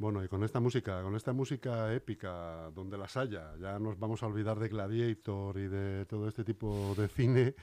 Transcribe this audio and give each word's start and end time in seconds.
Bueno, 0.00 0.22
y 0.22 0.28
con 0.28 0.44
esta 0.44 0.60
música, 0.60 1.02
con 1.02 1.16
esta 1.16 1.32
música 1.32 1.92
épica, 1.92 2.70
donde 2.72 2.96
las 2.96 3.16
haya, 3.16 3.56
ya 3.56 3.80
nos 3.80 3.98
vamos 3.98 4.22
a 4.22 4.26
olvidar 4.26 4.56
de 4.56 4.68
Gladiator 4.68 5.58
y 5.58 5.66
de 5.66 6.06
todo 6.06 6.28
este 6.28 6.44
tipo 6.44 6.94
de 6.96 7.08
cine. 7.08 7.56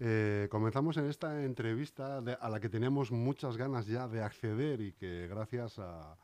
Eh, 0.00 0.48
comenzamos 0.50 0.96
en 0.96 1.04
esta 1.04 1.44
entrevista 1.44 2.16
a 2.18 2.48
la 2.48 2.60
que 2.60 2.70
teníamos 2.70 3.12
muchas 3.12 3.58
ganas 3.58 3.86
ya 3.86 4.08
de 4.08 4.22
acceder 4.22 4.80
y 4.80 4.94
que 4.94 5.28
gracias 5.28 5.78
a, 5.78 6.16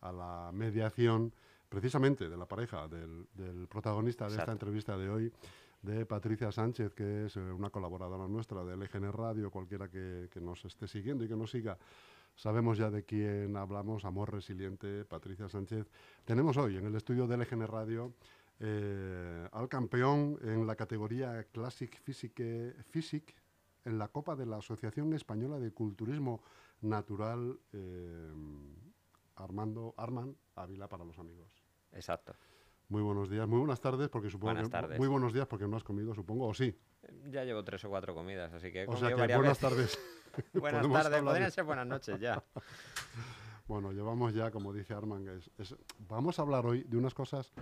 la 0.00 0.52
mediación 0.54 1.34
precisamente 1.68 2.28
de 2.28 2.36
la 2.36 2.46
pareja, 2.46 2.86
del, 2.86 3.66
protagonista 3.68 4.28
de 4.28 4.36
esta 4.36 4.52
entrevista 4.52 4.96
de 4.96 5.10
hoy, 5.10 5.32
de 5.82 6.06
Patricia 6.06 6.52
Sánchez, 6.52 6.94
que 6.94 7.26
es 7.26 7.36
eh, 7.36 7.40
una 7.40 7.70
colaboradora 7.70 8.28
nuestra 8.28 8.62
de 8.62 8.76
LGN 8.76 9.12
Radio, 9.12 9.50
cualquiera 9.50 9.88
que, 9.88 10.28
que 10.30 10.40
nos 10.40 10.64
esté 10.64 10.86
siguiendo 10.86 11.24
y 11.24 11.28
que 11.28 11.34
nos 11.34 11.50
siga 11.50 11.76
Sabemos 12.36 12.76
ya 12.76 12.90
de 12.90 13.02
quién 13.02 13.56
hablamos, 13.56 14.04
Amor 14.04 14.30
Resiliente, 14.30 15.06
Patricia 15.06 15.48
Sánchez. 15.48 15.90
Tenemos 16.24 16.58
hoy 16.58 16.76
en 16.76 16.84
el 16.84 16.94
estudio 16.94 17.26
de 17.26 17.38
LGN 17.38 17.66
Radio 17.66 18.12
eh, 18.60 19.48
al 19.52 19.68
campeón 19.68 20.38
en 20.42 20.66
la 20.66 20.76
categoría 20.76 21.44
Classic 21.44 21.90
Physique, 22.02 22.74
Physique 22.90 23.34
en 23.86 23.98
la 23.98 24.08
Copa 24.08 24.36
de 24.36 24.44
la 24.44 24.58
Asociación 24.58 25.14
Española 25.14 25.58
de 25.58 25.72
Culturismo 25.72 26.42
Natural, 26.82 27.58
eh, 27.72 28.32
Armando 29.36 29.94
Arman 29.96 30.36
Ávila 30.56 30.88
para 30.88 31.06
los 31.06 31.18
amigos. 31.18 31.50
Exacto. 31.92 32.34
Muy 32.88 33.00
buenos 33.00 33.30
días, 33.30 33.48
muy 33.48 33.58
buenas 33.58 33.80
tardes, 33.80 34.10
porque 34.10 34.28
supongo 34.28 34.52
buenas 34.52 34.70
tardes. 34.70 34.98
muy 34.98 35.08
buenos 35.08 35.32
días 35.32 35.46
porque 35.46 35.66
no 35.66 35.76
has 35.76 35.84
comido, 35.84 36.14
supongo, 36.14 36.46
o 36.46 36.54
sí. 36.54 36.78
Ya 37.30 37.44
llevo 37.44 37.64
tres 37.64 37.84
o 37.84 37.88
cuatro 37.88 38.14
comidas, 38.14 38.52
así 38.52 38.70
que. 38.70 38.84
O 38.86 38.96
sea 38.96 39.08
que 39.08 39.36
buenas 39.36 39.58
tardes. 39.58 39.98
buenas 40.54 40.88
tardes, 40.88 41.22
podrían 41.22 41.50
ser 41.50 41.64
buenas 41.64 41.86
noches 41.86 42.20
ya. 42.20 42.42
bueno, 43.68 43.92
llevamos 43.92 44.34
ya, 44.34 44.50
como 44.50 44.72
dice 44.72 44.94
Arman, 44.94 45.24
vamos 46.08 46.38
a 46.38 46.42
hablar 46.42 46.66
hoy 46.66 46.82
de 46.84 46.96
unas 46.96 47.14
cosas 47.14 47.52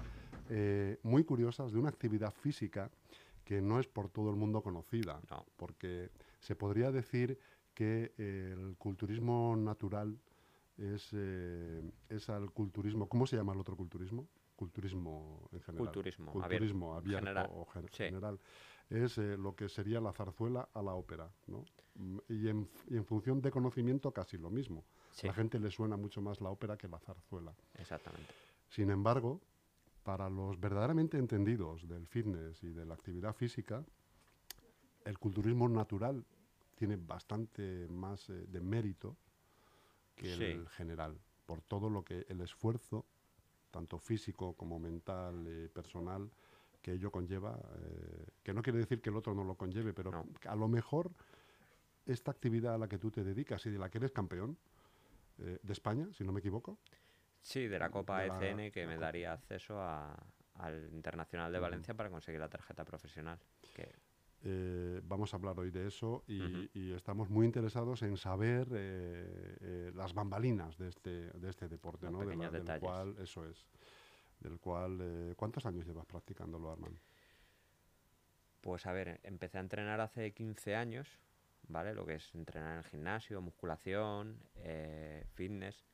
eh, 0.51 0.99
muy 1.03 1.25
curiosas, 1.25 1.73
de 1.73 1.79
una 1.79 1.89
actividad 1.89 2.33
física 2.33 2.91
que 3.45 3.61
no 3.61 3.79
es 3.79 3.87
por 3.87 4.09
todo 4.09 4.31
el 4.31 4.37
mundo 4.37 4.63
conocida, 4.63 5.21
porque 5.57 6.11
se 6.41 6.57
podría 6.57 6.91
decir 6.91 7.39
que 7.75 8.15
el 8.17 8.77
culturismo 8.79 9.55
natural 9.57 10.17
es, 10.79 11.11
eh, 11.13 11.83
es 12.09 12.31
al 12.31 12.51
culturismo. 12.51 13.07
¿Cómo 13.07 13.27
se 13.27 13.37
llama 13.37 13.53
el 13.53 13.61
otro 13.61 13.77
culturismo? 13.77 14.27
culturismo 14.55 15.49
en 15.53 15.61
general. 15.61 15.87
Culturismo, 15.87 16.33
culturismo 16.33 16.95
abierto, 16.95 17.41
o 17.53 17.67
general. 17.91 18.39
Es 18.91 19.19
eh, 19.19 19.37
lo 19.37 19.55
que 19.57 19.69
sería 19.69 20.01
la 20.01 20.13
zarzuela 20.13 20.69
a 20.75 20.83
la 20.83 20.95
ópera, 20.95 21.31
¿no? 21.47 21.65
Y 22.29 22.49
en, 22.49 22.69
función 23.05 23.41
de 23.41 23.51
conocimiento 23.51 24.13
casi 24.13 24.37
lo 24.37 24.51
mismo. 24.51 24.85
A 25.23 25.29
la 25.29 25.35
gente 25.35 25.59
le 25.59 25.71
suena 25.71 25.97
mucho 25.97 26.21
más 26.21 26.41
la 26.41 26.51
ópera 26.51 26.77
que 26.77 26.89
la 26.89 26.99
zarzuela. 26.99 27.55
Exactamente. 27.75 28.35
Sin 28.69 28.91
embargo, 28.91 29.41
para 30.03 30.29
los 30.29 30.59
verdaderamente 30.59 31.19
entendidos 31.19 31.87
del 31.89 32.07
fitness 32.07 32.63
y 32.65 32.71
de 32.71 32.85
la 32.85 32.95
actividad 32.95 33.35
física, 33.35 33.85
el 35.05 35.19
culturismo 35.19 35.69
natural 35.69 36.25
tiene 36.75 36.97
bastante 36.97 37.87
más 37.89 38.29
eh, 38.29 38.47
de 38.49 38.61
mérito 38.61 39.17
que 40.17 40.33
el 40.33 40.69
general, 40.69 41.19
por 41.47 41.61
todo 41.63 41.89
lo 41.89 42.05
que 42.05 42.27
el 42.29 42.41
esfuerzo 42.41 43.07
tanto 43.75 43.99
físico 43.99 44.55
como 44.55 44.79
mental, 44.79 45.45
y 45.49 45.69
personal, 45.69 46.31
que 46.85 46.93
ello 46.93 47.11
conlleva, 47.11 47.59
eh, 47.79 48.27
que 48.43 48.53
no 48.53 48.61
quiere 48.61 48.79
decir 48.79 49.01
que 49.01 49.09
el 49.09 49.17
otro 49.17 49.35
no 49.35 49.43
lo 49.43 49.55
conlleve, 49.55 49.95
pero 49.95 50.27
a 50.47 50.55
lo 50.55 50.69
mejor 50.69 51.11
esta 52.05 52.31
actividad 52.31 52.75
a 52.75 52.79
la 52.79 52.89
que 52.89 52.99
tú 52.99 53.11
te 53.11 53.25
dedicas 53.25 53.65
y 53.65 53.71
de 53.71 53.79
la 53.79 53.89
que 53.89 53.97
eres 53.97 54.13
campeón 54.13 54.59
eh, 55.39 55.59
de 55.63 55.73
España, 55.73 56.07
si 56.13 56.25
no 56.25 56.33
me 56.33 56.41
equivoco. 56.41 56.77
Sí, 57.41 57.69
de 57.69 57.79
la 57.79 57.89
Copa 57.89 58.27
ECN 58.27 58.71
que 58.71 58.87
me 58.87 58.99
daría 58.99 59.33
acceso 59.33 59.81
al 59.81 60.91
Internacional 60.93 61.51
de 61.51 61.59
Valencia 61.59 61.95
para 61.95 62.11
conseguir 62.11 62.39
la 62.39 62.51
tarjeta 62.51 62.85
profesional. 62.85 63.39
Que 63.75 63.95
eh, 64.47 65.01
vamos 65.05 65.33
a 65.33 65.39
hablar 65.39 65.59
hoy 65.59 65.71
de 65.71 65.87
eso 65.87 66.23
y, 66.27 66.93
estamos 66.93 67.31
muy 67.31 67.47
interesados 67.47 68.03
en 68.03 68.19
saber 68.19 68.69
eh, 68.73 69.57
eh, 69.61 69.93
las 69.95 70.13
bambalinas 70.13 70.77
de 70.77 70.89
este, 70.89 71.31
de 71.31 71.49
este 71.49 71.67
deporte, 71.67 72.11
¿no? 72.11 72.19
del 72.19 72.79
cual, 72.79 73.17
eso 73.19 73.47
es, 73.47 73.65
del 74.41 74.59
cual, 74.59 75.35
¿cuántos 75.37 75.67
años 75.67 75.87
llevas 75.87 76.07
practicándolo, 76.07 76.73
Arman? 76.73 76.99
Pues 78.61 78.87
a 78.87 78.93
ver, 78.93 79.21
empecé 79.23 79.59
a 79.59 79.63
entrenar 79.63 80.01
hace 80.01 80.33
15 80.33 80.75
años, 80.75 81.09
¿vale? 81.69 81.95
Lo 81.95 82.07
que 82.07 82.15
es 82.15 82.35
entrenar 82.35 82.73
en 82.73 82.79
el 82.79 82.85
gimnasio, 82.85 83.41
musculación, 83.41 84.39
fitness. 85.35 85.85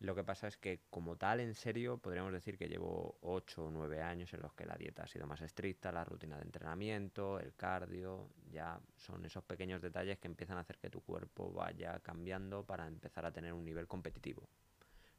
Lo 0.00 0.14
que 0.14 0.24
pasa 0.24 0.46
es 0.46 0.58
que 0.58 0.82
como 0.90 1.16
tal, 1.16 1.40
en 1.40 1.54
serio, 1.54 1.96
podríamos 1.96 2.30
decir 2.30 2.58
que 2.58 2.68
llevo 2.68 3.16
8 3.22 3.64
o 3.64 3.70
9 3.70 4.02
años 4.02 4.34
en 4.34 4.42
los 4.42 4.52
que 4.52 4.66
la 4.66 4.76
dieta 4.76 5.04
ha 5.04 5.06
sido 5.06 5.26
más 5.26 5.40
estricta, 5.40 5.90
la 5.90 6.04
rutina 6.04 6.36
de 6.36 6.42
entrenamiento, 6.42 7.40
el 7.40 7.54
cardio, 7.54 8.28
ya 8.50 8.78
son 8.96 9.24
esos 9.24 9.42
pequeños 9.44 9.80
detalles 9.80 10.18
que 10.18 10.28
empiezan 10.28 10.58
a 10.58 10.60
hacer 10.60 10.78
que 10.78 10.90
tu 10.90 11.00
cuerpo 11.00 11.50
vaya 11.50 11.98
cambiando 12.00 12.62
para 12.62 12.86
empezar 12.86 13.24
a 13.24 13.32
tener 13.32 13.54
un 13.54 13.64
nivel 13.64 13.88
competitivo. 13.88 14.46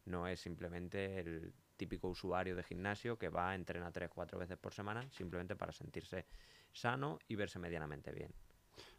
No 0.06 0.28
es 0.28 0.42
simplemente 0.42 1.20
el 1.22 1.54
típico 1.78 2.10
usuario 2.10 2.56
de 2.56 2.64
gimnasio 2.64 3.18
que 3.18 3.30
va 3.30 3.52
a 3.52 3.56
entrenar 3.56 3.94
3-4 3.94 4.38
veces 4.38 4.58
por 4.58 4.74
semana 4.74 5.10
simplemente 5.12 5.56
para 5.56 5.72
sentirse 5.72 6.26
sano 6.74 7.20
y 7.28 7.36
verse 7.36 7.60
medianamente 7.60 8.12
bien. 8.12 8.32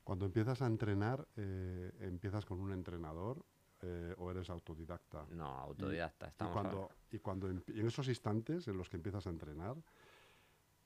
Cuando 0.03 0.25
empiezas 0.25 0.63
a 0.63 0.67
entrenar, 0.67 1.27
eh, 1.37 1.93
¿empiezas 2.01 2.45
con 2.47 2.61
un 2.61 2.73
entrenador 2.73 3.45
eh, 3.83 4.15
o 4.17 4.31
eres 4.31 4.49
autodidacta? 4.51 5.27
No, 5.31 5.47
autodidacta. 5.47 6.27
Y, 6.27 6.29
estamos 6.31 6.53
cuando, 6.55 6.91
y 7.13 7.19
cuando 7.19 7.51
en, 7.51 7.63
esos 7.87 8.09
instantes 8.09 8.67
en 8.69 8.79
los 8.79 8.89
que 8.89 8.97
empiezas 8.97 9.27
a 9.27 9.31
entrenar, 9.31 9.77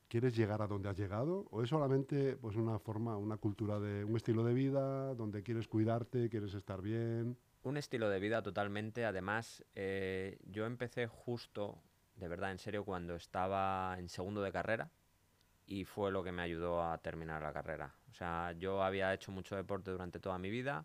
¿quieres 0.08 0.36
llegar 0.36 0.60
a 0.60 0.66
donde 0.66 0.88
has 0.88 0.98
llegado? 0.98 1.46
¿O 1.50 1.62
es 1.62 1.68
solamente 1.70 2.36
pues, 2.36 2.56
una 2.56 2.78
forma, 2.78 3.16
una 3.16 3.36
cultura 3.36 3.78
de 3.78 4.04
un 4.04 4.16
estilo 4.16 4.44
de 4.44 4.54
vida 4.54 5.14
donde 5.14 5.42
quieres 5.42 5.68
cuidarte, 5.68 6.28
quieres 6.28 6.54
estar 6.54 6.82
bien? 6.82 7.38
Un 7.62 7.76
estilo 7.76 8.08
de 8.08 8.18
vida 8.20 8.42
totalmente. 8.42 9.04
Además, 9.04 9.64
eh, 9.74 10.38
yo 10.44 10.66
empecé 10.66 11.06
justo, 11.06 11.82
de 12.16 12.28
verdad, 12.28 12.50
en 12.50 12.58
serio, 12.58 12.84
cuando 12.84 13.14
estaba 13.14 13.96
en 13.98 14.08
segundo 14.08 14.42
de 14.42 14.52
carrera 14.52 14.90
y 15.66 15.84
fue 15.84 16.10
lo 16.10 16.24
que 16.24 16.32
me 16.32 16.42
ayudó 16.42 16.82
a 16.82 16.98
terminar 16.98 17.42
la 17.42 17.52
carrera. 17.52 17.94
O 18.10 18.14
sea, 18.14 18.52
yo 18.58 18.82
había 18.82 19.14
hecho 19.14 19.30
mucho 19.30 19.56
deporte 19.56 19.90
durante 19.90 20.18
toda 20.18 20.38
mi 20.38 20.50
vida 20.50 20.84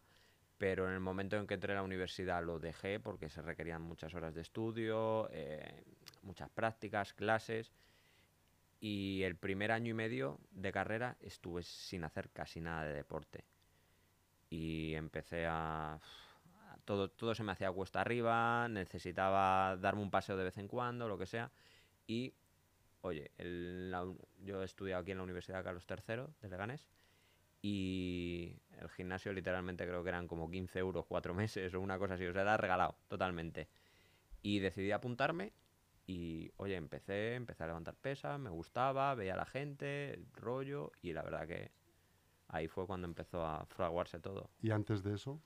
pero 0.57 0.87
en 0.87 0.93
el 0.93 0.99
momento 0.99 1.37
en 1.37 1.45
que 1.45 1.53
entré 1.53 1.73
a 1.73 1.77
la 1.77 1.83
universidad 1.83 2.43
lo 2.43 2.59
dejé 2.59 2.99
porque 2.99 3.29
se 3.29 3.41
requerían 3.41 3.81
muchas 3.81 4.13
horas 4.15 4.33
de 4.33 4.41
estudio, 4.41 5.29
eh, 5.31 5.83
muchas 6.23 6.49
prácticas, 6.49 7.13
clases, 7.13 7.71
y 8.79 9.23
el 9.23 9.35
primer 9.35 9.71
año 9.71 9.91
y 9.91 9.93
medio 9.93 10.39
de 10.51 10.71
carrera 10.71 11.17
estuve 11.19 11.63
sin 11.63 12.03
hacer 12.03 12.29
casi 12.31 12.59
nada 12.59 12.85
de 12.85 12.93
deporte. 12.93 13.45
Y 14.49 14.93
empecé 14.95 15.45
a... 15.47 15.99
Todo, 16.87 17.09
todo 17.09 17.35
se 17.35 17.43
me 17.43 17.51
hacía 17.51 17.69
cuesta 17.69 17.99
arriba, 17.99 18.69
necesitaba 18.69 19.75
darme 19.75 20.03
un 20.03 20.09
paseo 20.09 20.37
de 20.37 20.45
vez 20.45 20.57
en 20.57 20.69
cuando, 20.69 21.09
lo 21.09 21.17
que 21.17 21.25
sea, 21.25 21.51
y 22.07 22.33
oye, 23.01 23.29
yo 24.45 24.61
he 24.61 24.65
estudiado 24.65 25.01
aquí 25.01 25.11
en 25.11 25.17
la 25.17 25.25
Universidad 25.25 25.65
Carlos 25.65 25.85
III 25.89 26.23
de 26.41 26.49
Leganés 26.49 26.87
y 27.61 28.55
el 28.79 28.87
gimnasio 28.87 29.33
literalmente 29.33 29.85
creo 29.85 30.01
que 30.01 30.07
eran 30.07 30.29
como 30.29 30.49
15 30.49 30.79
euros 30.79 31.05
cuatro 31.05 31.33
meses 31.33 31.73
o 31.73 31.81
una 31.81 31.99
cosa 31.99 32.13
así, 32.13 32.25
o 32.25 32.31
sea, 32.31 32.43
era 32.43 32.55
regalado 32.55 32.95
totalmente. 33.09 33.67
Y 34.41 34.59
decidí 34.59 34.93
apuntarme 34.93 35.51
y, 36.05 36.49
oye, 36.55 36.77
empecé, 36.77 37.35
empecé 37.35 37.65
a 37.65 37.67
levantar 37.67 37.95
pesas, 37.95 38.39
me 38.39 38.49
gustaba, 38.49 39.13
veía 39.13 39.33
a 39.33 39.37
la 39.37 39.45
gente, 39.45 40.13
el 40.13 40.25
rollo 40.31 40.93
y 41.01 41.11
la 41.11 41.21
verdad 41.21 41.45
que 41.49 41.69
ahí 42.47 42.69
fue 42.69 42.87
cuando 42.87 43.07
empezó 43.07 43.45
a 43.45 43.65
fraguarse 43.65 44.21
todo. 44.21 44.51
¿Y 44.61 44.71
antes 44.71 45.03
de 45.03 45.15
eso? 45.15 45.41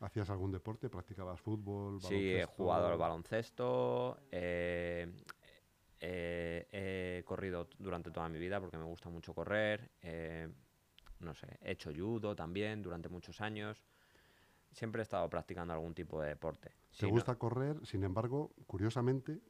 ¿Hacías 0.00 0.30
algún 0.30 0.50
deporte? 0.50 0.88
¿Practicabas 0.88 1.40
fútbol? 1.40 1.98
Baloncesto? 1.98 2.08
Sí, 2.08 2.34
he 2.34 2.44
jugado 2.44 2.86
al 2.86 2.96
baloncesto. 2.96 4.18
Eh, 4.30 5.06
eh, 6.00 7.18
he 7.18 7.24
corrido 7.24 7.68
durante 7.78 8.10
toda 8.10 8.28
mi 8.28 8.38
vida 8.38 8.58
porque 8.60 8.78
me 8.78 8.84
gusta 8.84 9.10
mucho 9.10 9.34
correr. 9.34 9.90
Eh, 10.00 10.48
no 11.20 11.34
sé, 11.34 11.58
he 11.60 11.72
hecho 11.72 11.90
judo 11.94 12.34
también 12.34 12.82
durante 12.82 13.10
muchos 13.10 13.42
años. 13.42 13.84
Siempre 14.72 15.02
he 15.02 15.04
estado 15.04 15.28
practicando 15.28 15.74
algún 15.74 15.94
tipo 15.94 16.22
de 16.22 16.28
deporte. 16.28 16.72
¿Te 16.98 17.06
gusta 17.06 17.34
correr? 17.36 17.84
Sin 17.84 18.02
embargo, 18.02 18.52
curiosamente, 18.66 19.40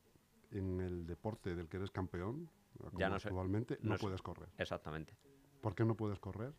en 0.50 0.80
el 0.80 1.06
deporte 1.06 1.54
del 1.54 1.68
que 1.68 1.76
eres 1.76 1.90
campeón, 1.90 2.50
ya 2.94 3.08
no 3.08 3.16
actualmente, 3.16 3.78
no, 3.82 3.96
puedes 3.98 4.22
correr. 4.22 4.48
Exactamente. 4.58 5.14
¿Por 5.60 5.74
qué 5.74 5.84
no 5.84 5.94
puedes 5.94 6.18
correr? 6.18 6.54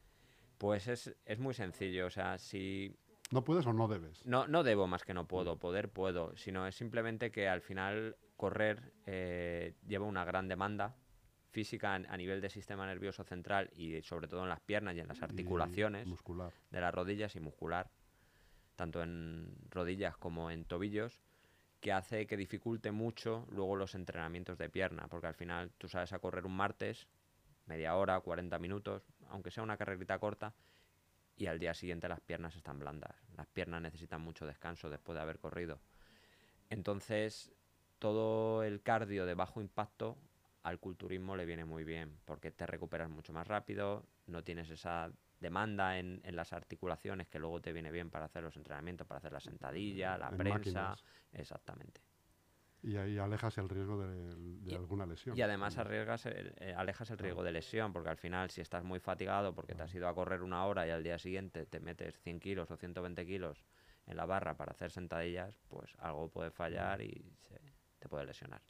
Pues 0.57 0.87
es, 0.87 1.15
es 1.25 1.39
muy 1.39 1.53
sencillo, 1.53 2.05
o 2.05 2.09
sea, 2.09 2.37
si... 2.37 2.95
¿No 3.31 3.43
puedes 3.43 3.65
o 3.65 3.73
no 3.73 3.87
debes? 3.87 4.25
No, 4.25 4.47
no 4.47 4.63
debo 4.63 4.87
más 4.87 5.03
que 5.03 5.13
no 5.13 5.25
puedo, 5.25 5.57
poder 5.57 5.89
puedo, 5.89 6.35
sino 6.35 6.67
es 6.67 6.75
simplemente 6.75 7.31
que 7.31 7.47
al 7.47 7.61
final 7.61 8.17
correr 8.35 8.93
eh, 9.05 9.75
lleva 9.87 10.05
una 10.05 10.25
gran 10.25 10.49
demanda 10.49 10.95
física 11.51 11.95
a 11.95 12.17
nivel 12.17 12.41
de 12.41 12.49
sistema 12.49 12.85
nervioso 12.85 13.23
central 13.23 13.69
y 13.73 14.01
sobre 14.01 14.27
todo 14.27 14.43
en 14.43 14.49
las 14.49 14.61
piernas 14.61 14.95
y 14.95 14.99
en 14.99 15.07
las 15.07 15.21
articulaciones 15.21 16.07
de 16.71 16.81
las 16.81 16.93
rodillas 16.93 17.35
y 17.35 17.39
muscular, 17.39 17.89
tanto 18.75 19.01
en 19.01 19.55
rodillas 19.69 20.17
como 20.17 20.51
en 20.51 20.65
tobillos. 20.65 21.19
que 21.79 21.91
hace 21.91 22.27
que 22.27 22.37
dificulte 22.37 22.91
mucho 22.91 23.47
luego 23.49 23.75
los 23.75 23.95
entrenamientos 23.95 24.57
de 24.59 24.69
pierna, 24.69 25.07
porque 25.07 25.27
al 25.27 25.33
final 25.33 25.71
tú 25.79 25.87
sabes 25.87 26.13
a 26.13 26.19
correr 26.19 26.45
un 26.45 26.55
martes, 26.55 27.07
media 27.65 27.95
hora, 27.95 28.19
40 28.19 28.59
minutos, 28.59 29.03
aunque 29.29 29.49
sea 29.49 29.63
una 29.63 29.77
carrerita 29.77 30.19
corta, 30.19 30.53
y 31.35 31.47
al 31.47 31.59
día 31.59 31.73
siguiente 31.73 32.07
las 32.07 32.19
piernas 32.21 32.55
están 32.55 32.79
blandas. 32.79 33.15
Las 33.35 33.47
piernas 33.47 33.81
necesitan 33.81 34.21
mucho 34.21 34.45
descanso 34.45 34.89
después 34.89 35.15
de 35.15 35.21
haber 35.21 35.39
corrido. 35.39 35.79
Entonces, 36.69 37.51
todo 37.99 38.63
el 38.63 38.81
cardio 38.81 39.25
de 39.25 39.33
bajo 39.33 39.61
impacto 39.61 40.17
al 40.63 40.79
culturismo 40.79 41.35
le 41.35 41.45
viene 41.45 41.65
muy 41.65 41.83
bien, 41.83 42.19
porque 42.25 42.51
te 42.51 42.65
recuperas 42.65 43.09
mucho 43.09 43.33
más 43.33 43.47
rápido, 43.47 44.05
no 44.27 44.43
tienes 44.43 44.69
esa 44.69 45.11
demanda 45.39 45.97
en, 45.97 46.21
en 46.23 46.35
las 46.35 46.53
articulaciones 46.53 47.27
que 47.27 47.39
luego 47.39 47.59
te 47.61 47.73
viene 47.73 47.91
bien 47.91 48.11
para 48.11 48.25
hacer 48.25 48.43
los 48.43 48.55
entrenamientos, 48.57 49.07
para 49.07 49.17
hacer 49.17 49.33
la 49.33 49.39
sentadilla, 49.39 50.17
la 50.17 50.29
En 50.29 50.37
prensa. 50.37 50.51
máquinas. 50.53 51.03
Exactamente. 51.33 52.01
Y 52.83 52.95
ahí 52.97 53.17
alejas 53.19 53.57
el 53.59 53.69
riesgo 53.69 53.99
de, 54.01 54.35
de 54.35 54.71
Y- 54.71 54.75
alguna 54.75 55.05
lesión. 55.05 55.37
Y 55.37 55.41
además 55.43 55.77
arriesgas 55.77 56.25
el- 56.25 56.53
eh, 56.59 56.73
alejas 56.75 57.09
el 57.11 57.17
Claro. 57.17 57.25
riesgo 57.27 57.43
de 57.43 57.51
lesión, 57.51 57.93
porque 57.93 58.09
al 58.09 58.17
final 58.17 58.49
si 58.49 58.61
estás 58.61 58.83
muy 58.83 58.99
fatigado 58.99 59.53
porque 59.53 59.75
te 59.75 59.83
has 59.83 59.93
ido 59.93 60.07
a 60.07 60.15
correr 60.15 60.41
una 60.41 60.65
hora 60.65 60.87
y 60.87 60.89
al 60.89 61.03
día 61.03 61.19
siguiente 61.19 61.65
te 61.67 61.79
metes 61.79 62.19
100 62.21 62.39
kilos 62.39 62.71
o 62.71 62.77
120 62.77 63.25
kilos 63.25 63.63
en 64.07 64.17
la 64.17 64.25
barra 64.25 64.57
para 64.57 64.71
hacer 64.71 64.89
sentadillas, 64.91 65.59
pues 65.67 65.95
algo 65.99 66.29
puede 66.29 66.49
fallar 66.49 67.01
y 67.01 67.35
se- 67.41 67.61
te 67.99 68.09
puede 68.09 68.25
lesionar. 68.25 68.61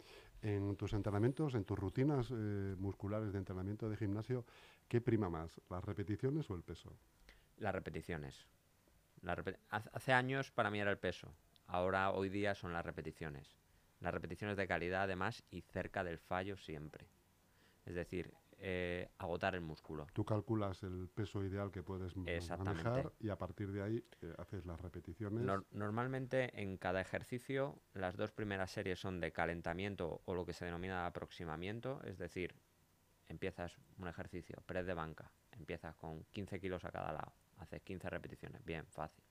En 0.42 0.76
tus 0.76 0.92
entrenamientos, 0.92 1.56
en 1.56 1.64
tus 1.64 1.80
rutinas 1.80 2.30
eh, 2.32 2.76
musculares 2.78 3.32
de 3.32 3.38
entrenamiento 3.38 3.88
de 3.90 3.96
gimnasio, 3.96 4.46
¿qué 4.90 5.00
prima 5.00 5.30
más? 5.30 5.62
¿Las 5.70 5.86
repeticiones 5.86 6.50
o 6.50 6.56
el 6.56 6.64
peso? 6.64 6.92
Las 7.58 7.74
repeticiones. 7.74 8.46
La 9.22 9.42
Hace 9.70 10.12
años 10.14 10.52
para 10.52 10.70
mí 10.70 10.80
era 10.82 10.92
el 10.92 10.98
peso, 10.98 11.34
ahora 11.68 12.10
hoy 12.12 12.28
día 12.28 12.56
son 12.56 12.74
las 12.74 12.84
repeticiones. 12.86 13.56
Las 14.02 14.14
repeticiones 14.14 14.58
de 14.58 14.68
calidad 14.68 15.04
además 15.04 15.44
y 15.52 15.62
cerca 15.62 16.04
del 16.04 16.18
fallo 16.20 16.58
siempre. 16.58 17.08
Es 17.86 17.96
decir, 17.96 18.34
eh, 18.58 19.10
agotar 19.18 19.56
el 19.56 19.62
músculo. 19.62 20.08
Tú 20.14 20.26
calculas 20.26 20.84
el 20.84 21.08
peso 21.10 21.44
ideal 21.44 21.72
que 21.72 21.82
puedes 21.84 22.16
manejar 22.16 23.12
y 23.20 23.30
a 23.30 23.38
partir 23.38 23.72
de 23.72 23.82
ahí 23.82 24.06
eh, 24.22 24.34
haces 24.38 24.66
las 24.66 24.80
repeticiones. 24.82 25.44
Nor- 25.46 25.66
normalmente 25.72 26.62
en 26.62 26.78
cada 26.78 27.02
ejercicio 27.02 27.80
las 27.94 28.18
dos 28.18 28.32
primeras 28.32 28.72
series 28.72 29.00
son 29.00 29.20
de 29.20 29.32
calentamiento 29.32 30.22
o 30.26 30.34
lo 30.36 30.46
que 30.46 30.54
se 30.54 30.66
denomina 30.66 31.06
aproximamiento, 31.06 32.02
es 32.04 32.18
decir, 32.18 32.56
empiezas 33.28 33.78
un 33.98 34.08
ejercicio, 34.08 34.62
press 34.66 34.86
de 34.86 34.94
banca, 34.94 35.32
empiezas 35.52 35.96
con 35.96 36.24
15 36.26 36.60
kilos 36.60 36.86
a 36.86 36.92
cada 36.92 37.14
lado, 37.14 37.34
haces 37.58 37.82
15 37.82 38.10
repeticiones, 38.10 38.64
bien, 38.66 38.86
fácil. 38.88 39.24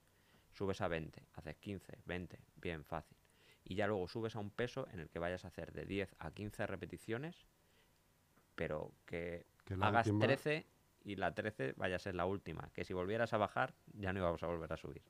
Subes 0.52 0.80
a 0.80 0.88
20, 0.88 1.24
haces 1.34 1.56
15, 1.56 1.98
20, 2.06 2.40
bien, 2.56 2.84
fácil. 2.84 3.16
Y 3.64 3.74
ya 3.74 3.86
luego 3.86 4.08
subes 4.08 4.36
a 4.36 4.40
un 4.40 4.50
peso 4.50 4.88
en 4.92 5.00
el 5.00 5.08
que 5.10 5.18
vayas 5.18 5.44
a 5.44 5.48
hacer 5.48 5.72
de 5.72 5.84
10 5.84 6.14
a 6.18 6.30
15 6.32 6.66
repeticiones, 6.66 7.46
pero 8.54 8.92
que 9.06 9.46
hagas 9.80 10.06
última- 10.08 10.26
13 10.26 10.66
y 11.02 11.16
la 11.16 11.34
13 11.34 11.74
vaya 11.76 11.96
a 11.96 11.98
ser 11.98 12.14
la 12.14 12.26
última, 12.26 12.70
que 12.72 12.84
si 12.84 12.92
volvieras 12.92 13.32
a 13.32 13.38
bajar 13.38 13.74
ya 13.94 14.12
no 14.12 14.20
íbamos 14.20 14.42
a 14.42 14.46
volver 14.46 14.72
a 14.72 14.76
subir. 14.76 15.02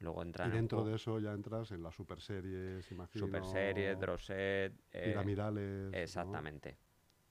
Luego 0.00 0.22
Y 0.22 0.26
entran 0.26 0.50
en 0.50 0.56
dentro 0.56 0.84
de 0.84 0.96
eso 0.96 1.18
ya 1.18 1.32
entras 1.32 1.70
en 1.72 1.82
las 1.82 1.94
super 1.94 2.20
series, 2.20 2.90
imagino. 2.90 3.26
super 3.26 3.44
series, 3.44 3.98
drosset, 3.98 4.72
eh, 4.92 5.02
piramidales. 5.04 5.90
¿no? 5.92 5.98
exactamente. 5.98 6.76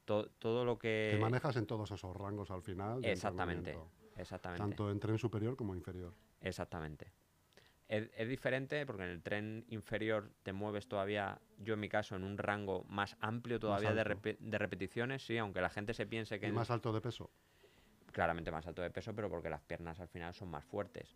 To- 0.06 0.30
todo 0.39 0.65
lo 0.65 0.77
Que 0.77 1.09
que 1.12 1.18
manejas 1.19 1.56
en 1.57 1.65
todos 1.68 1.89
esos 1.92 2.15
rangos 2.15 2.50
al 2.51 2.62
final. 2.63 3.03
exactamente, 3.06 3.77
exactamente, 4.15 4.62
Tanto 4.63 4.89
en 4.92 5.00
tren 5.00 5.18
superior 5.18 5.56
como 5.56 5.75
inferior. 5.75 6.13
exactamente. 6.42 7.12
Es, 7.88 8.10
es 8.16 8.28
diferente 8.28 8.84
porque 8.86 9.04
en 9.04 9.10
el 9.10 9.22
tren 9.22 9.66
inferior 9.70 10.32
te 10.44 10.54
mueves 10.54 10.88
todavía, 10.88 11.40
yo 11.60 11.76
en 11.76 11.80
mi 11.80 11.90
caso, 11.90 12.16
en 12.16 12.24
un 12.24 12.38
rango 12.38 12.84
más 12.86 13.16
amplio 13.19 13.59
todavía 13.59 13.94
de, 13.94 14.38
de 14.40 14.57
repeticiones, 14.57 15.24
sí, 15.26 15.38
aunque 15.38 15.62
la 15.62 15.69
gente 15.69 15.94
se 15.94 16.07
piense 16.07 16.40
que 16.40 16.48
Y 16.48 16.52
más 16.52 16.71
alto 16.71 16.92
de 16.92 17.02
peso. 17.02 17.30
claramente 18.12 18.50
más 18.50 18.66
alto 18.66 18.81
de 18.81 18.90
peso, 18.90 19.14
pero 19.14 19.30
porque 19.30 19.50
las 19.50 19.62
piernas 19.62 20.00
al 20.00 20.07
final 20.07 20.33
son 20.33 20.50
más 20.50 20.66
fuertes. 20.66 21.16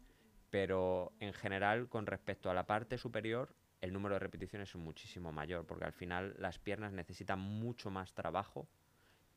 Pero 0.51 1.13
en 1.19 1.33
general, 1.33 1.89
con 1.89 2.05
respecto 2.05 2.49
a 2.49 2.53
la 2.53 2.67
parte 2.67 2.97
superior, 2.97 3.55
el 3.81 3.93
número 3.93 4.15
de 4.15 4.19
repeticiones 4.19 4.69
es 4.69 4.75
muchísimo 4.75 5.31
mayor, 5.31 5.65
porque 5.65 5.85
al 5.85 5.93
final 5.93 6.35
las 6.37 6.59
piernas 6.59 6.91
necesitan 6.91 7.39
mucho 7.39 7.89
más 7.89 8.13
trabajo 8.13 8.67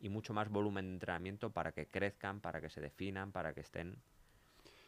y 0.00 0.08
mucho 0.08 0.34
más 0.34 0.48
volumen 0.48 0.86
de 0.86 0.92
entrenamiento 0.94 1.50
para 1.50 1.72
que 1.72 1.86
crezcan, 1.86 2.40
para 2.40 2.60
que 2.60 2.68
se 2.68 2.80
definan, 2.80 3.30
para 3.32 3.54
que 3.54 3.60
estén 3.60 4.02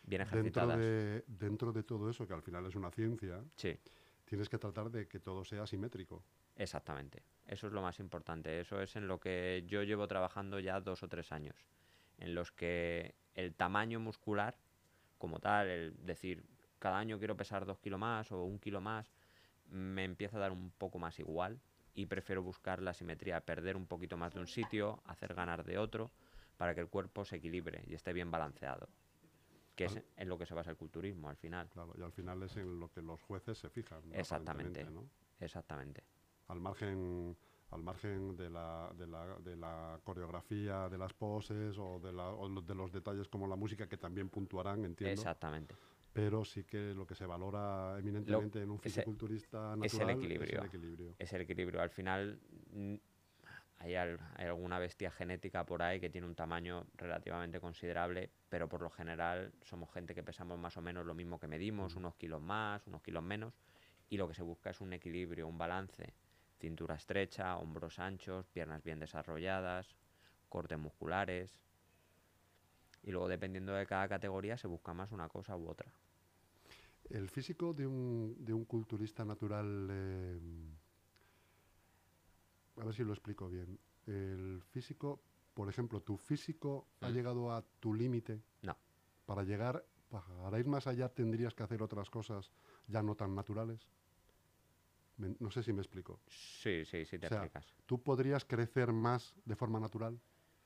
bien 0.05 0.21
Dentro 0.21 0.39
ejercitadas. 0.39 0.79
de, 0.79 1.25
dentro 1.27 1.73
de 1.73 1.83
todo 1.83 2.09
eso, 2.11 2.27
que 2.27 2.35
al 2.35 2.43
final 2.43 2.67
es 2.67 2.75
una 2.75 2.91
ciencia, 2.91 3.43
Sí, 3.57 3.79
tienes 4.25 4.49
que 4.49 4.59
tratar 4.59 4.91
de 4.91 5.07
que 5.09 5.21
todo 5.21 5.45
sea 5.45 5.67
simétrico. 5.67 6.23
exactamente. 6.57 7.23
Eso 7.47 7.67
es 7.67 7.73
lo 7.75 7.83
más 7.83 8.01
importante. 8.01 8.61
Eso 8.61 8.81
es 8.81 8.97
en 8.97 9.07
lo 9.07 9.21
que 9.21 9.65
yo 9.67 9.83
llevo 9.83 10.09
trabajando 10.09 10.59
ya 10.61 10.81
dos 10.81 11.03
o 11.03 11.09
tres 11.09 11.31
años, 11.33 11.57
en 12.19 12.35
los 12.35 12.53
que 12.53 13.15
el 13.35 13.55
tamaño 13.55 14.01
muscular, 14.01 14.57
como 15.19 15.41
tal, 15.41 15.69
el 15.69 16.07
decir, 16.07 16.45
cada 16.79 16.99
año 16.99 17.19
quiero 17.19 17.37
pesar 17.37 17.67
dos 17.67 17.79
kilos 17.79 17.99
más 18.01 18.31
o 18.33 18.45
un 18.45 18.59
kilo 18.59 18.81
más, 18.81 19.13
me 19.67 20.05
empieza 20.05 20.37
a 20.37 20.41
dar 20.41 20.53
un 20.53 20.71
poco 20.71 20.99
más 20.99 21.19
igual 21.19 21.61
y 21.95 22.07
prefiero 22.07 22.43
buscar 22.43 22.83
la 22.83 22.93
simetría, 22.95 23.41
perder 23.41 23.77
un 23.77 23.87
poquito 23.87 24.17
más 24.17 24.35
de 24.35 24.41
un 24.41 24.47
sitio, 24.47 25.03
hacer 25.07 25.35
ganar 25.35 25.65
de 25.65 25.79
otro, 25.79 26.11
para 26.57 26.75
que 26.75 26.81
el 26.81 26.89
cuerpo 26.89 27.25
se 27.25 27.37
equilibre 27.37 27.83
y 27.87 27.95
esté 27.95 28.13
bien 28.13 28.31
balanceado. 28.31 28.89
Que 29.75 29.87
es 29.87 30.01
en 30.17 30.29
lo 30.29 30.39
que 30.39 30.47
se 30.47 30.55
basa 30.55 30.71
el 30.71 30.77
culturismo 30.77 31.29
al 31.29 31.37
final. 31.37 31.69
Claro, 31.69 31.93
y 31.99 32.03
al 32.03 32.13
final 32.13 32.43
es 32.45 32.57
en 32.57 32.79
lo 32.79 32.91
que 32.93 33.03
los 33.03 33.21
jueces 33.23 33.59
se 33.59 33.69
fijan. 33.71 34.03
Exactamente. 34.13 34.87
Exactamente. 35.41 36.05
Al 36.49 36.61
margen, 36.61 37.37
al 37.71 37.83
margen 37.83 38.37
de, 38.37 38.51
la, 38.51 38.93
de, 38.97 39.07
la, 39.07 39.39
de 39.41 39.57
la 39.57 39.99
coreografía, 40.05 40.89
de 40.89 40.99
las 40.99 41.13
poses 41.13 41.77
o 41.79 41.99
de, 41.99 42.13
la- 42.13 42.31
o 42.31 42.49
de 42.61 42.75
los 42.75 42.93
detalles 42.93 43.29
como 43.29 43.47
la 43.49 43.57
música 43.57 43.89
que 43.89 43.97
también 43.97 44.29
puntuarán, 44.29 44.85
entiendo. 44.85 45.13
Exactamente. 45.21 45.75
Pero 46.13 46.45
sí 46.45 46.63
que 46.63 46.95
lo 46.95 47.05
que 47.07 47.17
se 47.17 47.27
valora 47.27 47.99
eminentemente 47.99 48.63
en 48.63 48.71
un 48.71 48.79
fisiculturista 48.79 49.75
natural 49.75 49.85
es 49.87 49.95
el 49.99 50.11
equilibrio. 50.11 50.61
el 50.61 50.67
equilibrio. 50.67 51.15
es 51.19 51.33
el 51.33 51.41
equilibrio. 51.41 51.83
Al 51.83 51.91
final 51.91 52.39
hay, 53.85 53.97
al- 53.97 54.19
hay 54.37 54.47
alguna 54.47 54.79
bestia 54.79 55.11
genética 55.11 55.65
por 55.67 55.83
ahí 55.83 56.01
que 56.01 56.09
tiene 56.09 56.27
un 56.27 56.35
tamaño 56.35 56.87
relativamente 56.97 57.61
considerable, 57.61 58.31
pero 58.49 58.67
por 58.69 58.81
lo 58.81 58.89
general 58.89 59.53
somos 59.63 59.93
gente 59.93 60.15
que 60.15 60.23
pesamos 60.23 60.59
más 60.59 60.77
o 60.79 60.81
menos 60.81 61.05
lo 61.05 61.15
mismo 61.15 61.39
que 61.39 61.47
medimos, 61.49 61.95
unos 61.97 62.15
kilos 62.15 62.41
más, 62.41 62.87
unos 62.87 63.03
kilos 63.03 63.23
menos, 63.23 63.53
y 64.09 64.17
lo 64.17 64.27
que 64.27 64.35
se 64.35 64.43
busca 64.43 64.71
es 64.71 64.81
un 64.81 64.93
equilibrio, 64.95 65.47
un 65.47 65.59
balance. 65.59 66.15
Cintura 66.59 66.95
estrecha, 66.95 67.59
hombros 67.59 67.99
anchos, 67.99 68.47
piernas 68.49 68.83
bien 68.83 69.01
desarrolladas, 69.01 69.95
cortes 70.49 70.79
musculares. 70.79 71.61
Y 73.03 73.11
luego 73.11 73.29
dependiendo 73.29 73.75
de 73.75 73.85
cada 73.87 74.09
categoría 74.09 74.57
se 74.57 74.67
busca 74.67 74.95
más 74.95 75.13
una 75.13 75.29
cosa 75.29 75.57
u 75.57 75.69
otra. 75.69 75.93
El 77.11 77.29
físico 77.29 77.75
de 77.75 77.87
un, 77.87 78.35
de 78.39 78.55
un 78.55 78.65
culturista 78.65 79.27
natural, 79.27 79.89
eh, 79.91 80.41
a 82.85 82.87
ver 82.87 82.95
si 82.95 83.03
lo 83.05 83.13
explico 83.13 83.49
bien. 83.49 83.79
El 84.07 84.63
físico, 84.71 85.23
por 85.55 85.69
ejemplo, 85.71 86.01
tu 86.03 86.17
físico 86.19 86.87
ha 87.01 87.09
Mm. 87.09 87.13
llegado 87.13 87.51
a 87.51 87.63
tu 87.81 87.95
límite. 87.95 88.43
No. 88.63 88.77
Para 89.25 89.43
llegar, 89.43 89.85
para 90.11 90.59
ir 90.59 90.67
más 90.67 90.87
allá 90.87 91.09
tendrías 91.09 91.55
que 91.55 91.63
hacer 91.63 91.83
otras 91.83 92.11
cosas 92.11 92.53
ya 92.87 93.03
no 93.03 93.15
tan 93.15 93.35
naturales. 93.35 93.89
Me- 95.17 95.35
no 95.39 95.51
sé 95.51 95.63
si 95.63 95.73
me 95.73 95.81
explico. 95.81 96.21
Sí, 96.29 96.85
sí, 96.85 97.05
sí 97.07 97.19
te 97.19 97.27
O 97.27 97.29
sea, 97.31 97.39
explicas. 97.39 97.75
¿Tú 97.87 98.03
podrías 98.03 98.45
crecer 98.45 98.93
más 98.93 99.35
de 99.47 99.57
forma 99.57 99.81
natural, 99.81 100.21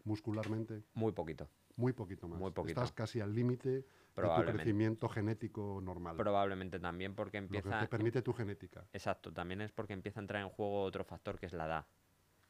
muscularmente? 0.05 0.83
Muy 0.95 1.13
poquito. 1.13 1.49
Muy 1.77 1.93
poquito 1.93 2.27
más. 2.27 2.41
Muy 2.41 2.51
poquito. 2.51 2.81
Estás 2.81 2.93
casi 2.93 3.21
al 3.21 3.33
límite 3.33 3.69
de 3.71 3.85
tu 4.17 4.45
crecimiento 4.45 5.09
genético 5.09 5.81
normal. 5.81 6.17
Probablemente 6.17 6.81
también 6.81 7.15
porque 7.15 7.41
lo 7.41 7.49
que 7.49 7.57
empieza... 7.59 7.79
te 7.79 7.87
permite 7.87 8.23
tu 8.23 8.33
genética, 8.33 8.85
Exacto, 8.93 9.33
también 9.33 9.61
es 9.61 9.71
porque 9.71 9.93
empieza 9.93 10.19
a 10.19 10.23
entrar 10.23 10.43
en 10.43 10.49
juego 10.49 10.83
otro 10.83 11.05
factor 11.05 11.39
que 11.39 11.47
es 11.47 11.53
la 11.53 11.67
edad. 11.67 11.87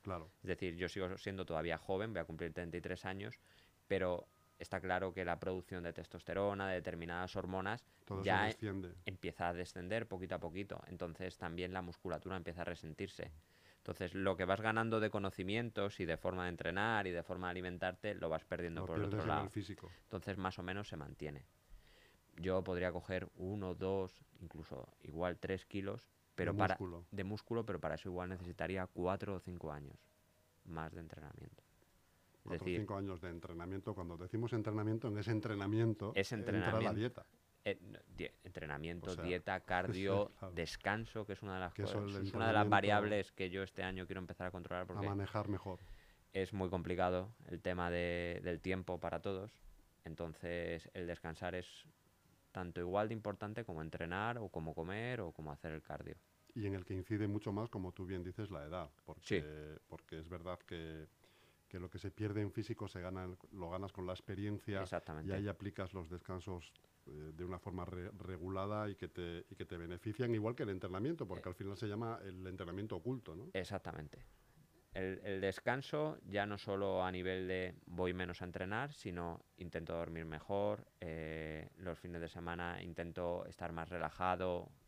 Claro. 0.09 0.31
Es 0.43 0.49
decir, 0.49 0.77
yo 0.77 0.89
sigo 0.89 1.17
siendo 1.19 1.45
todavía 1.45 1.79
joven, 1.79 2.13
voy 2.13 2.21
a 2.21 2.25
cumplir 2.25 2.53
33 2.53 3.05
años, 3.05 3.39
pero 3.87 4.27
está 4.59 4.81
claro 4.81 5.13
que 5.13 5.25
la 5.25 5.39
producción 5.39 5.85
de 5.85 5.93
testosterona, 5.93 6.69
de 6.69 6.75
determinadas 6.75 7.37
hormonas, 7.37 7.85
Todo 8.05 8.23
ya 8.23 8.51
empieza 9.05 9.49
a 9.49 9.55
descender 9.55 10.07
poquito 10.07 10.35
a 10.35 10.39
poquito. 10.41 10.83
Entonces 10.89 11.39
también 11.39 11.73
la 11.73 11.83
musculatura 11.83 12.37
empieza 12.37 12.63
a 12.63 12.65
resentirse. 12.65 13.31
Entonces 13.79 14.15
lo 14.15 14.37
que 14.37 14.45
vas 14.45 14.61
ganando 14.61 15.01
de 15.01 15.11
conocimientos 15.11 16.01
y 16.01 16.05
de 16.05 16.17
forma 16.17 16.45
de 16.45 16.51
entrenar 16.51 17.07
y 17.07 17.11
de 17.11 17.23
forma 17.23 17.47
de 17.47 17.53
alimentarte, 17.53 18.15
lo 18.15 18.29
vas 18.29 18.45
perdiendo 18.45 18.83
Lo 18.83 18.87
por 18.87 18.99
el 18.99 19.05
otro 19.05 19.25
lado. 19.25 19.45
el 19.45 19.51
físico. 19.51 19.91
Entonces 20.03 20.37
más 20.37 20.59
o 20.59 20.63
menos 20.63 20.89
se 20.89 20.97
mantiene. 20.97 21.45
Yo 22.37 22.63
podría 22.63 22.93
coger 22.93 23.29
uno, 23.37 23.75
dos, 23.75 24.23
incluso 24.41 24.89
igual 25.03 25.39
tres 25.39 25.65
kilos, 25.65 26.07
pero 26.39 26.53
de 26.53 26.59
para 26.59 26.75
músculo. 26.75 27.05
de 27.11 27.25
músculo, 27.25 27.67
pero 27.67 27.81
para 27.81 27.97
eso 27.97 28.09
igual 28.09 28.29
necesitaría 28.31 28.87
cuatro 28.87 29.35
o 29.35 29.41
cinco 29.41 29.71
años 29.73 29.97
más 30.65 30.93
de 30.95 31.01
entrenamiento. 31.01 31.63
Es 31.63 32.43
Cuatro 32.45 32.65
o 32.65 32.65
decir, 32.65 32.81
cinco 32.81 32.97
años 32.97 33.21
de 33.21 33.29
entrenamiento. 33.31 33.95
Cuando 33.95 34.17
decimos 34.17 34.53
entrenamiento, 34.55 35.09
en 35.09 35.19
ese 35.19 35.33
entrenamiento 35.33 36.13
Es 36.15 36.33
entra 36.33 36.53
la 36.53 36.59
entrenamiento. 36.59 36.99
dieta. 36.99 37.27
Eh, 37.65 37.79
no, 37.83 37.99
entrenamiento, 38.45 39.11
O 39.11 39.15
sea, 39.15 39.25
dieta, 39.25 39.61
cardio, 39.67 40.31
claro. 40.39 40.55
descanso, 40.55 41.27
que 41.27 41.35
es 41.35 41.43
una 41.43 41.55
de 41.55 41.61
las 41.61 41.75
cosas, 41.75 41.91
es 41.97 42.33
una 42.33 42.47
de 42.47 42.53
las 42.55 42.65
entrenamiento- 42.65 42.71
variables 42.71 43.33
que 43.33 43.51
yo 43.51 43.63
este 43.63 43.83
año 43.83 44.07
quiero 44.07 44.21
empezar 44.21 44.47
a 44.47 44.51
controlar 44.51 44.85
A 44.85 44.87
porque 44.87 45.07
manejar 45.07 45.49
mejor. 45.49 45.81
es 46.33 46.53
muy 46.55 46.71
complicado 46.71 47.35
el 47.49 47.61
tema 47.61 47.91
de- 47.91 48.41
del 48.45 48.61
tiempo 48.61 48.99
para 49.01 49.21
todos. 49.21 49.53
Entonces, 50.05 50.89
el 50.95 51.07
descansar 51.07 51.55
es 51.55 51.85
tanto 52.53 52.81
igual 52.81 53.09
de 53.09 53.15
importante 53.15 53.65
como 53.65 53.83
entrenar 53.83 54.39
o 54.39 54.49
como 54.49 54.75
comer 54.75 55.21
o 55.21 55.33
como 55.33 55.53
hacer 55.53 55.73
el 55.73 55.83
cardio. 55.83 56.17
Y 56.59 56.67
en 56.67 56.75
el 56.75 56.85
que 56.85 56.95
incide 56.95 57.29
mucho 57.29 57.53
más, 57.53 57.71
como 57.71 57.93
tú 57.93 58.05
bien 58.05 58.25
dices, 58.25 58.51
la 58.51 58.65
edad. 58.65 58.91
Porque, 59.05 59.79
porque 59.87 60.19
es 60.19 60.29
verdad 60.29 60.59
que, 60.67 61.07
que 61.69 61.79
lo 61.79 61.89
que 61.89 61.99
se 61.99 62.11
pierde 62.11 62.41
en 62.41 62.51
físico 62.51 62.89
se 62.89 63.01
gana, 63.01 63.29
lo 63.53 63.71
ganas 63.71 63.93
con 63.93 64.07
la 64.07 64.13
experiencia 64.13 64.83
y 65.25 65.31
ahí 65.33 65.47
aplicas 65.49 65.93
los 65.93 66.09
descansos 66.09 66.73
eh, 67.07 67.33
de 67.35 67.45
una 67.45 67.59
forma 67.59 67.85
re- 67.85 68.11
regulada 68.19 68.89
y 68.89 68.97
que, 68.97 69.09
te, 69.09 69.45
y 69.51 69.55
que 69.55 69.67
te 69.67 69.77
benefician, 69.77 70.35
igual 70.35 70.55
que 70.57 70.65
el 70.65 70.71
entrenamiento, 70.71 71.29
porque 71.29 71.49
al 71.49 71.55
final 71.55 71.77
se 71.77 71.87
llama 71.87 72.19
el 72.25 72.45
entrenamiento 72.47 72.97
oculto, 72.97 73.37
¿no? 73.37 73.51
Exactamente. 73.53 74.25
El, 74.95 75.21
el 75.23 75.41
descanso 75.41 76.19
ya 76.27 76.47
no 76.47 76.59
solo 76.59 77.05
a 77.05 77.13
nivel 77.13 77.47
de 77.47 77.75
voy 77.87 78.15
menos 78.15 78.41
a 78.43 78.47
entrenar, 78.47 78.93
sino 78.93 79.45
intento 79.59 79.95
dormir 79.95 80.25
mejor, 80.25 80.87
eh, 81.01 81.69
los 81.77 81.99
fines 81.99 82.21
de 82.21 82.29
semana 82.29 82.83
intento 82.83 83.45
estar 83.47 83.71
más 83.73 83.89
relajado, 83.91 84.73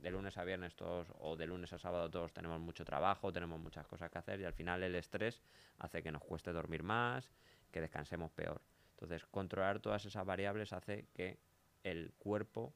de 0.00 0.10
lunes 0.10 0.36
a 0.38 0.44
viernes 0.44 0.74
todos 0.74 1.08
o 1.18 1.36
de 1.36 1.46
lunes 1.46 1.72
a 1.72 1.78
sábado 1.78 2.10
todos 2.10 2.32
tenemos 2.32 2.60
mucho 2.60 2.84
trabajo, 2.84 3.32
tenemos 3.32 3.60
muchas 3.60 3.86
cosas 3.86 4.10
que 4.10 4.18
hacer 4.18 4.40
y 4.40 4.44
al 4.44 4.52
final 4.52 4.82
el 4.82 4.94
estrés 4.94 5.42
hace 5.78 6.02
que 6.02 6.12
nos 6.12 6.22
cueste 6.22 6.52
dormir 6.52 6.82
más, 6.82 7.30
que 7.70 7.80
descansemos 7.80 8.30
peor. 8.30 8.60
Entonces, 8.92 9.26
controlar 9.26 9.80
todas 9.80 10.04
esas 10.04 10.24
variables 10.24 10.72
hace 10.72 11.06
que 11.14 11.38
el 11.82 12.12
cuerpo 12.18 12.72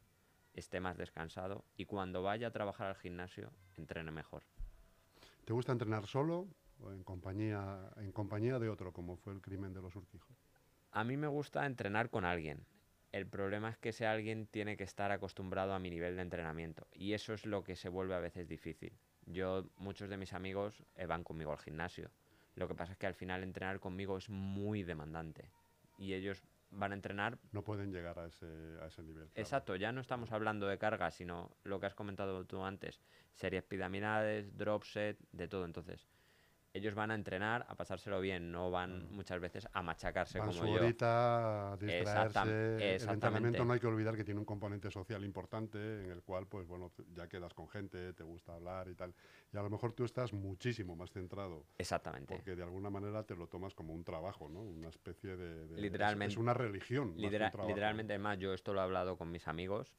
esté 0.55 0.81
más 0.81 0.97
descansado 0.97 1.65
y 1.77 1.85
cuando 1.85 2.23
vaya 2.23 2.49
a 2.49 2.51
trabajar 2.51 2.89
al 2.89 2.97
gimnasio 2.97 3.51
entrene 3.77 4.11
mejor. 4.11 4.43
¿Te 5.45 5.53
gusta 5.53 5.73
entrenar 5.73 6.07
solo 6.07 6.49
o 6.81 6.91
en 6.93 7.03
compañía, 7.05 7.91
en 7.97 8.13
compañía 8.13 8.59
de 8.59 8.69
otro, 8.69 8.93
como 8.93 9.17
fue 9.17 9.33
el 9.33 9.41
crimen 9.41 9.73
de 9.73 9.81
los 9.81 9.95
Urquijo? 9.97 10.35
A 10.91 11.05
mí 11.05 11.17
me 11.17 11.27
gusta 11.27 11.65
entrenar 11.67 12.11
con 12.11 12.25
alguien. 12.25 12.67
El 13.13 13.27
problema 13.27 13.71
es 13.71 13.79
que 13.79 13.89
ese 13.91 14.07
alguien 14.07 14.47
tiene 14.47 14.77
que 14.77 14.85
estar 14.85 15.11
acostumbrado 15.13 15.73
a 15.73 15.79
mi 15.79 15.91
nivel 15.91 16.17
de 16.17 16.23
entrenamiento 16.23 16.87
y 16.93 17.15
eso 17.15 17.33
es 17.33 17.47
lo 17.47 17.65
que 17.65 17.75
se 17.75 17.89
vuelve 17.89 18.15
a 18.15 18.21
veces 18.21 18.47
difícil. 18.49 18.99
Yo, 19.25 19.71
muchos 19.77 20.09
de 20.09 20.17
mis 20.17 20.33
amigos 20.33 20.83
eh, 20.95 21.07
van 21.07 21.25
conmigo 21.25 21.53
al 21.53 21.59
gimnasio. 21.59 22.11
Lo 22.55 22.69
que 22.69 22.75
pasa 22.75 22.93
es 22.93 22.99
que 22.99 23.07
al 23.07 23.15
final 23.15 23.43
entrenar 23.43 23.81
conmigo 23.81 24.17
es 24.19 24.29
muy 24.29 24.83
demandante 24.83 25.51
y 25.97 26.13
ellos 26.15 26.43
van 26.71 26.93
a 26.93 26.95
entrenar 26.97 27.39
No 27.53 27.63
pueden 27.63 27.93
llegar 27.93 28.19
a 28.19 28.27
ese, 28.27 28.47
a 28.83 28.87
ese 28.87 29.03
nivel. 29.03 29.29
claro. 29.29 29.41
Exacto, 29.41 29.77
ya 29.77 29.93
no 29.93 30.01
estamos 30.01 30.33
hablando 30.33 30.67
de 30.67 30.77
carga, 30.79 31.11
sino 31.11 31.51
lo 31.65 31.81
que 31.81 31.87
has 31.87 31.95
comentado 31.95 32.45
tú 32.45 32.63
antes, 32.63 33.01
series 33.35 33.63
piramidales, 33.63 34.57
drop 34.57 34.85
set, 34.85 35.19
de 35.33 35.49
todo. 35.49 35.65
Entonces, 35.65 36.07
ellos 36.75 36.95
van 36.95 37.11
a 37.11 37.15
entrenar, 37.15 37.65
a 37.69 37.75
pasárselo 37.75 38.21
bien, 38.21 38.53
no 38.53 38.71
van 38.71 39.11
muchas 39.11 39.41
veces 39.41 39.67
a 39.73 39.83
machacarse 39.83 40.39
Van 40.39 40.49
como 40.49 40.61
su 40.61 40.67
yo. 40.67 40.75
horita, 40.81 41.73
a 41.73 41.77
distraerse. 41.77 42.39
Exactam- 42.39 42.49
El 42.81 43.09
entrenamiento 43.15 43.65
no 43.65 43.73
hay 43.73 43.81
que 43.81 43.87
olvidar 43.87 44.15
que 44.17 44.25
tiene 44.25 44.39
un 44.39 44.45
componente 44.47 44.91
social 44.91 45.25
importante 45.25 45.79
en 46.05 46.11
el 46.11 46.23
cual, 46.23 46.47
pues 46.47 46.67
bueno, 46.67 46.93
ya 47.15 47.27
quedas 47.27 47.55
con 47.55 47.69
gente, 47.69 48.13
te 48.13 48.23
gusta 48.23 48.55
hablar 48.55 48.89
y 48.89 48.95
tal. 48.95 49.15
Y 49.53 49.57
a 49.57 49.63
lo 49.63 49.71
mejor 49.71 49.93
tú 49.95 50.05
estás 50.05 50.33
muchísimo 50.33 50.95
más 50.95 51.11
centrado, 51.11 51.65
Exactamente. 51.79 52.35
porque 52.35 52.55
de 52.55 52.63
alguna 52.63 52.91
manera 52.91 53.23
te 53.25 53.35
lo 53.35 53.49
tomas 53.49 53.75
como 53.75 53.95
un 53.95 54.05
trabajo, 54.05 54.49
¿no? 54.49 54.61
Una 54.61 54.89
especie 54.91 55.37
de... 55.37 55.81
Literalmente. 55.81 56.35
Es, 56.35 56.39
una 56.39 56.53
religión. 56.55 57.09
más 57.09 57.17
que 57.17 57.25
un 57.27 57.31
Lidera- 57.33 57.51
trabajo. 57.51 57.69
literalmente, 57.69 58.13
además, 58.13 58.39
yo 58.39 58.53
esto 58.53 58.73
lo 58.75 58.81
he 58.81 58.83
hablado 58.85 59.17
con 59.17 59.31
mis 59.33 59.49
amigos, 59.49 59.91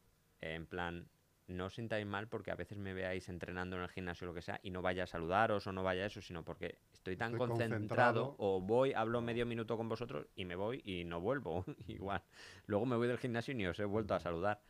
eh, 0.41 0.53
en 0.53 0.67
plan, 0.67 1.09
no 1.49 1.65
os 1.65 1.73
sintáis 1.75 2.05
mal 2.05 2.27
porque 2.27 2.51
a 2.51 2.55
veces 2.55 2.77
me 2.77 2.93
veáis 2.93 3.27
entrenando 3.27 3.75
en 3.75 3.83
el 3.83 3.89
gimnasio 3.89 4.25
o 4.25 4.29
lo 4.29 4.33
que 4.33 4.41
sea 4.41 4.59
y 4.63 4.69
no 4.69 4.81
vaya 4.81 5.03
a 5.03 5.07
saludaros 5.07 5.67
o 5.67 5.71
no 5.71 5.83
vaya 5.83 6.03
a 6.03 6.05
eso, 6.05 6.21
sino 6.21 6.43
porque 6.43 6.77
estoy 6.93 7.17
tan 7.17 7.33
Estoy 7.33 7.47
concentrado, 7.47 7.79
concentrado. 7.79 8.35
o 8.37 8.61
voy, 8.61 8.93
hablo 8.93 9.21
medio 9.21 9.45
minuto 9.45 9.75
con 9.75 9.89
vosotros 9.89 10.27
y 10.35 10.45
me 10.45 10.55
voy 10.55 10.81
y 10.85 11.03
no 11.05 11.19
vuelvo, 11.19 11.65
igual. 11.87 12.23
Luego 12.67 12.85
me 12.85 12.95
voy 12.95 13.07
del 13.07 13.17
gimnasio 13.17 13.53
y 13.53 13.57
ni 13.57 13.65
os 13.67 13.79
he 13.79 13.85
vuelto 13.85 14.13
a 14.13 14.19
saludar. 14.19 14.61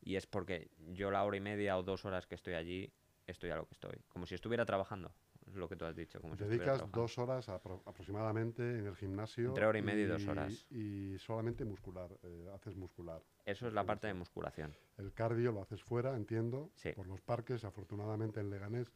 Y 0.00 0.16
es 0.16 0.26
porque 0.26 0.70
yo 0.78 1.10
la 1.10 1.24
hora 1.24 1.36
y 1.36 1.40
media 1.40 1.76
o 1.76 1.82
dos 1.82 2.04
horas 2.04 2.26
que 2.26 2.36
estoy 2.36 2.54
allí, 2.54 2.92
estoy 3.26 3.50
a 3.50 3.56
lo 3.56 3.66
que 3.66 3.74
estoy. 3.74 3.98
Como 4.08 4.24
si 4.26 4.34
estuviera 4.36 4.64
trabajando, 4.64 5.12
lo 5.54 5.68
que 5.68 5.76
tú 5.76 5.84
has 5.84 5.94
dicho. 5.94 6.20
Como 6.20 6.36
Dedicas 6.36 6.84
dos 6.92 7.18
horas 7.18 7.48
apro- 7.48 7.82
aproximadamente 7.86 8.78
en 8.78 8.86
el 8.86 8.96
gimnasio. 8.96 9.48
Entre 9.48 9.66
hora 9.66 9.78
y 9.78 9.82
media 9.82 10.04
y 10.04 10.06
dos 10.08 10.26
horas. 10.26 10.66
Y 10.70 11.16
solamente 11.18 11.64
muscular, 11.64 12.10
eh, 12.22 12.48
haces 12.54 12.76
muscular. 12.76 13.22
Eso 13.44 13.66
es 13.66 13.72
la 13.72 13.84
parte 13.84 14.06
de 14.06 14.14
musculación. 14.14 14.74
El 14.96 15.12
cardio 15.12 15.52
lo 15.52 15.62
haces 15.62 15.82
fuera, 15.82 16.16
entiendo, 16.16 16.70
Sí. 16.74 16.92
por 16.92 17.06
los 17.06 17.20
parques. 17.20 17.64
Afortunadamente 17.64 18.40
en 18.40 18.50
Leganés 18.50 18.92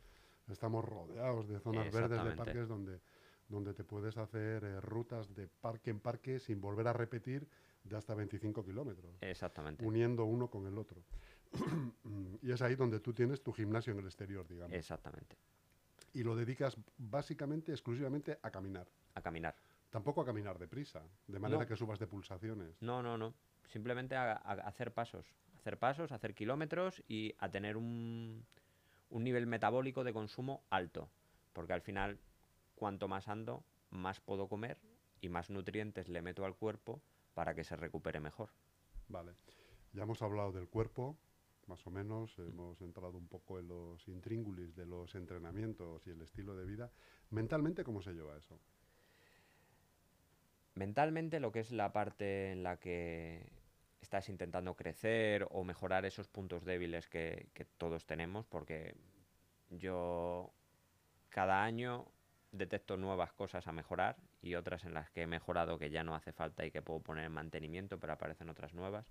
estamos 0.48 0.84
rodeados 0.84 1.48
de 1.48 1.58
zonas 1.60 1.92
verdes, 1.92 2.22
de 2.24 2.32
parques 2.32 2.68
donde, 2.68 3.00
donde 3.48 3.74
te 3.74 3.84
puedes 3.84 4.16
hacer 4.16 4.64
eh, 4.64 4.80
rutas 4.80 5.34
de 5.34 5.46
parque 5.48 5.90
en 5.90 6.00
parque 6.00 6.38
sin 6.38 6.60
volver 6.60 6.88
a 6.88 6.92
repetir 6.92 7.46
de 7.84 7.96
hasta 7.96 8.14
25 8.14 8.64
kilómetros, 8.64 9.16
Exactamente. 9.22 9.84
uniendo 9.84 10.24
uno 10.24 10.48
con 10.48 10.66
el 10.66 10.78
otro. 10.78 11.02
y 12.42 12.50
es 12.52 12.62
ahí 12.62 12.74
donde 12.76 13.00
tú 13.00 13.12
tienes 13.12 13.42
tu 13.42 13.52
gimnasio 13.52 13.92
en 13.92 13.98
el 13.98 14.06
exterior, 14.06 14.46
digamos. 14.48 14.72
Exactamente. 14.76 15.36
Y 16.12 16.22
lo 16.22 16.36
dedicas 16.36 16.76
básicamente, 16.98 17.72
exclusivamente 17.72 18.38
a 18.42 18.50
caminar. 18.50 18.86
A 19.14 19.22
caminar. 19.22 19.54
Tampoco 19.90 20.20
a 20.22 20.24
caminar 20.26 20.58
deprisa, 20.58 21.02
de 21.26 21.38
manera 21.38 21.62
No. 21.62 21.66
que 21.66 21.76
subas 21.76 21.98
de 21.98 22.06
pulsaciones. 22.06 22.80
No, 22.80 23.02
no, 23.02 23.16
no. 23.18 23.34
Simplemente 23.68 24.16
a, 24.16 24.32
a 24.32 24.52
hacer 24.68 24.92
pasos. 24.92 25.26
Hacer 25.58 25.78
pasos, 25.78 26.12
hacer 26.12 26.34
kilómetros 26.34 27.02
y 27.08 27.34
a 27.38 27.50
tener 27.50 27.76
un, 27.76 28.44
un 29.10 29.24
nivel 29.24 29.46
metabólico 29.46 30.02
de 30.04 30.12
consumo 30.12 30.64
alto. 30.70 31.08
Porque 31.52 31.72
al 31.72 31.82
final, 31.82 32.18
cuanto 32.74 33.06
más 33.08 33.28
ando, 33.28 33.64
más 33.90 34.20
puedo 34.20 34.48
comer 34.48 34.78
y 35.20 35.28
más 35.28 35.50
nutrientes 35.50 36.08
le 36.08 36.22
meto 36.22 36.44
al 36.44 36.56
cuerpo 36.56 37.00
para 37.34 37.54
que 37.54 37.62
se 37.64 37.76
recupere 37.76 38.18
mejor. 38.20 38.50
Vale. 39.08 39.32
Ya 39.92 40.02
hemos 40.04 40.20
hablado 40.22 40.52
del 40.52 40.68
cuerpo, 40.68 41.16
más 41.66 41.86
o 41.86 41.90
menos, 41.90 42.38
hemos 42.38 42.80
entrado 42.80 43.16
un 43.16 43.28
poco 43.28 43.58
en 43.58 43.68
los 43.68 44.06
intríngulis 44.08 44.74
de 44.74 44.86
los 44.86 45.14
entrenamientos 45.14 46.06
y 46.06 46.10
el 46.10 46.22
estilo 46.22 46.56
de 46.56 46.64
vida. 46.64 46.90
Mentalmente, 47.30 47.84
¿cómo 47.84 48.02
se 48.02 48.12
lleva 48.12 48.36
eso? 48.36 48.58
Mentalmente, 50.74 51.40
lo 51.40 51.52
que 51.52 51.60
es 51.60 51.70
la 51.70 51.92
parte 51.92 52.52
en 52.52 52.62
la 52.62 52.78
que 52.78 53.46
estás 54.00 54.28
intentando 54.28 54.74
crecer 54.74 55.46
o 55.50 55.64
mejorar 55.64 56.04
esos 56.04 56.28
puntos 56.28 56.64
débiles 56.64 57.08
que, 57.08 57.48
que 57.54 57.64
todos 57.64 58.06
tenemos, 58.06 58.46
porque 58.46 58.94
yo 59.70 60.52
cada 61.28 61.62
año 61.62 62.06
detecto 62.52 62.96
nuevas 62.96 63.32
cosas 63.32 63.66
a 63.66 63.72
mejorar 63.72 64.16
y 64.42 64.54
otras 64.54 64.84
en 64.84 64.94
las 64.94 65.10
que 65.10 65.22
he 65.22 65.26
mejorado 65.26 65.78
que 65.78 65.90
ya 65.90 66.04
no 66.04 66.14
hace 66.14 66.32
falta 66.32 66.64
y 66.66 66.70
que 66.70 66.82
puedo 66.82 67.00
poner 67.00 67.24
en 67.24 67.32
mantenimiento, 67.32 67.98
pero 67.98 68.12
aparecen 68.12 68.50
otras 68.50 68.74
nuevas. 68.74 69.06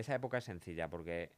Esa 0.00 0.14
época 0.14 0.38
es 0.38 0.44
sencilla 0.44 0.88
porque 0.88 1.32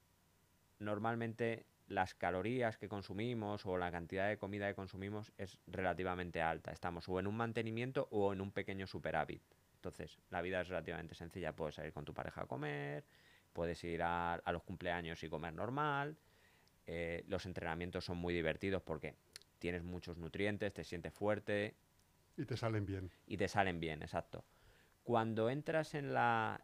normalmente 0.79 1.67
las 1.89 2.15
calorías 2.15 2.77
que 2.79 2.89
consumimos 2.89 3.67
o 3.67 3.77
la 3.79 3.91
cantidad 3.91 4.29
de 4.29 4.39
comida 4.39 4.69
que 4.69 4.75
consumimos 4.75 5.33
es 5.39 5.59
relativamente 5.67 6.43
alta. 6.43 6.71
Estamos 6.73 7.09
o 7.09 7.19
en 7.19 7.27
un 7.27 7.37
mantenimiento 7.37 8.07
o 8.11 8.33
en 8.33 8.41
un 8.41 8.53
pequeño 8.53 8.87
superávit. 8.87 9.43
Entonces, 9.77 10.19
la 10.31 10.43
vida 10.43 10.61
es 10.61 10.69
relativamente 10.69 11.15
sencilla. 11.15 11.57
Puedes 11.57 11.77
salir 11.77 11.93
con 11.93 12.05
tu 12.05 12.13
pareja 12.15 12.43
a 12.43 12.47
comer, 12.47 13.05
puedes 13.53 13.83
ir 13.85 14.03
a, 14.03 14.35
a 14.35 14.53
los 14.53 14.63
cumpleaños 14.63 15.23
y 15.23 15.29
comer 15.29 15.55
normal. 15.55 16.17
eh, 16.87 17.25
los 17.29 17.47
entrenamientos 17.47 18.05
son 18.05 18.19
muy 18.19 18.35
divertidos 18.35 18.83
porque 18.83 19.15
tienes 19.59 19.85
muchos 19.85 20.19
nutrientes, 20.19 20.73
te 20.75 20.85
sientes 20.85 21.13
fuerte, 21.15 21.77
Y 22.37 22.45
te 22.45 22.57
salen 22.57 22.85
bien. 22.87 23.11
y 23.27 23.37
te 23.37 23.49
salen 23.49 23.81
bien, 23.81 24.03
exacto. 24.03 24.45
Cuando 25.05 25.51
entras 25.51 25.95
en 25.95 26.13
la 26.15 26.61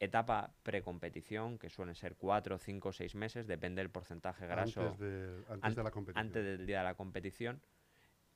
etapa 0.00 0.52
precompetición, 0.62 1.58
que 1.58 1.68
suelen 1.70 1.94
ser 1.94 2.16
4, 2.16 2.58
5, 2.58 2.92
6 2.92 3.14
meses, 3.14 3.46
depende 3.46 3.80
del 3.82 3.90
porcentaje 3.90 4.46
graso 4.46 4.80
Antes, 4.88 4.98
de, 4.98 5.44
antes 5.48 5.62
an- 5.62 5.74
de 5.74 5.82
la 5.82 5.90
competición. 5.90 6.26
antes 6.26 6.44
del 6.44 6.66
día 6.66 6.78
de 6.78 6.84
la 6.84 6.94
competición, 6.94 7.60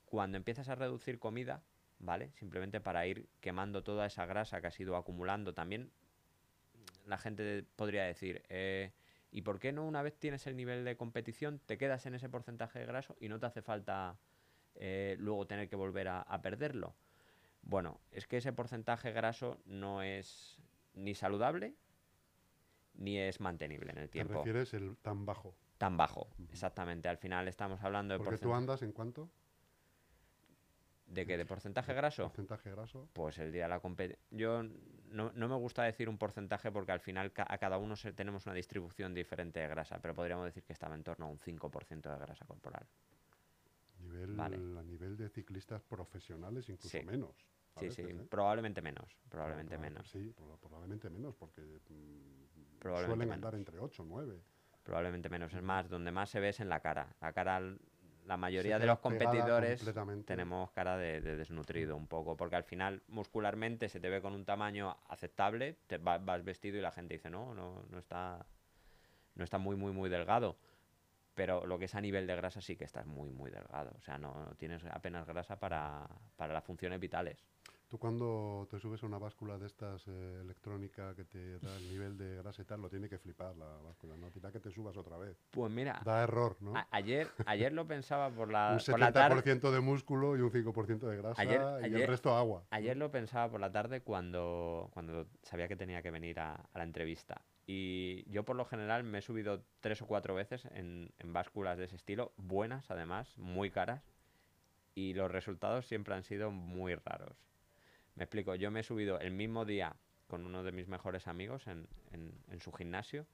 cuando 0.05 0.37
empiezas 0.37 0.69
a 0.69 0.75
reducir 0.75 1.17
comida, 1.19 1.63
¿vale? 1.99 2.31
Simplemente 2.33 2.79
para 2.79 3.05
ir 3.07 3.27
quemando 3.41 3.83
toda 3.83 4.05
esa 4.05 4.25
grasa 4.25 4.61
que 4.61 4.67
has 4.67 4.79
ido 4.79 4.95
acumulando. 4.95 5.53
También 5.53 5.91
la 7.07 7.17
gente 7.17 7.65
podría 7.75 8.03
decir, 8.03 8.43
eh, 8.49 8.91
¿y 9.31 9.41
por 9.41 9.59
qué 9.59 9.71
no 9.71 9.85
una 9.85 10.03
vez 10.03 10.17
tienes 10.17 10.45
el 10.45 10.55
nivel 10.55 10.85
de 10.85 10.95
competición 10.95 11.59
te 11.65 11.77
quedas 11.79 12.05
en 12.05 12.13
ese 12.13 12.29
porcentaje 12.29 12.79
de 12.79 12.85
graso 12.85 13.15
y 13.19 13.27
no 13.27 13.39
te 13.39 13.47
hace 13.47 13.61
falta 13.63 14.17
eh, 14.75 15.15
luego 15.19 15.47
tener 15.47 15.67
que 15.67 15.75
volver 15.75 16.07
a, 16.09 16.21
a 16.21 16.41
perderlo? 16.43 16.95
Bueno, 17.63 17.99
es 18.11 18.27
que 18.27 18.37
ese 18.37 18.53
porcentaje 18.53 19.11
graso 19.11 19.59
no 19.65 20.03
es 20.03 20.59
ni 20.95 21.15
saludable 21.15 21.75
ni 22.95 23.17
es 23.19 23.39
mantenible 23.41 23.91
en 23.91 23.97
el 23.97 24.05
Te 24.07 24.13
tiempo 24.13 24.35
refieres 24.35 24.73
el 24.73 24.95
tan 24.97 25.25
bajo. 25.25 25.53
tan 25.77 25.97
bajo. 25.97 26.29
Exactamente, 26.51 27.09
al 27.09 27.17
final 27.17 27.47
estamos 27.47 27.81
hablando 27.83 28.13
de 28.13 28.19
Porque 28.19 28.37
tú 28.37 28.49
porcentaje. 28.49 28.57
andas 28.57 28.81
en 28.81 28.91
cuánto? 28.93 29.29
¿De 31.07 31.25
qué? 31.25 31.37
¿De 31.37 31.45
porcentaje 31.45 31.93
graso? 31.93 32.23
Porcentaje 32.23 32.71
graso. 32.71 33.07
Pues 33.13 33.37
el 33.37 33.51
día 33.51 33.63
de 33.63 33.69
la 33.69 33.79
competición. 33.79 34.19
Yo 34.31 34.63
no, 35.11 35.31
no, 35.33 35.47
me 35.47 35.55
gusta 35.55 35.83
decir 35.83 36.09
un 36.09 36.17
porcentaje 36.17 36.71
porque 36.71 36.91
al 36.93 36.99
final 36.99 37.31
a 37.35 37.57
cada 37.57 37.77
uno 37.77 37.95
se, 37.95 38.11
tenemos 38.13 38.45
una 38.47 38.55
distribución 38.55 39.13
diferente 39.13 39.59
de 39.59 39.67
grasa, 39.67 39.99
pero 40.01 40.15
podríamos 40.15 40.45
decir 40.45 40.63
que 40.63 40.73
estaba 40.73 40.95
en 40.95 41.03
torno 41.03 41.25
a 41.25 41.29
un 41.29 41.37
5% 41.37 42.01
de 42.11 42.17
grasa 42.17 42.45
corporal. 42.45 42.87
Nivel, 43.99 44.39
A 44.39 44.49
nivel 44.83 45.15
de 45.17 45.29
ciclistas 45.29 45.83
profesionales, 45.83 46.69
incluso 46.69 47.01
menos. 47.03 47.35
Sí, 47.79 47.91
sí, 47.91 48.01
¿eh? 48.03 48.27
probablemente 48.29 48.81
menos. 48.81 49.17
Probablemente 49.29 49.77
menos. 49.77 50.09
Sí, 50.09 50.33
probablemente 50.61 51.09
menos, 51.09 51.35
porque 51.35 51.61
mm, 51.61 53.05
suelen 53.05 53.31
andar 53.31 53.55
entre 53.55 53.79
8 53.79 54.03
o 54.03 54.05
9. 54.05 54.41
Probablemente 54.83 55.29
menos. 55.29 55.53
Es 55.53 55.63
más, 55.63 55.89
donde 55.89 56.11
más 56.11 56.29
se 56.29 56.39
ve 56.39 56.49
es 56.49 56.59
en 56.59 56.69
la 56.69 56.79
cara. 56.79 57.15
La 57.19 57.33
cara 57.33 57.59
la 58.25 58.37
mayoría 58.37 58.79
de 58.79 58.87
los 58.87 58.99
competidores 58.99 59.83
tenemos 60.25 60.71
cara 60.71 60.97
de, 60.97 61.21
desnutrido 61.21 61.95
un 61.95 62.07
poco, 62.07 62.35
porque 62.35 62.55
al 62.55 62.63
final 62.63 63.03
muscularmente 63.07 63.87
se 63.87 63.99
te 63.99 64.09
ve 64.09 64.21
con 64.21 64.33
un 64.33 64.45
tamaño 64.45 64.97
aceptable, 65.07 65.77
te 65.87 65.97
vas 65.97 66.43
vestido 66.43 66.77
y 66.77 66.81
la 66.81 66.91
gente 66.91 67.15
dice, 67.15 67.29
no, 67.29 67.53
no, 67.53 67.83
no 67.89 67.99
está, 67.99 68.45
no 69.35 69.43
está 69.43 69.57
muy, 69.57 69.75
muy, 69.75 69.91
muy 69.91 70.09
delgado. 70.09 70.57
Pero 71.35 71.65
lo 71.65 71.77
que 71.77 71.85
es 71.85 71.95
a 71.95 72.01
nivel 72.01 72.27
de 72.27 72.35
grasa 72.35 72.61
sí 72.61 72.77
que 72.77 72.85
estás 72.85 73.05
muy, 73.05 73.29
muy 73.29 73.51
delgado. 73.51 73.91
O 73.97 74.01
sea, 74.01 74.17
no 74.17 74.53
tienes 74.57 74.83
apenas 74.85 75.27
grasa 75.27 75.59
para, 75.59 76.07
para 76.37 76.53
las 76.53 76.63
funciones 76.63 76.99
vitales. 76.99 77.45
Tú 77.87 77.99
cuando 77.99 78.67
te 78.71 78.79
subes 78.79 79.03
a 79.03 79.05
una 79.05 79.19
báscula 79.19 79.59
de 79.59 79.67
estas 79.67 80.07
eh, 80.07 80.39
electrónica 80.41 81.13
que 81.15 81.23
te 81.23 81.59
da 81.59 81.75
el 81.77 81.87
nivel 81.87 82.17
de 82.17 82.37
grasa 82.37 82.63
y 82.63 82.65
tal, 82.65 82.81
lo 82.81 82.89
tiene 82.89 83.07
que 83.07 83.19
flipar 83.19 83.55
la 83.55 83.77
báscula, 83.83 84.17
¿no? 84.17 84.31
Tira 84.31 84.51
que 84.51 84.59
te 84.59 84.71
subas 84.71 84.97
otra 84.97 85.17
vez. 85.17 85.37
Pues 85.51 85.71
mira... 85.71 86.01
Da 86.03 86.23
error, 86.23 86.57
¿no? 86.61 86.73
ayer, 86.89 87.29
ayer 87.45 87.71
lo 87.73 87.85
pensaba 87.85 88.31
por 88.31 88.51
la, 88.51 88.71
un 88.71 88.79
70% 88.79 89.69
de 89.69 89.79
músculo 89.81 90.35
y 90.35 90.41
un 90.41 90.51
5% 90.51 90.99
de 90.99 91.17
grasa 91.17 91.43
y 91.43 91.93
el 91.93 92.07
resto 92.07 92.35
agua. 92.35 92.65
Ayer 92.71 92.97
lo 92.97 93.11
pensaba 93.11 93.51
por 93.51 93.59
la 93.59 93.71
tarde 93.71 94.01
cuando, 94.01 94.89
cuando 94.91 95.27
sabía 95.43 95.67
que 95.67 95.75
tenía 95.75 96.01
que 96.01 96.09
venir 96.09 96.39
a, 96.39 96.67
la 96.73 96.83
entrevista. 96.83 97.45
Y 97.67 98.27
yo 98.31 98.45
por 98.45 98.55
lo 98.55 98.65
general 98.65 99.03
me 99.03 99.19
he 99.19 99.21
subido 99.21 99.63
tres 99.79 100.01
o 100.01 100.07
cuatro 100.07 100.33
veces 100.33 100.65
en, 100.71 101.11
en 101.19 101.33
básculas 101.33 101.77
de 101.77 101.85
ese 101.85 101.95
estilo, 101.95 102.33
buenas 102.37 102.89
además, 102.89 103.37
muy 103.37 103.69
caras, 103.69 104.03
y 104.95 105.13
los 105.13 105.31
resultados 105.31 105.85
siempre 105.85 106.15
han 106.15 106.23
sido 106.23 106.49
muy 106.49 106.95
raros. 106.95 107.45
Me 108.15 108.23
explico, 108.23 108.55
yo 108.55 108.71
me 108.71 108.79
he 108.79 108.83
subido 108.83 109.19
el 109.19 109.31
mismo 109.31 109.65
día 109.65 109.95
con 110.27 110.45
uno 110.45 110.63
de 110.63 110.71
mis 110.71 110.87
mejores 110.87 111.27
amigos 111.27 111.67
en, 111.67 111.87
en, 112.11 112.59
su 112.59 112.71
gimnasio 112.71 113.27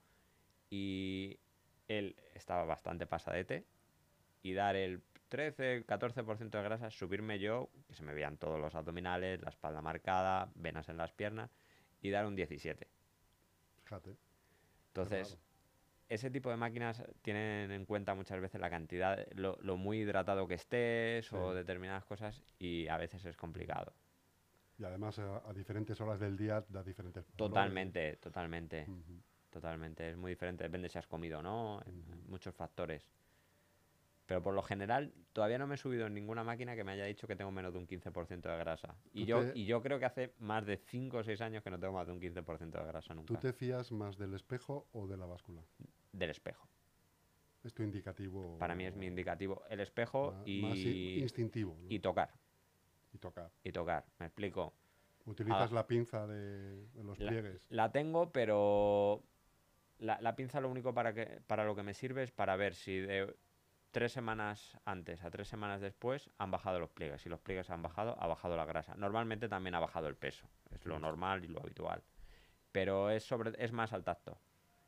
y 0.69 1.39
él 1.87 2.15
estaba 2.33 2.65
bastante 2.65 3.05
pasadete 3.05 3.65
y 4.41 4.53
dar 4.53 4.75
el 4.75 5.01
13, 5.29 5.85
14% 5.85 6.49
de 6.49 6.63
grasa, 6.63 6.89
subirme 6.89 7.39
yo, 7.39 7.69
que 7.87 7.95
se 7.95 8.03
me 8.03 8.13
veían 8.13 8.37
todos 8.37 8.59
los 8.59 8.75
abdominales, 8.75 9.41
la 9.41 9.49
espalda 9.49 9.81
marcada, 9.81 10.51
venas 10.55 10.89
en 10.89 10.97
las 10.97 11.13
piernas, 11.13 11.51
y 12.01 12.09
dar 12.09 12.25
un 12.25 12.35
17. 12.35 12.87
Fíjate. 13.83 14.17
Entonces, 14.87 15.37
ese 16.09 16.31
tipo 16.31 16.49
de 16.49 16.57
máquinas 16.57 17.03
tienen 17.21 17.71
en 17.71 17.85
cuenta 17.85 18.15
muchas 18.15 18.41
veces 18.41 18.59
la 18.59 18.69
cantidad, 18.69 19.25
lo, 19.33 19.57
lo 19.61 19.77
muy 19.77 19.99
hidratado 19.99 20.47
que 20.47 20.55
estés 20.55 21.31
o 21.31 21.53
determinadas 21.53 22.03
cosas, 22.03 22.43
y 22.59 22.87
a 22.87 22.97
veces 22.97 23.23
es 23.23 23.37
complicado. 23.37 23.93
Y 24.81 24.83
además 24.83 25.19
a, 25.19 25.53
diferentes 25.53 26.01
horas 26.01 26.19
del 26.19 26.35
día 26.35 26.65
da 26.67 26.81
diferentes. 26.81 27.23
Totalmente, 27.35 28.15
totalmente. 28.15 28.87
Totalmente. 29.51 30.09
Es 30.09 30.17
muy 30.17 30.31
diferente, 30.31 30.63
depende 30.63 30.89
si 30.89 30.97
has 30.97 31.05
comido 31.05 31.37
o 31.37 31.41
no, 31.43 31.79
muchos 32.27 32.55
factores. 32.55 33.07
Pero 34.25 34.41
por 34.41 34.55
lo 34.55 34.63
general, 34.63 35.13
todavía 35.33 35.59
no 35.59 35.67
me 35.67 35.75
he 35.75 35.77
subido 35.77 36.07
en 36.07 36.15
ninguna 36.15 36.43
máquina 36.43 36.75
que 36.75 36.83
me 36.83 36.93
haya 36.93 37.05
dicho 37.05 37.27
que 37.27 37.35
tengo 37.35 37.51
menos 37.51 37.73
de 37.73 37.79
un 37.79 37.87
15% 37.87 38.41
de 38.41 38.57
grasa. 38.57 38.95
Y 39.13 39.25
yo, 39.25 39.43
y 39.53 39.65
yo 39.65 39.83
creo 39.83 39.99
que 39.99 40.05
hace 40.05 40.33
más 40.39 40.65
de 40.65 40.77
5 40.77 41.17
o 41.17 41.23
6 41.23 41.39
años 41.41 41.63
que 41.63 41.69
no 41.69 41.79
tengo 41.79 41.93
más 41.93 42.07
de 42.07 42.13
un 42.13 42.19
15% 42.19 42.71
de 42.71 42.85
grasa 42.85 43.13
nunca. 43.13 43.27
¿Tú 43.27 43.35
te 43.35 43.53
fías 43.53 43.91
más 43.91 44.17
del 44.17 44.33
espejo 44.33 44.87
o 44.93 45.05
de 45.05 45.17
la 45.17 45.27
báscula? 45.27 45.61
Del 46.11 46.31
espejo. 46.31 46.67
Es 47.63 47.71
tu 47.75 47.83
indicativo. 47.83 48.57
Para 48.57 48.73
mí 48.73 48.85
es 48.85 48.95
mi 48.95 49.05
indicativo. 49.05 49.63
El 49.69 49.81
espejo 49.81 50.41
y. 50.43 50.61
Más 50.63 50.79
instintivo. 50.79 51.77
Y 51.87 51.99
tocar. 51.99 52.33
Y 53.13 53.17
tocar. 53.17 53.51
Y 53.63 53.71
tocar, 53.71 54.05
me 54.19 54.27
explico. 54.27 54.73
¿Utilizas 55.25 55.71
ah. 55.71 55.75
la 55.75 55.87
pinza 55.87 56.27
de, 56.27 56.87
los 57.03 57.17
pliegues? 57.17 57.61
La 57.69 57.91
tengo, 57.91 58.31
pero 58.31 59.23
la, 59.99 60.35
pinza 60.35 60.59
lo 60.61 60.69
único 60.69 60.93
para, 60.93 61.13
que, 61.13 61.41
para 61.45 61.63
lo 61.65 61.75
que 61.75 61.83
me 61.83 61.93
sirve 61.93 62.23
es 62.23 62.31
para 62.31 62.55
ver 62.55 62.73
si 62.73 62.99
de 62.99 63.35
tres 63.91 64.11
semanas 64.11 64.77
antes 64.85 65.23
a 65.23 65.29
tres 65.29 65.47
semanas 65.47 65.81
después 65.81 66.29
han 66.37 66.49
bajado 66.49 66.79
los 66.79 66.89
pliegues. 66.89 67.21
Si 67.21 67.29
los 67.29 67.39
pliegues 67.39 67.69
han 67.69 67.81
bajado, 67.81 68.15
ha 68.19 68.27
bajado 68.27 68.57
la 68.57 68.65
grasa. 68.65 68.95
Normalmente 68.95 69.47
también 69.47 69.75
ha 69.75 69.79
bajado 69.79 70.07
el 70.07 70.15
peso. 70.15 70.49
Es 70.71 70.85
lo 70.85 70.99
normal 70.99 71.43
y 71.45 71.47
lo 71.47 71.61
habitual. 71.61 72.01
Pero 72.71 73.09
es, 73.09 73.23
sobre, 73.23 73.51
es 73.63 73.71
más 73.71 73.93
al 73.93 74.03
tacto. 74.03 74.39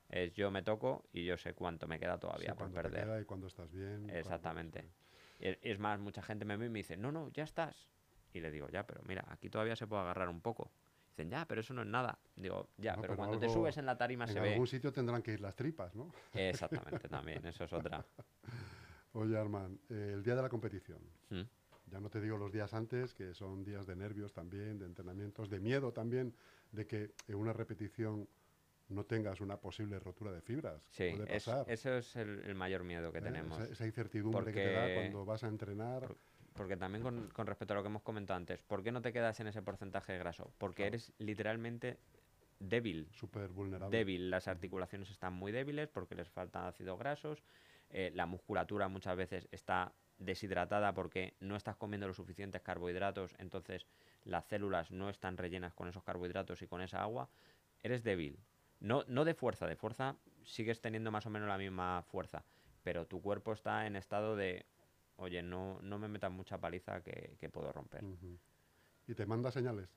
Es 0.10 0.34
yo 0.34 0.52
me 0.52 0.64
toco 0.64 1.06
y 1.12 1.26
yo 1.26 1.38
sé 1.38 1.54
cuánto 1.54 1.88
me 1.88 2.00
queda 2.00 2.20
todavía 2.20 2.56
por 2.56 2.72
perder. 2.72 3.22
y 3.22 3.26
cuando 3.26 3.48
estás 3.48 3.72
bien. 3.72 4.10
Exactamente. 4.10 4.90
Es 5.40 5.80
más, 5.80 6.00
mucha 6.00 6.22
gente 6.22 6.46
me 6.46 6.56
ve 6.56 6.68
y 6.68 6.70
me 6.70 6.80
dice, 6.80 6.96
no, 6.96 7.12
no, 7.12 7.30
ya 7.30 7.44
estás. 7.44 7.90
Y 8.34 8.42
le 8.42 8.52
digo, 8.52 8.68
ya, 8.70 8.86
pero 8.86 9.02
mira, 9.08 9.26
aquí 9.30 9.50
todavía 9.50 9.76
se 9.76 9.88
puede 9.88 10.02
agarrar 10.02 10.30
un 10.30 10.42
poco. 10.42 10.72
Dicen, 11.10 11.30
ya, 11.30 11.46
pero 11.48 11.62
eso 11.62 11.74
no 11.76 11.84
es 11.84 11.88
nada. 11.88 12.18
Digo, 12.36 12.70
ya, 12.78 12.96
pero, 13.00 13.16
cuando 13.16 13.38
te 13.38 13.48
subes 13.48 13.78
en 13.78 13.86
la 13.86 13.96
tarima 13.96 14.26
se 14.26 14.40
ve. 14.40 14.48
En 14.48 14.54
algún 14.54 14.68
sitio 14.68 14.92
tendrán 14.92 15.22
que 15.22 15.34
ir 15.34 15.42
las 15.42 15.56
tripas, 15.56 15.96
¿no? 15.96 16.12
Exactamente, 16.34 17.08
también, 17.10 17.46
eso 17.46 17.66
es 17.66 17.74
otra. 17.74 18.04
Oye, 19.14 19.38
Arman, 19.38 19.80
eh, 19.90 20.12
el 20.16 20.24
día 20.24 20.36
de 20.36 20.42
la 20.42 20.50
competición. 20.50 21.00
¿Mm? 21.30 21.42
Ya 21.92 22.00
no 22.00 22.10
te 22.10 22.20
digo 22.20 22.38
los 22.40 22.52
días 22.52 22.74
antes, 22.74 23.14
que 23.14 23.36
son 23.36 23.64
días 23.64 23.86
de 23.86 23.96
nervios 23.96 24.34
también, 24.34 24.80
de 24.80 24.88
entrenamientos, 24.88 25.52
de 25.52 25.60
miedo 25.60 25.94
también, 25.94 26.34
de 26.72 26.88
que 26.88 27.12
en 27.28 27.36
una 27.36 27.54
repetición 27.54 28.28
no 28.90 29.06
tengas 29.06 29.42
una 29.42 29.58
posible 29.58 30.00
rotura 30.00 30.32
de 30.32 30.42
fibras. 30.42 30.82
Sí, 30.90 31.12
Puede 31.16 31.28
pasar. 31.28 31.66
eso 31.70 31.96
es 31.96 32.16
el, 32.16 32.56
mayor 32.56 32.84
miedo 32.84 33.12
que 33.12 33.20
¿Eh? 33.20 33.22
tenemos. 33.22 33.60
Esa, 33.60 33.86
incertidumbre 33.86 34.52
que 34.52 34.64
te 34.64 34.72
da 34.72 34.96
cuando 34.96 35.26
vas 35.26 35.44
a 35.44 35.48
entrenar 35.48 36.16
porque 36.54 36.78
también 36.78 37.04
con, 37.04 37.48
respecto 37.48 37.74
a 37.74 37.78
lo 37.78 37.84
que 37.84 37.90
hemos 37.90 38.02
comentado 38.04 38.38
antes, 38.38 38.62
¿por 38.62 38.84
qué 38.84 38.92
no 38.92 39.02
te 39.02 39.12
quedas 39.12 39.40
en 39.40 39.48
ese 39.48 39.62
porcentaje 39.62 40.14
de 40.14 40.20
graso? 40.20 40.52
Porque 40.58 40.86
eres 40.88 41.14
literalmente 41.18 41.98
débil. 42.60 43.08
Súper 43.12 43.50
vulnerable. 43.50 43.96
Débil. 43.96 44.30
Las 44.30 44.48
articulaciones 44.48 45.10
están 45.10 45.34
muy 45.34 45.52
débiles 45.52 45.90
porque 45.90 46.16
les 46.16 46.30
faltan 46.30 46.66
ácidos 46.66 46.98
grasos. 47.00 47.44
Eh, 47.90 48.12
la 48.14 48.26
musculatura 48.26 48.88
muchas 48.88 49.16
veces 49.16 49.48
está 49.52 49.94
deshidratada 50.18 50.94
porque 50.94 51.36
no 51.40 51.56
estás 51.56 51.76
comiendo 51.76 52.08
los 52.08 52.16
suficientes 52.16 52.62
carbohidratos, 52.62 53.36
entonces 53.40 53.86
las 54.24 54.46
células 54.46 54.92
no 54.92 55.10
están 55.10 55.38
rellenas 55.38 55.74
con 55.74 55.88
esos 55.88 56.04
carbohidratos 56.04 56.62
y 56.62 56.68
con 56.68 56.82
esa 56.82 57.02
agua. 57.02 57.30
Eres 57.82 58.04
débil. 58.04 58.40
No, 58.80 59.04
no 59.08 59.26
de 59.26 59.34
fuerza, 59.34 59.68
de 59.68 59.76
fuerza 59.76 60.16
sigues 60.44 60.82
teniendo 60.82 61.12
más 61.12 61.26
o 61.26 61.30
menos 61.30 61.48
la 61.48 61.58
misma 61.58 62.04
fuerza, 62.04 62.44
pero 62.84 63.06
tu 63.06 63.22
cuerpo 63.22 63.54
está 63.54 63.88
en 63.88 63.96
estado 63.96 64.36
de 64.36 64.66
oye, 65.18 65.42
no, 65.42 65.80
no 65.82 66.00
me 66.00 66.08
metas 66.08 66.32
mucha 66.32 66.60
paliza 66.60 67.02
que, 67.02 67.50
puedo 67.52 67.72
romper. 67.72 68.04
¿Y 69.08 69.14
te 69.14 69.26
manda 69.26 69.52
señales? 69.52 69.90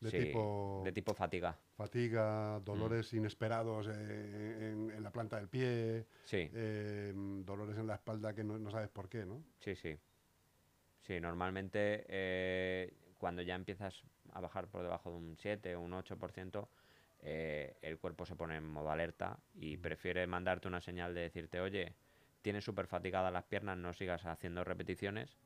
De, 0.00 0.10
tipo, 0.10 0.82
de 0.84 0.90
tipo 0.90 1.14
fatiga. 1.14 1.56
Fatiga, 1.76 2.58
dolores 2.64 3.12
mm. 3.12 3.16
inesperados 3.16 3.86
en, 3.86 5.00
la 5.00 5.12
planta 5.12 5.36
del 5.36 5.48
pie, 5.48 6.06
sí. 6.24 6.50
Em, 6.52 7.44
dolores 7.44 7.78
en 7.78 7.86
la 7.86 7.94
espalda 7.94 8.34
que 8.34 8.42
no, 8.42 8.68
sabes 8.70 8.88
por 8.88 9.08
qué, 9.08 9.24
¿no? 9.24 9.44
Sí, 9.60 9.76
sí. 9.76 9.96
Sí, 11.02 11.20
normalmente 11.20 12.04
eh, 12.08 12.92
cuando 13.18 13.42
ya 13.42 13.54
empiezas 13.54 14.02
a 14.32 14.40
bajar 14.40 14.66
por 14.66 14.82
debajo 14.82 15.10
de 15.10 15.16
un 15.16 15.36
7 15.38 15.76
o 15.76 15.80
un 15.80 15.92
8%, 15.92 16.66
eh, 17.20 17.76
el 17.82 17.98
cuerpo 17.98 18.26
se 18.26 18.34
pone 18.34 18.56
en 18.56 18.66
modo 18.66 18.90
alerta 18.90 19.38
y 19.54 19.76
prefiere 19.76 20.26
mandarte 20.26 20.66
una 20.66 20.80
señal 20.80 21.14
de 21.14 21.20
decirte, 21.22 21.60
oye, 21.60 21.94
tienes 22.42 22.64
súper 22.64 22.86
fatigadas 22.86 23.32
las 23.32 23.44
piernas, 23.44 23.78
no 23.78 23.92
sigas 23.94 24.26
haciendo 24.26 24.64
repeticiones. 24.64 25.36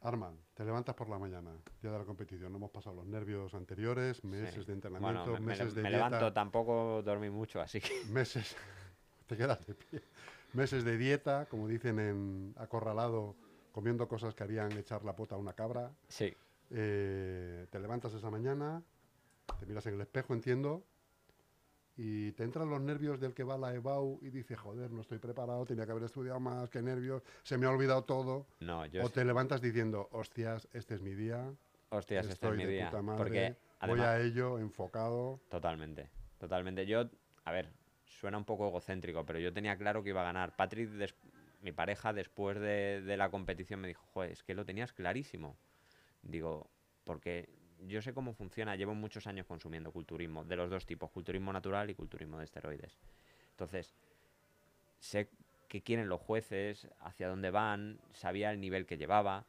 Arman, 0.00 0.36
te 0.54 0.64
levantas 0.64 0.96
por 0.96 1.08
la 1.08 1.16
mañana, 1.16 1.52
día 1.80 1.92
de 1.92 1.98
la 1.98 2.04
competición. 2.04 2.50
No 2.50 2.58
hemos 2.58 2.72
pasado 2.72 2.96
los 2.96 3.06
nervios 3.06 3.54
anteriores, 3.54 4.24
meses 4.24 4.66
de 4.66 4.72
entrenamiento, 4.72 5.38
meses 5.38 5.74
de 5.74 5.82
me 5.82 5.90
levanto, 5.90 6.32
tampoco 6.32 7.02
dormí 7.04 7.30
mucho, 7.30 7.60
así 7.60 7.80
que. 7.80 7.90
Meses, 8.10 8.56
te 9.28 9.36
quedas 9.36 9.64
de 9.64 9.74
pie. 9.74 10.02
Meses 10.54 10.84
de 10.84 10.98
dieta, 10.98 11.46
como 11.46 11.68
dicen 11.68 12.00
en 12.00 12.54
Acorralado, 12.56 13.36
comiendo 13.70 14.08
cosas 14.08 14.34
que 14.34 14.42
harían 14.42 14.72
echar 14.72 15.04
la 15.04 15.14
pota 15.14 15.36
a 15.36 15.38
una 15.38 15.52
cabra. 15.52 15.92
Sí. 16.08 16.34
Eh, 16.70 17.66
te 17.70 17.78
levantas 17.78 18.12
esa 18.12 18.28
mañana, 18.28 18.82
te 19.60 19.66
miras 19.66 19.86
en 19.86 19.94
el 19.94 20.00
espejo, 20.00 20.34
entiendo, 20.34 20.84
y 21.96 22.32
te 22.32 22.44
entran 22.44 22.70
los 22.70 22.80
nervios 22.80 23.20
del 23.20 23.34
que 23.34 23.44
va 23.44 23.54
a 23.54 23.58
la 23.58 23.74
EBAU 23.74 24.18
y 24.22 24.30
dice, 24.30 24.56
joder, 24.56 24.90
no 24.90 25.02
estoy 25.02 25.18
preparado, 25.18 25.64
tenía 25.64 25.84
que 25.84 25.92
haber 25.92 26.04
estudiado 26.04 26.40
más, 26.40 26.70
qué 26.70 26.80
nervios, 26.80 27.22
se 27.42 27.58
me 27.58 27.66
ha 27.66 27.70
olvidado 27.70 28.04
todo. 28.04 28.46
No, 28.60 28.82
o 29.02 29.10
te 29.10 29.24
levantas 29.24 29.60
diciendo, 29.60 30.08
hostias, 30.12 30.68
este 30.72 30.94
es 30.94 31.02
mi 31.02 31.14
día. 31.14 31.52
Hostias, 31.90 32.26
este 32.28 32.48
es 32.48 32.56
mi 32.56 32.64
día. 32.64 32.90
porque 32.90 33.56
voy 33.86 34.00
a 34.00 34.18
ello 34.20 34.58
enfocado. 34.58 35.40
Totalmente, 35.50 36.08
totalmente. 36.38 36.86
Yo, 36.86 37.10
a 37.44 37.52
ver, 37.52 37.70
suena 38.04 38.38
un 38.38 38.44
poco 38.44 38.68
egocéntrico, 38.68 39.26
pero 39.26 39.38
yo 39.38 39.52
tenía 39.52 39.76
claro 39.76 40.02
que 40.02 40.10
iba 40.10 40.22
a 40.22 40.24
ganar. 40.24 40.56
Patrick 40.56 40.90
mi 41.60 41.70
pareja 41.70 42.12
después 42.12 42.58
de, 42.58 43.02
de 43.02 43.16
la 43.16 43.30
competición 43.30 43.80
me 43.80 43.88
dijo, 43.88 44.04
joder, 44.12 44.32
es 44.32 44.42
que 44.42 44.54
lo 44.54 44.64
tenías 44.64 44.92
clarísimo. 44.92 45.56
Digo, 46.22 46.68
porque 47.04 47.48
yo 47.86 48.02
sé 48.02 48.12
cómo 48.12 48.34
funciona, 48.34 48.76
llevo 48.76 48.94
muchos 48.94 49.26
años 49.26 49.46
consumiendo 49.46 49.92
culturismo, 49.92 50.44
de 50.44 50.56
los 50.56 50.70
dos 50.70 50.86
tipos, 50.86 51.10
culturismo 51.10 51.52
natural 51.52 51.90
y 51.90 51.94
culturismo 51.94 52.38
de 52.38 52.44
esteroides. 52.44 52.98
Entonces, 53.50 53.94
sé 54.98 55.28
qué 55.68 55.82
quieren 55.82 56.08
los 56.08 56.20
jueces, 56.20 56.88
hacia 57.00 57.28
dónde 57.28 57.50
van, 57.50 58.00
sabía 58.12 58.50
el 58.50 58.60
nivel 58.60 58.86
que 58.86 58.96
llevaba 58.96 59.46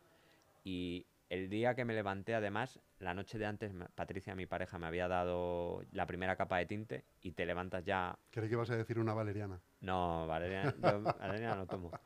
y 0.63 1.05
el 1.29 1.49
día 1.49 1.75
que 1.75 1.83
me 1.83 1.93
levanté, 1.93 2.35
además, 2.35 2.79
la 2.99 3.13
noche 3.13 3.37
de 3.37 3.45
antes, 3.45 3.73
Patricia, 3.95 4.35
mi 4.35 4.45
pareja, 4.45 4.77
me 4.77 4.85
había 4.85 5.07
dado 5.07 5.83
la 5.91 6.05
primera 6.05 6.35
capa 6.35 6.57
de 6.57 6.65
tinte 6.65 7.03
y 7.21 7.31
te 7.31 7.45
levantas 7.45 7.83
ya... 7.83 8.17
Creí 8.29 8.47
que 8.47 8.53
ibas 8.53 8.69
a 8.69 8.77
decir 8.77 8.99
una 8.99 9.13
valeriana. 9.13 9.59
No, 9.81 10.27
Valeriana, 10.27 10.75
yo 10.81 11.01
valeriana 11.01 11.55
no 11.55 11.67
tomo. 11.67 11.91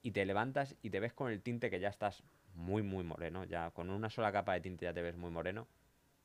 Y 0.00 0.12
te 0.12 0.24
levantas 0.24 0.76
y 0.80 0.90
te 0.90 1.00
ves 1.00 1.12
con 1.12 1.30
el 1.30 1.42
tinte 1.42 1.68
que 1.70 1.80
ya 1.80 1.88
estás 1.88 2.22
muy, 2.58 2.82
muy 2.82 3.04
moreno. 3.04 3.44
Ya 3.44 3.70
con 3.70 3.88
una 3.88 4.10
sola 4.10 4.32
capa 4.32 4.54
de 4.54 4.60
tinte 4.60 4.84
ya 4.84 4.92
te 4.92 5.00
ves 5.00 5.16
muy 5.16 5.30
moreno. 5.30 5.66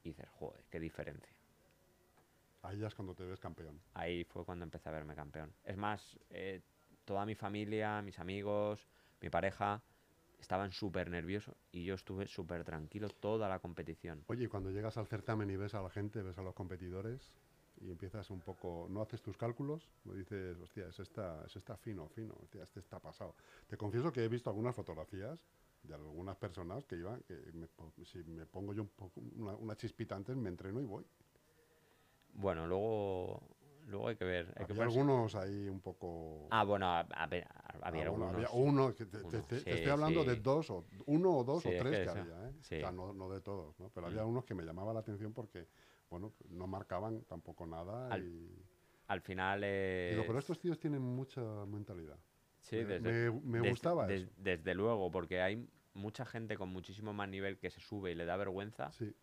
Y 0.04 0.10
dices, 0.10 0.28
joder, 0.32 0.66
qué 0.70 0.80
diferencia. 0.80 1.34
Ahí 2.64 2.80
ya 2.80 2.88
es 2.88 2.96
cuando 2.96 3.14
te 3.14 3.24
ves 3.24 3.40
campeón. 3.40 3.80
Ahí 3.94 4.24
fue 4.26 4.44
cuando 4.44 4.64
empecé 4.64 4.90
a 4.90 4.92
verme 4.92 5.16
campeón. 5.16 5.54
Es 5.64 5.78
más, 5.78 6.20
eh, 6.30 6.62
toda 7.06 7.26
mi 7.26 7.36
familia, 7.36 8.02
mis 8.02 8.20
amigos, 8.20 8.88
mi 9.22 9.30
pareja, 9.30 9.82
estaban 10.40 10.72
súper 10.72 11.10
nerviosos 11.10 11.56
y 11.72 11.86
yo 11.86 11.96
estuve 11.96 12.28
súper 12.28 12.66
tranquilo 12.66 13.10
toda 13.10 13.48
la 13.48 13.60
competición. 13.60 14.24
Oye, 14.28 14.46
y 14.46 14.48
cuando 14.48 14.72
llegas 14.72 14.98
al 14.98 15.08
certamen 15.08 15.50
y 15.50 15.56
ves 15.56 15.74
a 15.74 15.82
la 15.82 15.90
gente, 15.90 16.22
ves 16.22 16.38
a 16.38 16.42
los 16.42 16.54
competidores 16.54 17.34
y 17.80 17.92
empiezas 17.92 18.30
un 18.30 18.42
poco, 18.42 18.88
no 18.90 19.02
haces 19.02 19.22
tus 19.22 19.38
cálculos, 19.38 19.90
no 20.04 20.14
dices, 20.14 20.58
hostia, 20.60 20.88
ese 20.88 21.04
está, 21.04 21.44
ese 21.46 21.60
está 21.60 21.78
fino, 21.78 22.10
fino, 22.10 22.36
hostia, 22.42 22.64
este 22.64 22.80
está 22.80 23.00
pasado. 23.00 23.36
Te 23.68 23.78
confieso 23.78 24.12
que 24.12 24.24
he 24.24 24.28
visto 24.28 24.50
algunas 24.50 24.76
fotografías 24.76 25.40
de 25.84 25.94
algunas 25.96 26.38
personas 26.38 26.86
que 26.86 26.96
iban, 26.96 27.22
que 27.24 27.36
me 27.54 27.68
si 28.06 28.24
me 28.24 28.46
pongo 28.46 28.74
yo 28.74 28.84
un 28.84 28.90
poco, 28.90 29.22
una, 29.36 29.56
una 29.56 29.76
chispita 29.76 30.16
antes, 30.16 30.36
me 30.36 30.50
entreno 30.50 30.82
y 30.82 30.86
voy. 30.86 31.06
Bueno, 32.36 32.66
luego, 32.68 33.42
luego 33.88 34.08
hay 34.08 34.16
que 34.16 34.26
ver. 34.26 34.54
Hay 34.58 34.66
Había 34.70 34.84
algunos 34.84 35.36
ahí 35.36 35.68
un 35.70 35.82
poco... 35.82 36.48
Ah, 36.50 36.64
bueno, 36.64 36.88
a- 36.88 37.02
a 37.02 37.28
ver, 37.28 37.48
había 37.82 38.06
Ah, 38.06 38.10
bueno, 38.10 38.26
algunos. 38.30 38.34
había 38.34 38.50
uno, 38.52 38.96
que 38.96 39.06
te, 39.06 39.18
te- 39.18 39.24
Uno, 39.24 39.32
te- 39.32 39.42
te 39.42 39.60
sí, 39.60 39.70
estoy 39.70 39.92
hablando 39.92 40.24
de 40.24 40.36
dos, 40.38 40.70
o 40.70 40.86
uno 41.06 41.38
o 41.38 41.44
dos 41.44 41.64
Sí, 41.64 41.70
o 41.70 41.72
es 41.72 41.78
tres 41.78 42.04
que 42.04 42.10
había, 42.20 42.50
¿eh? 42.50 42.54
O 42.60 42.64
sea, 42.64 42.92
no, 42.92 43.14
no 43.14 43.30
de 43.30 43.42
todos, 43.42 43.80
¿no? 43.80 43.90
Pero 43.90 44.08
Mm. 44.08 44.10
había 44.10 44.26
unos 44.26 44.46
que 44.46 44.54
me 44.56 44.64
llamaban 44.64 44.94
la 44.94 45.02
atención 45.02 45.34
porque, 45.34 45.68
bueno, 46.10 46.34
no 46.50 46.66
marcaban 46.68 47.22
tampoco 47.24 47.66
nada 47.68 48.10
Al- 48.10 48.24
y... 48.24 48.66
Al 49.08 49.22
final. 49.22 49.62
eh, 49.64 50.08
Digo, 50.12 50.24
pero 50.26 50.40
estos 50.40 50.58
tíos 50.60 50.80
tienen 50.80 51.02
mucha 51.02 51.42
mentalidad. 51.66 52.18
Sí, 52.64 52.78
me, 52.78 52.86
desde, 53.00 53.32
me- 53.32 53.40
me 53.42 53.60
des- 53.60 53.70
gustaba 53.72 54.08
des- 54.08 54.24
eso. 54.24 54.34
Desde 54.38 54.74
luego, 54.74 55.12
porque 55.12 55.42
hay 55.42 55.68
mucha 55.94 56.26
gente 56.26 56.58
con 56.58 56.70
muchísimo 56.70 57.14
más 57.14 57.30
nivel 57.30 57.58
que 57.60 57.70
se 57.70 57.80
sube 57.80 58.12
y 58.12 58.16
le 58.16 58.26
da 58.26 58.36
vergüenza. 58.38 58.92
Sí, 58.92 59.14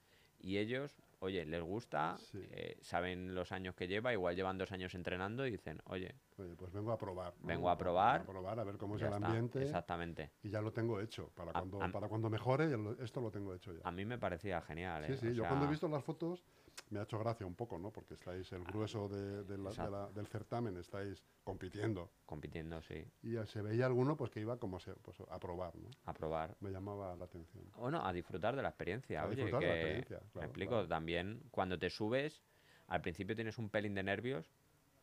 Y 0.42 0.56
ellos, 0.56 1.02
oye, 1.18 1.44
les 1.44 1.60
gusta, 1.62 2.16
Sí. 2.16 2.38
eh, 2.50 2.78
saben 2.80 3.34
los 3.34 3.52
años 3.52 3.74
que 3.74 3.86
lleva, 3.88 4.12
igual 4.14 4.36
llevan 4.36 4.56
dos 4.56 4.72
años 4.72 4.94
entrenando 4.94 5.46
y 5.46 5.50
dicen, 5.50 5.82
oye, 5.84 6.14
oye, 6.38 6.54
pues 6.56 6.72
vengo 6.72 6.92
a 6.92 6.96
probar. 6.96 7.34
Vengo 7.42 7.68
a 7.68 7.76
probar. 7.76 8.22
A 8.22 8.24
probar, 8.24 8.58
a 8.58 8.64
ver 8.64 8.78
cómo 8.78 8.96
es 8.96 9.02
el 9.02 9.12
está. 9.12 9.26
ambiente. 9.26 9.60
Exactamente. 9.62 10.30
Y 10.42 10.48
ya 10.48 10.62
lo 10.62 10.72
tengo 10.72 10.98
hecho. 10.98 11.28
Para 11.34 11.50
A- 11.50 11.54
cuando, 11.54 11.82
a- 11.82 11.88
para 11.92 12.08
cuando 12.08 12.30
mejore, 12.30 12.70
esto 13.00 13.20
lo 13.20 13.30
tengo 13.30 13.54
hecho 13.54 13.74
ya. 13.74 13.80
A 13.84 13.90
mí 13.90 14.06
me 14.06 14.16
parecía 14.16 14.62
genial. 14.62 15.04
Sí, 15.06 15.12
eh, 15.12 15.16
sí, 15.18 15.34
yo 15.34 15.42
cuando 15.42 15.64
he 15.64 15.68
sea, 15.68 15.70
visto 15.72 15.88
las 15.88 16.02
fotos 16.04 16.42
me 16.88 16.98
ha 16.98 17.02
hecho 17.02 17.18
gracia 17.18 17.46
un 17.46 17.54
poco, 17.54 17.78
¿no? 17.78 17.90
Porque 17.92 18.14
estáis, 18.14 18.50
el 18.52 18.64
grueso 18.64 19.08
de- 19.08 19.44
de 19.44 19.58
la- 19.58 19.64
de 19.64 19.68
exacto. 19.70 19.90
la- 19.92 20.10
del 20.10 20.26
certamen, 20.26 20.76
estáis 20.76 21.22
compitiendo. 21.44 22.10
Compitiendo, 22.26 22.80
sí, 22.82 23.04
Y 23.22 23.36
se 23.46 23.62
veía 23.62 23.86
alguno 23.86 24.16
pues 24.16 24.30
que 24.30 24.40
iba 24.40 24.56
como 24.58 24.80
se, 24.80 24.92
pues, 24.94 25.20
a 25.28 25.38
probar, 25.38 25.76
¿no? 25.76 25.88
a 26.06 26.12
probar. 26.14 26.56
Me 26.60 26.70
llamaba 26.70 27.14
la 27.16 27.24
atención. 27.26 27.64
Bueno, 27.76 28.04
a 28.04 28.12
disfrutar 28.12 28.56
de 28.56 28.62
la 28.62 28.68
experiencia. 28.70 29.22
A 29.22 29.26
oye, 29.26 29.36
disfrutar 29.36 29.60
de 29.60 29.66
la 29.68 29.74
experiencia, 29.74 30.20
me 30.34 30.44
explico, 30.46 30.70
claro. 30.72 30.88
también 30.88 31.42
cuando 31.50 31.78
te 31.78 31.90
subes, 31.90 32.42
al 32.88 33.00
principio 33.02 33.36
tienes 33.36 33.58
un 33.58 33.68
pelín 33.70 33.94
de 33.94 34.02
nervios, 34.02 34.50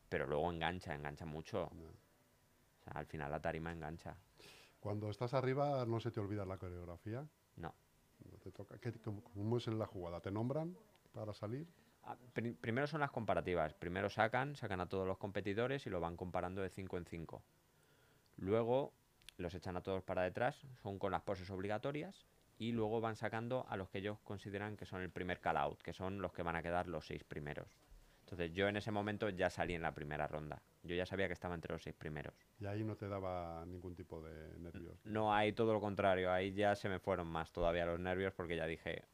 pero 0.08 0.26
luego 0.26 0.50
engancha, 0.52 0.94
engancha 0.94 1.24
mucho. 1.24 1.70
No. 1.74 1.84
O 1.84 2.84
sea, 2.84 2.92
al 2.94 3.06
final 3.06 3.30
la 3.30 3.40
tarima 3.40 3.72
engancha. 3.72 4.16
Cuando 4.80 5.10
estás 5.10 5.34
arriba 5.34 5.84
no 5.86 6.00
se 6.00 6.10
te 6.10 6.20
olvida 6.20 6.44
la 6.44 6.56
coreografía. 6.58 7.26
No. 7.56 7.74
No 8.30 8.36
te 8.38 8.50
toca. 8.52 8.78
¿Qué- 8.78 8.92
cómo, 9.00 9.22
cómo 9.22 9.56
es 9.58 9.66
en 9.68 9.78
la 9.78 9.86
jugada? 9.86 10.20
¿Te 10.20 10.30
nombran 10.30 10.76
para 11.12 11.32
salir? 11.34 11.66
Ah, 12.04 12.16
pri- 12.32 12.52
primero 12.54 12.86
son 12.86 13.00
las 13.00 13.10
comparativas. 13.10 13.74
Primero 13.74 14.08
sacan, 14.08 14.56
sacan 14.56 14.80
a 14.80 14.88
todos 14.88 15.06
los 15.06 15.18
competidores 15.18 15.86
y 15.86 15.90
lo 15.90 16.00
van 16.00 16.16
comparando 16.16 16.62
de 16.62 16.70
5 16.70 16.96
en 16.96 17.04
5. 17.04 17.42
Luego 18.36 18.92
los 19.36 19.54
echan 19.54 19.76
a 19.76 19.82
todos 19.82 20.02
para 20.02 20.22
detrás, 20.22 20.66
son 20.82 20.98
con 20.98 21.12
las 21.12 21.22
poses 21.22 21.48
obligatorias. 21.50 22.26
Y 22.60 22.72
luego 22.72 23.00
van 23.00 23.14
sacando 23.14 23.66
a 23.68 23.76
los 23.76 23.88
que 23.88 23.98
ellos 23.98 24.18
consideran 24.24 24.76
que 24.76 24.84
son 24.84 25.00
el 25.02 25.10
primer 25.10 25.38
call-out, 25.40 25.80
que 25.80 25.92
son 25.92 26.20
los 26.20 26.32
que 26.32 26.42
van 26.42 26.56
a 26.56 26.62
quedar 26.62 26.88
los 26.88 27.06
seis 27.06 27.22
primeros. 27.22 27.68
Entonces 28.22 28.52
yo 28.52 28.66
en 28.66 28.76
ese 28.76 28.90
momento 28.90 29.28
ya 29.28 29.48
salí 29.48 29.74
en 29.74 29.82
la 29.82 29.94
primera 29.94 30.26
ronda. 30.26 30.60
Yo 30.82 30.96
ya 30.96 31.06
sabía 31.06 31.28
que 31.28 31.34
estaba 31.34 31.54
entre 31.54 31.72
los 31.72 31.82
seis 31.84 31.94
primeros. 31.94 32.34
Y 32.58 32.66
ahí 32.66 32.82
no 32.82 32.96
te 32.96 33.06
daba 33.06 33.64
ningún 33.64 33.94
tipo 33.94 34.20
de 34.20 34.58
nervios. 34.58 34.98
No, 35.04 35.32
ahí 35.32 35.52
todo 35.52 35.72
lo 35.72 35.80
contrario, 35.80 36.32
ahí 36.32 36.52
ya 36.52 36.74
se 36.74 36.88
me 36.88 36.98
fueron 36.98 37.28
más 37.28 37.52
todavía 37.52 37.86
los 37.86 38.00
nervios 38.00 38.34
porque 38.34 38.56
ya 38.56 38.66
dije, 38.66 39.04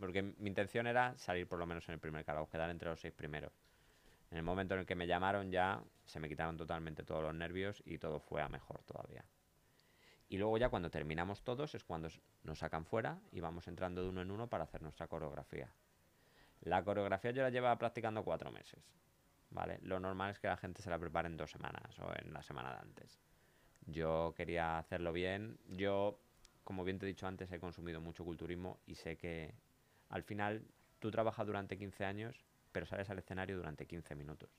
porque 0.00 0.22
mi 0.22 0.48
intención 0.48 0.86
era 0.86 1.16
salir 1.18 1.46
por 1.46 1.58
lo 1.58 1.66
menos 1.66 1.86
en 1.88 1.94
el 1.94 2.00
primer 2.00 2.24
call 2.24 2.48
quedar 2.48 2.70
entre 2.70 2.88
los 2.88 3.00
seis 3.00 3.12
primeros. 3.12 3.52
En 4.30 4.38
el 4.38 4.42
momento 4.42 4.74
en 4.74 4.80
el 4.80 4.86
que 4.86 4.94
me 4.94 5.06
llamaron 5.06 5.50
ya 5.52 5.82
se 6.06 6.18
me 6.18 6.28
quitaron 6.28 6.56
totalmente 6.56 7.04
todos 7.04 7.22
los 7.22 7.34
nervios 7.34 7.82
y 7.84 7.98
todo 7.98 8.18
fue 8.18 8.40
a 8.42 8.48
mejor 8.48 8.82
todavía. 8.84 9.24
Y 10.28 10.38
luego 10.38 10.56
ya 10.58 10.68
cuando 10.68 10.90
terminamos 10.90 11.42
todos 11.42 11.74
es 11.74 11.84
cuando 11.84 12.08
nos 12.44 12.58
sacan 12.58 12.86
fuera 12.86 13.20
y 13.30 13.40
vamos 13.40 13.68
entrando 13.68 14.02
de 14.02 14.08
uno 14.08 14.22
en 14.22 14.30
uno 14.30 14.48
para 14.48 14.64
hacer 14.64 14.80
nuestra 14.80 15.06
coreografía. 15.06 15.70
La 16.62 16.82
coreografía 16.84 17.32
yo 17.32 17.42
la 17.42 17.50
llevaba 17.50 17.76
practicando 17.76 18.22
cuatro 18.22 18.50
meses, 18.50 18.80
¿vale? 19.50 19.80
Lo 19.82 19.98
normal 19.98 20.30
es 20.30 20.38
que 20.38 20.46
la 20.46 20.56
gente 20.56 20.82
se 20.82 20.90
la 20.90 20.98
prepare 20.98 21.26
en 21.26 21.36
dos 21.36 21.50
semanas 21.50 21.98
o 21.98 22.12
en 22.16 22.32
la 22.32 22.42
semana 22.42 22.72
de 22.72 22.80
antes. 22.80 23.18
Yo 23.86 24.32
quería 24.36 24.78
hacerlo 24.78 25.12
bien. 25.12 25.58
Yo, 25.66 26.20
como 26.62 26.84
bien 26.84 26.98
te 26.98 27.06
he 27.06 27.08
dicho 27.08 27.26
antes, 27.26 27.50
he 27.50 27.58
consumido 27.58 28.00
mucho 28.00 28.24
culturismo 28.24 28.78
y 28.86 28.94
sé 28.94 29.16
que 29.16 29.54
al 30.10 30.22
final 30.22 30.64
tú 30.98 31.10
trabajas 31.10 31.46
durante 31.46 31.78
15 31.78 32.04
años, 32.04 32.44
pero 32.72 32.86
sales 32.86 33.08
al 33.10 33.18
escenario 33.18 33.56
durante 33.56 33.86
15 33.86 34.14
minutos. 34.14 34.50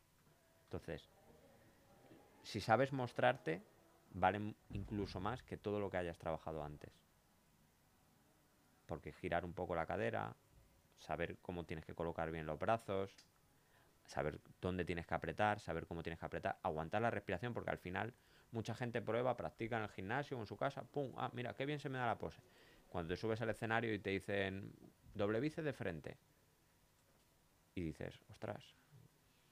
Entonces, 0.63 1.09
si 2.43 2.59
sabes 2.59 2.91
mostrarte, 2.91 3.61
vale 4.13 4.55
incluso 4.71 5.19
más 5.19 5.43
que 5.43 5.57
todo 5.57 5.79
lo 5.79 5.89
que 5.89 5.97
hayas 5.97 6.17
trabajado 6.17 6.63
antes. 6.63 6.91
Porque 8.85 9.13
girar 9.13 9.45
un 9.45 9.53
poco 9.53 9.75
la 9.75 9.85
cadera, 9.85 10.35
saber 10.97 11.37
cómo 11.41 11.65
tienes 11.65 11.85
que 11.85 11.93
colocar 11.93 12.31
bien 12.31 12.45
los 12.45 12.59
brazos, 12.59 13.13
saber 14.05 14.39
dónde 14.59 14.85
tienes 14.85 15.05
que 15.05 15.13
apretar, 15.13 15.59
saber 15.59 15.85
cómo 15.85 16.03
tienes 16.03 16.19
que 16.19 16.25
apretar, 16.25 16.57
aguantar 16.63 17.01
la 17.01 17.11
respiración, 17.11 17.53
porque 17.53 17.69
al 17.69 17.77
final 17.77 18.13
mucha 18.51 18.75
gente 18.75 19.01
prueba, 19.01 19.37
practica 19.37 19.77
en 19.77 19.83
el 19.83 19.89
gimnasio 19.89 20.37
en 20.39 20.45
su 20.45 20.57
casa, 20.57 20.83
pum, 20.83 21.13
ah, 21.17 21.29
mira, 21.33 21.53
qué 21.53 21.65
bien 21.65 21.79
se 21.79 21.89
me 21.89 21.97
da 21.97 22.05
la 22.07 22.17
pose. 22.17 22.41
Cuando 22.89 23.13
te 23.13 23.17
subes 23.17 23.39
al 23.41 23.49
escenario 23.49 23.93
y 23.93 23.99
te 23.99 24.09
dicen 24.09 24.73
doble 25.13 25.39
bíceps 25.39 25.65
de 25.65 25.73
frente, 25.73 26.17
y 27.75 27.81
dices, 27.81 28.19
ostras, 28.29 28.63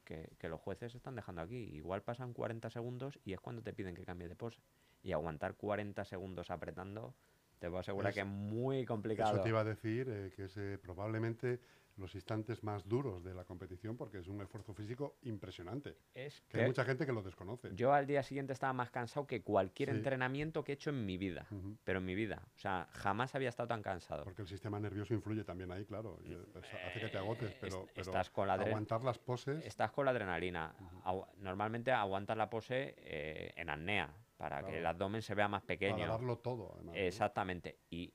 que, 0.04 0.30
que 0.40 0.50
los 0.50 0.60
jueces 0.60 0.94
están 0.96 1.16
dejando 1.16 1.42
aquí, 1.42 1.56
igual 1.74 2.02
pasan 2.02 2.34
40 2.34 2.70
segundos 2.70 3.20
y 3.24 3.34
es 3.34 3.40
cuando 3.40 3.62
te 3.62 3.74
piden 3.74 3.96
que 3.96 4.04
cambie 4.04 4.28
de 4.28 4.36
pose. 4.36 4.60
Y 5.04 5.14
aguantar 5.14 5.56
40 5.56 6.04
segundos 6.04 6.50
apretando, 6.52 7.14
te 7.60 7.68
puedo 7.68 7.80
asegurar 7.80 8.10
Es- 8.10 8.16
que 8.16 8.22
es 8.22 8.28
muy 8.28 8.86
complicado. 8.86 9.36
Eso 9.36 9.44
te 9.44 9.50
iba 9.50 9.62
a 9.62 9.64
decir, 9.64 10.10
eh, 10.10 10.34
que 10.36 10.46
es 10.46 10.58
eh, 10.58 10.78
probablemente 10.82 11.60
los 12.00 12.16
instantes 12.16 12.64
más 12.64 12.88
duros 12.88 13.24
de 13.24 13.34
la 13.34 13.44
competición 13.44 13.98
porque 13.98 14.20
es 14.20 14.28
un 14.28 14.42
esfuerzo 14.42 14.74
físico 14.74 15.18
impresionante. 15.22 15.98
Es 16.14 16.42
Que 16.50 16.62
hay 16.62 16.68
mucha 16.68 16.86
gente 16.86 17.06
que 17.06 17.12
lo 17.12 17.22
desconoce. 17.22 17.70
yo 17.76 17.94
al 17.94 18.08
día 18.08 18.24
siguiente 18.24 18.54
estaba 18.54 18.74
más 18.74 18.90
cansado 18.90 19.28
que 19.28 19.42
cualquier 19.44 19.90
Sí. 19.90 19.98
entrenamiento 19.98 20.64
que 20.64 20.72
he 20.72 20.76
hecho 20.76 20.90
en 20.90 21.06
mi 21.06 21.18
vida. 21.18 21.48
Pero 21.84 22.00
en 22.00 22.06
mi 22.06 22.16
vida. 22.16 22.42
O 22.56 22.60
sea, 22.60 22.88
jamás 22.92 23.36
había 23.36 23.50
estado 23.50 23.68
tan 23.68 23.82
cansado. 23.82 24.24
Porque 24.24 24.42
el 24.42 24.48
sistema 24.48 24.80
nervioso 24.80 25.14
influye 25.14 25.44
también 25.44 25.72
ahí, 25.72 25.86
claro. 25.86 26.18
y, 26.24 26.32
eh, 26.34 26.38
eso 26.56 26.78
hace 26.88 27.00
que 27.00 27.10
te 27.10 27.18
agotes, 27.18 27.52
Eh, 27.52 27.58
pero, 27.60 27.82
est- 27.84 27.92
pero 27.94 28.02
estás 28.12 28.30
con 28.30 28.48
la 28.48 28.54
aguantar 28.54 29.04
las 29.04 29.18
poses. 29.20 29.66
Estás 29.66 29.92
con 29.92 30.06
la 30.06 30.12
adrenalina. 30.12 30.74
Agu- 31.04 31.28
Normalmente 31.38 31.92
aguantas 31.92 32.38
la 32.38 32.50
pose 32.50 32.96
eh, 32.98 33.54
en 33.56 33.70
apnea 33.70 34.14
para 34.38 34.64
que 34.64 34.78
el 34.80 34.86
abdomen 34.86 35.22
se 35.22 35.36
vea 35.36 35.48
más 35.50 35.64
pequeño. 35.64 35.98
Para 36.00 36.12
darlo 36.12 36.38
todo, 36.38 36.72
además. 36.76 36.96
¿no? 36.96 37.02
Exactamente. 37.02 37.80
Y 37.90 38.14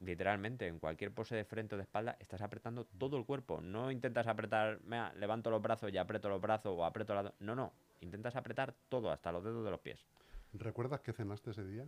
literalmente 0.00 0.66
en 0.66 0.78
cualquier 0.78 1.12
pose 1.12 1.34
de 1.36 1.44
frente 1.44 1.74
o 1.74 1.78
de 1.78 1.82
espalda 1.84 2.16
estás 2.20 2.42
apretando 2.42 2.84
todo 2.98 3.16
el 3.16 3.24
cuerpo. 3.24 3.60
No 3.60 3.90
intentas 3.90 4.26
apretar, 4.26 4.80
mira, 4.84 5.12
levanto 5.14 5.50
los 5.50 5.62
brazos 5.62 5.92
y 5.92 5.98
aprieto 5.98 6.28
los 6.28 6.40
brazos 6.40 6.74
o 6.76 6.84
aprieto 6.84 7.14
la... 7.14 7.32
No, 7.40 7.54
no. 7.54 7.72
Intentas 8.00 8.36
apretar 8.36 8.74
todo, 8.88 9.10
hasta 9.10 9.32
los 9.32 9.42
dedos 9.42 9.64
de 9.64 9.70
los 9.70 9.80
pies. 9.80 10.04
¿Recuerdas 10.52 11.00
qué 11.00 11.12
cenaste 11.12 11.50
ese 11.50 11.64
día? 11.64 11.86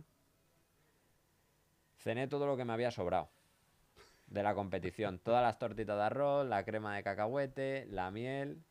Cené 1.97 2.27
todo 2.27 2.47
lo 2.47 2.55
que 2.57 2.65
me 2.65 2.73
había 2.73 2.91
sobrado 2.91 3.29
de 4.27 4.43
la 4.43 4.53
competición. 4.55 5.19
Todas 5.23 5.43
las 5.43 5.59
tortitas 5.59 5.97
de 5.97 6.03
arroz, 6.03 6.47
la 6.47 6.63
crema 6.65 6.95
de 6.95 7.03
cacahuete, 7.03 7.85
la 7.89 8.09
miel. 8.11 8.63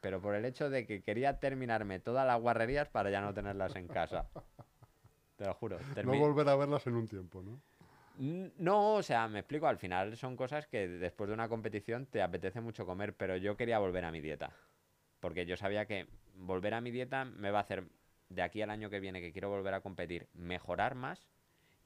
pero 0.00 0.20
por 0.20 0.34
el 0.34 0.44
hecho 0.44 0.68
de 0.70 0.86
que 0.86 1.02
quería 1.02 1.40
terminarme 1.40 1.98
todas 1.98 2.26
las 2.26 2.40
guarrerías 2.40 2.88
para 2.88 3.10
ya 3.10 3.20
no 3.20 3.32
tenerlas 3.32 3.74
en 3.76 3.88
casa. 3.88 4.28
Te 5.36 5.46
lo 5.46 5.54
juro. 5.54 5.78
No 5.80 5.94
termi- 5.94 6.18
volver 6.20 6.48
a 6.48 6.56
verlas 6.56 6.86
en 6.86 6.94
un 6.94 7.08
tiempo, 7.08 7.42
¿no? 7.42 7.60
No, 8.16 8.94
o 8.94 9.02
sea, 9.02 9.28
me 9.28 9.40
explico, 9.40 9.66
al 9.66 9.78
final 9.78 10.16
son 10.16 10.36
cosas 10.36 10.66
que 10.66 10.86
después 10.86 11.28
de 11.28 11.34
una 11.34 11.48
competición 11.48 12.06
te 12.06 12.22
apetece 12.22 12.60
mucho 12.60 12.86
comer, 12.86 13.14
pero 13.14 13.36
yo 13.36 13.56
quería 13.56 13.78
volver 13.78 14.04
a 14.04 14.12
mi 14.12 14.20
dieta. 14.20 14.52
Porque 15.20 15.46
yo 15.46 15.56
sabía 15.56 15.86
que 15.86 16.06
volver 16.36 16.74
a 16.74 16.80
mi 16.80 16.90
dieta 16.90 17.24
me 17.24 17.50
va 17.50 17.58
a 17.58 17.62
hacer, 17.62 17.88
de 18.28 18.42
aquí 18.42 18.62
al 18.62 18.70
año 18.70 18.90
que 18.90 19.00
viene, 19.00 19.20
que 19.20 19.32
quiero 19.32 19.48
volver 19.48 19.74
a 19.74 19.80
competir, 19.80 20.28
mejorar 20.32 20.94
más 20.94 21.28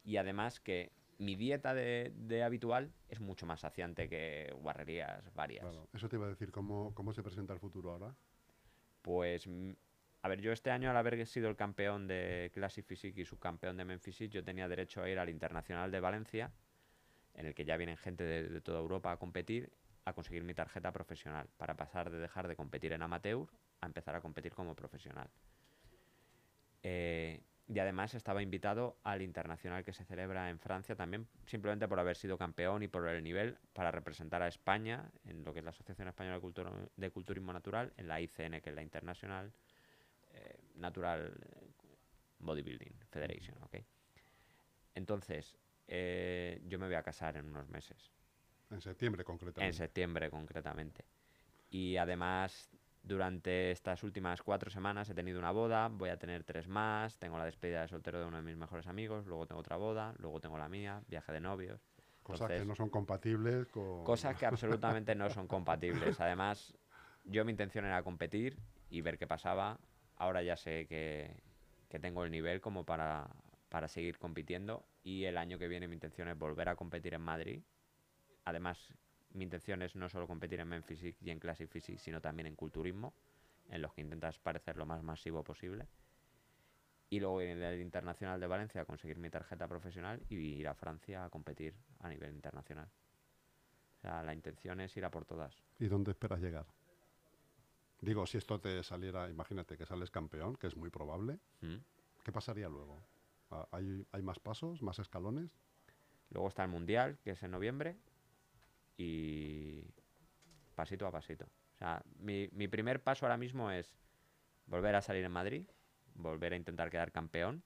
y 0.05 0.17
además 0.17 0.61
que 0.61 0.93
mi 1.19 1.35
dieta 1.35 1.75
de, 1.75 2.13
de 2.15 2.43
habitual 2.43 2.93
es 3.09 3.21
mucho 3.21 3.47
más 3.47 3.61
saciante 3.61 4.09
que 4.09 4.55
guarrerías 4.61 5.33
varias. 5.35 5.65
Claro. 5.65 5.89
Eso 5.93 6.09
te 6.09 6.17
iba 6.17 6.27
a 6.27 6.31
decir, 6.31 6.51
¿cómo, 6.53 6.95
cómo 6.95 7.13
se 7.13 7.23
presenta 7.23 7.53
el 7.53 7.59
futuro 7.59 7.93
ahora? 7.93 8.15
Pues, 9.03 9.47
mm, 9.47 9.73
a 10.21 10.29
ver, 10.29 10.41
yo 10.41 10.53
este 10.53 10.71
año 10.71 10.91
al 10.91 10.97
haber 10.97 11.25
sido 11.27 11.49
el 11.49 11.57
campeón 11.57 12.09
de 12.09 12.51
Classic 12.53 12.85
Physique 12.85 13.21
y 13.21 13.25
subcampeón 13.25 13.77
de 13.77 13.99
Physique, 13.99 14.35
yo 14.35 14.45
tenía 14.45 14.67
derecho 14.69 15.03
a 15.03 15.09
ir 15.09 15.19
al 15.19 15.29
Internacional 15.29 15.91
de 15.91 16.01
Valencia, 16.01 16.51
en 17.35 17.47
el 17.47 17.55
que 17.55 17.65
ya 17.65 17.77
vienen 17.77 17.97
gente 17.97 18.25
de, 18.25 18.61
toda 18.61 18.81
Europa 18.81 19.13
a 19.13 19.17
competir, 19.17 19.71
a 20.05 20.13
conseguir 20.13 20.43
mi 20.43 20.55
tarjeta 20.55 20.91
profesional, 20.93 21.49
para 21.57 21.77
pasar 21.77 22.11
de 22.11 22.19
dejar 22.19 22.49
de 22.49 22.57
competir 22.57 22.93
en 22.93 23.03
amateur 23.03 23.47
a 23.81 23.87
empezar 23.87 24.17
a 24.17 24.21
competir 24.21 24.53
como 24.53 24.75
profesional. 24.75 25.31
Eh, 26.83 27.41
y 27.69 27.79
además 27.79 28.15
estaba 28.15 28.43
invitado 28.43 28.97
al 29.05 29.23
internacional 29.23 29.85
que 29.85 29.93
se 29.93 30.05
celebra 30.05 30.51
en 30.51 30.59
Francia 30.59 30.97
también, 30.97 31.29
simplemente 31.47 31.87
por 31.87 32.01
haber 32.01 32.17
sido 32.17 32.39
campeón 32.39 32.83
y 32.83 32.89
por 32.89 33.07
el 33.07 33.23
nivel 33.23 33.59
para 33.73 33.93
representar 33.93 34.43
a 34.43 34.49
España 34.49 35.11
en 35.27 35.45
lo 35.45 35.53
que 35.53 35.61
es 35.61 35.65
la 35.65 35.71
Asociación 35.71 36.09
Española 36.09 36.37
de, 36.37 36.43
Culturo- 36.43 36.91
de 36.97 37.11
Culturismo 37.11 37.53
Natural, 37.53 37.93
en 37.99 38.09
la 38.09 38.21
ICN, 38.21 38.61
que 38.63 38.71
es 38.71 38.75
la 38.75 38.83
Internacional 38.83 39.53
Natural 40.79 41.27
eh, 41.27 41.97
Bodybuilding 42.39 42.95
Federation. 43.11 43.57
¿ok? 43.63 43.77
Entonces, 44.95 45.57
eh, 45.87 46.61
yo 46.65 46.79
me 46.79 46.87
voy 46.87 46.97
a 46.97 47.03
casar 47.03 47.37
en 47.37 47.47
unos 47.47 47.69
meses. 47.69 48.11
En 48.71 48.81
septiembre, 48.81 49.23
En 49.23 49.27
concretamente. 49.27 49.77
septiembre, 49.77 50.31
concretamente. 50.31 51.05
Y 51.71 51.97
además, 51.97 52.71
durante 53.03 53.71
estas 53.71 54.03
últimas 54.03 54.43
cuatro 54.43 54.71
semanas 54.71 55.09
he 55.09 55.15
tenido 55.15 55.39
una 55.39 55.51
boda, 55.51 55.89
voy 55.89 56.11
a 56.11 56.19
tener 56.19 56.45
tres 56.45 56.69
más, 56.69 57.19
tengo 57.19 57.39
la 57.39 57.45
despedida 57.45 57.83
de 57.83 57.89
soltero 57.89 58.21
de 58.21 58.27
uno 58.27 58.37
de 58.37 58.43
mis 58.43 58.57
mejores 58.57 58.87
amigos, 58.87 59.27
luego 59.27 59.47
tengo 59.47 59.61
otra 59.61 59.77
boda, 59.77 60.15
luego 60.19 60.41
tengo 60.41 60.59
la 60.59 60.69
mía, 60.69 61.03
viaje 61.09 61.33
de 61.33 61.41
novios. 61.41 61.81
Cosas 62.23 62.51
que 62.51 62.65
no 62.67 62.75
son 62.75 62.91
compatibles 62.91 63.67
con... 63.69 64.05
Cosas 64.05 64.37
que 64.37 64.45
absolutamente 64.47 65.15
no 65.15 65.31
son 65.31 65.47
compatibles. 65.47 66.21
Además, 66.21 66.77
yo 67.25 67.45
mi 67.45 67.53
intención 67.53 67.87
era 67.87 68.03
competir 68.03 68.59
y 68.91 69.01
ver 69.01 69.17
qué 69.17 69.27
pasaba. 69.27 69.79
Ahora 70.19 70.43
ya 70.43 70.57
sé 70.57 70.87
que, 70.87 71.31
que 71.89 71.99
tengo 71.99 72.25
el 72.25 72.31
nivel 72.31 72.61
como 72.61 72.85
para, 72.85 73.29
para 73.69 73.89
seguir 73.89 74.19
compitiendo 74.19 74.85
y 75.03 75.25
el 75.25 75.39
año 75.39 75.59
que 75.59 75.69
viene 75.69 75.89
mi 75.89 75.95
intención 75.95 76.29
es 76.29 76.39
volver 76.39 76.69
a 76.69 76.77
competir 76.77 77.15
en 77.15 77.23
Madrid. 77.23 77.63
Además, 78.45 78.93
mi 79.33 79.45
intención 79.45 79.83
es 79.83 79.95
no 79.95 80.09
solo 80.09 80.27
competir 80.27 80.61
en 80.61 80.83
Physique 80.83 81.19
y 81.25 81.31
en 81.31 81.39
Classic 81.39 81.69
Physique, 81.69 81.99
sino 81.99 82.21
también 82.21 82.47
en 82.47 82.57
culturismo, 82.57 83.15
en 83.71 83.83
los 83.83 83.93
que 83.93 84.01
intentas 84.01 84.39
parecer 84.39 84.77
lo 84.77 84.87
más 84.87 85.03
masivo 85.03 85.43
posible. 85.43 85.87
Y 87.11 87.21
luego 87.21 87.41
en 87.41 87.63
el 87.63 87.81
Internacional 87.81 88.39
de 88.41 88.47
Valencia 88.47 88.85
conseguir 88.85 89.19
mi 89.19 89.31
tarjeta 89.31 89.67
profesional 89.67 90.21
y 90.29 90.37
ir 90.37 90.69
a 90.69 90.75
Francia 90.75 91.25
a 91.25 91.31
competir 91.31 91.75
a 92.01 92.09
nivel 92.09 92.35
internacional. 92.35 92.89
O 93.97 94.01
sea, 94.01 94.23
la 94.23 94.35
intención 94.35 94.81
es 94.81 94.97
ir 94.97 95.05
a 95.05 95.11
por 95.11 95.25
todas. 95.25 95.55
¿Y 95.79 95.89
dónde 95.89 96.13
esperas 96.13 96.41
llegar? 96.41 96.67
Digo, 98.01 98.27
si 98.27 98.39
esto 98.39 98.61
te 98.61 98.83
saliera, 98.83 99.29
imagínate 99.29 99.77
que 99.77 99.85
sales 99.85 100.11
campeón, 100.11 100.57
que 100.57 100.69
es 100.69 100.77
muy 100.77 100.91
probable, 100.91 101.41
¿Mm? 101.61 101.77
¿qué 102.23 102.33
pasaría 102.33 102.69
luego? 102.69 103.03
Ah, 103.51 103.67
¿Hay, 103.73 104.07
hay 104.13 104.23
más 104.23 104.39
pasos, 104.39 104.83
más 104.83 104.99
escalones? 104.99 105.51
Luego 106.31 106.49
está 106.49 106.63
el 106.63 106.71
Mundial, 106.71 107.19
que 107.25 107.31
es 107.33 107.43
en 107.43 107.51
noviembre, 107.51 107.97
y 108.97 109.83
pasito 110.75 111.07
a 111.07 111.11
pasito. 111.11 111.47
O 111.47 111.79
sea, 111.79 112.03
mi, 112.19 112.49
mi 112.53 112.69
primer 112.69 113.03
paso 113.03 113.27
ahora 113.27 113.37
mismo 113.37 113.71
es 113.71 113.97
volver 114.67 114.95
a 114.95 115.03
salir 115.03 115.25
en 115.25 115.33
Madrid, 115.33 115.67
volver 116.15 116.53
a 116.53 116.57
intentar 116.57 116.91
quedar 116.91 117.11
campeón, 117.11 117.63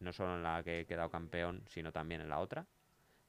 no 0.00 0.12
solo 0.12 0.36
en 0.36 0.42
la 0.42 0.62
que 0.62 0.80
he 0.80 0.86
quedado 0.86 1.10
campeón, 1.10 1.62
sino 1.68 1.92
también 1.92 2.20
en 2.20 2.28
la 2.28 2.38
otra, 2.38 2.66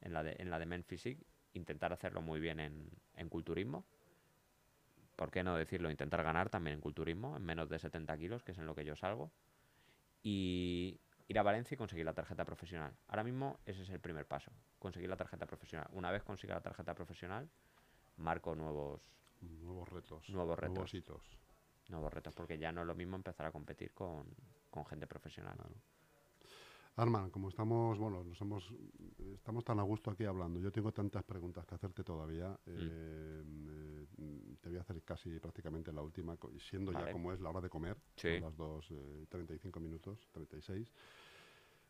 en 0.02 0.14
la 0.14 0.24
de, 0.24 0.36
en 0.40 0.50
la 0.50 0.60
de 0.60 0.66
Men 0.66 0.84
Physique, 0.84 1.24
intentar 1.54 1.92
hacerlo 1.94 2.22
muy 2.22 2.40
bien 2.40 2.60
en, 2.60 2.90
en 3.16 3.30
culturismo. 3.30 3.86
¿Por 5.18 5.32
qué 5.32 5.44
no 5.44 5.58
decirlo? 5.58 5.90
Intentar 5.92 6.24
ganar 6.24 6.50
también 6.50 6.76
en 6.76 6.80
culturismo, 6.82 7.36
en 7.36 7.44
menos 7.44 7.68
de 7.68 7.80
70 7.80 8.18
kilos, 8.18 8.44
que 8.44 8.54
es 8.54 8.58
en 8.60 8.68
lo 8.68 8.76
que 8.76 8.86
yo 8.86 8.96
salgo. 8.96 9.32
Y 10.24 11.00
ir 11.28 11.40
a 11.40 11.44
Valencia 11.44 11.76
y 11.76 11.78
conseguir 11.78 12.06
la 12.06 12.14
tarjeta 12.14 12.46
profesional. 12.46 12.94
Ahora 13.08 13.24
mismo 13.24 13.60
ese 13.66 13.82
es 13.82 13.90
el 13.90 14.00
primer 14.00 14.28
paso, 14.28 14.52
conseguir 14.80 15.10
la 15.10 15.18
tarjeta 15.18 15.48
profesional. 15.48 15.88
Una 15.92 16.12
vez 16.12 16.24
consiga 16.24 16.54
la 16.54 16.62
tarjeta 16.62 16.94
profesional, 16.94 17.50
marco 18.18 18.56
nuevos, 18.56 19.02
Nuevos 19.42 19.90
retos. 19.90 20.30
Nuevos 20.30 20.60
Nuevos 20.60 20.60
retos. 20.60 20.94
hitos. 20.94 21.40
nuevos 21.90 22.14
retos, 22.14 22.34
porque 22.36 22.58
ya 22.58 22.72
no 22.72 22.82
es 22.82 22.88
lo 22.88 22.96
mismo 22.96 23.16
empezar 23.16 23.46
a 23.48 23.52
competir 23.52 23.92
con, 23.94 24.28
con 24.70 24.86
gente 24.86 25.08
profesional. 25.08 25.58
Arman, 27.00 27.30
como 27.30 27.50
estamos, 27.50 28.00
bueno, 28.00 28.24
nos 28.24 28.42
hemos, 28.42 28.74
estamos 29.36 29.64
tan 29.64 29.80
a 29.80 29.84
gusto 29.84 30.10
aquí 30.10 30.26
hablando, 30.26 30.60
yo 30.60 30.72
tengo 30.72 30.92
tantas 30.92 31.24
preguntas 31.24 31.64
que 31.68 31.76
hacerte 31.76 32.04
todavía, 32.04 32.50
Mm. 32.50 32.56
eh, 32.66 34.06
te 34.60 34.70
voy 34.70 34.80
a 34.80 34.82
hacer 34.82 35.04
casi 35.04 35.40
prácticamente 35.40 35.94
la 35.94 36.02
última, 36.02 36.36
siendo 36.58 36.92
ya 36.92 37.12
como 37.12 37.32
es 37.32 37.40
la 37.40 37.50
hora 37.52 37.62
de 37.62 37.70
comer, 37.70 37.98
Sí. 38.16 38.40
las 38.40 38.58
2, 38.58 38.90
eh, 38.90 39.26
35 39.30 39.80
minutos, 39.80 40.28
36. 40.32 40.92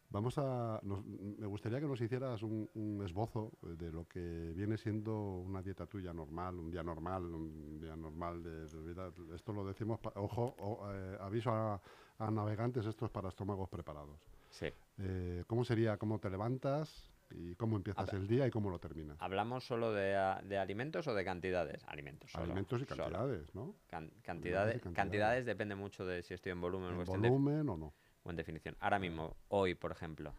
Vamos 0.09 0.37
a, 0.39 0.79
nos- 0.83 1.05
me 1.05 1.47
gustaría 1.47 1.79
que 1.79 1.87
nos 1.87 2.01
hicieras 2.01 2.43
un, 2.43 2.69
un 2.75 3.01
esbozo 3.05 3.53
de 3.61 3.89
lo 3.91 4.05
que 4.09 4.51
viene 4.53 4.77
siendo 4.77 5.37
una 5.39 5.61
dieta 5.61 5.85
tuya 5.85 6.11
normal, 6.13 6.59
un 6.59 6.69
día 6.69 6.83
normal, 6.83 7.23
un 7.33 7.79
día 7.79 7.95
normal 7.95 8.43
de, 8.43 8.67
de 8.67 8.81
vida. 8.81 9.09
Esto 9.33 9.53
lo 9.53 9.65
decimos, 9.65 9.99
pa- 9.99 10.11
ojo, 10.15 10.53
o, 10.59 10.91
eh, 10.91 11.17
aviso 11.21 11.51
a, 11.51 11.81
a 12.19 12.29
navegantes, 12.31 12.85
esto 12.85 13.05
es 13.05 13.11
para 13.11 13.29
estómagos 13.29 13.69
preparados. 13.69 14.19
Sí. 14.57 14.73
Eh, 14.99 15.43
¿Cómo 15.45 15.63
sería, 15.63 15.97
cómo 15.97 16.19
te 16.19 16.29
levantas 16.31 17.11
y 17.29 17.53
cómo 17.55 17.75
empiezas 17.77 18.07
Habla- 18.09 18.19
el 18.19 18.27
día 18.27 18.47
y 18.47 18.49
cómo 18.51 18.69
lo 18.71 18.79
terminas? 18.79 19.17
¿Hablamos 19.21 19.65
solo 19.67 19.91
de, 19.93 20.15
a- 20.15 20.41
de 20.43 20.57
alimentos 20.57 21.05
o 21.07 21.13
de 21.13 21.23
cantidades? 21.23 21.83
Alimentos. 21.87 22.31
solo, 22.31 22.45
Alimentos 22.45 22.81
y 22.81 22.85
solo. 22.85 23.03
cantidades, 23.03 23.53
¿no? 23.53 23.75
Can- 23.87 24.09
cantidades, 24.23 24.81
cantidades. 24.81 24.95
cantidades 24.95 25.45
depende 25.45 25.75
mucho 25.75 26.05
de 26.05 26.23
si 26.23 26.33
estoy 26.33 26.53
en 26.53 26.61
volumen 26.61 26.89
o 26.89 26.93
¿En 26.93 26.97
de- 27.21 27.29
volumen 27.29 27.69
o 27.69 27.77
no? 27.77 27.93
o 28.23 28.29
en 28.31 28.35
definición. 28.35 28.75
Ahora 28.79 28.97
mismo, 28.97 29.37
hoy, 29.49 29.75
por 29.75 29.91
ejemplo, 29.91 30.33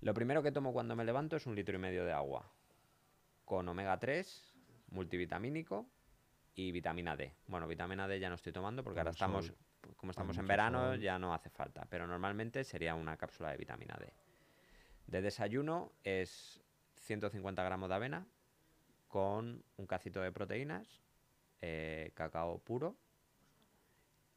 lo 0.00 0.14
primero 0.14 0.42
que 0.42 0.50
tomo 0.50 0.72
cuando 0.72 0.96
me 0.96 1.04
levanto 1.04 1.36
es 1.36 1.46
un 1.46 1.54
litro 1.54 1.76
y 1.76 1.78
medio 1.78 2.04
de 2.04 2.12
agua, 2.12 2.50
con 3.44 3.68
omega 3.68 3.96
3, 4.00 4.54
multivitamínico 4.90 5.86
y 6.54 6.72
vitamina 6.72 7.16
D. 7.16 7.32
Bueno, 7.46 7.68
vitamina 7.68 8.08
D 8.08 8.18
ya 8.18 8.28
no 8.28 8.34
estoy 8.34 8.52
tomando 8.52 8.82
porque 8.82 8.98
ahora 9.00 9.12
estamos. 9.12 9.52
Como 9.96 10.10
estamos 10.10 10.36
en 10.38 10.46
verano, 10.46 10.94
ya 10.96 11.18
no 11.18 11.34
hace 11.34 11.50
falta, 11.50 11.86
pero 11.88 12.06
normalmente 12.06 12.64
sería 12.64 12.94
una 12.94 13.16
cápsula 13.16 13.50
de 13.50 13.56
vitamina 13.56 13.96
D. 13.98 14.12
De 15.06 15.22
desayuno 15.22 15.92
es 16.04 16.60
150 16.96 17.62
gramos 17.64 17.88
de 17.88 17.94
avena 17.94 18.26
con 19.08 19.62
un 19.76 19.86
cacito 19.86 20.20
de 20.20 20.32
proteínas, 20.32 21.02
eh, 21.60 22.12
cacao 22.14 22.58
puro 22.58 22.96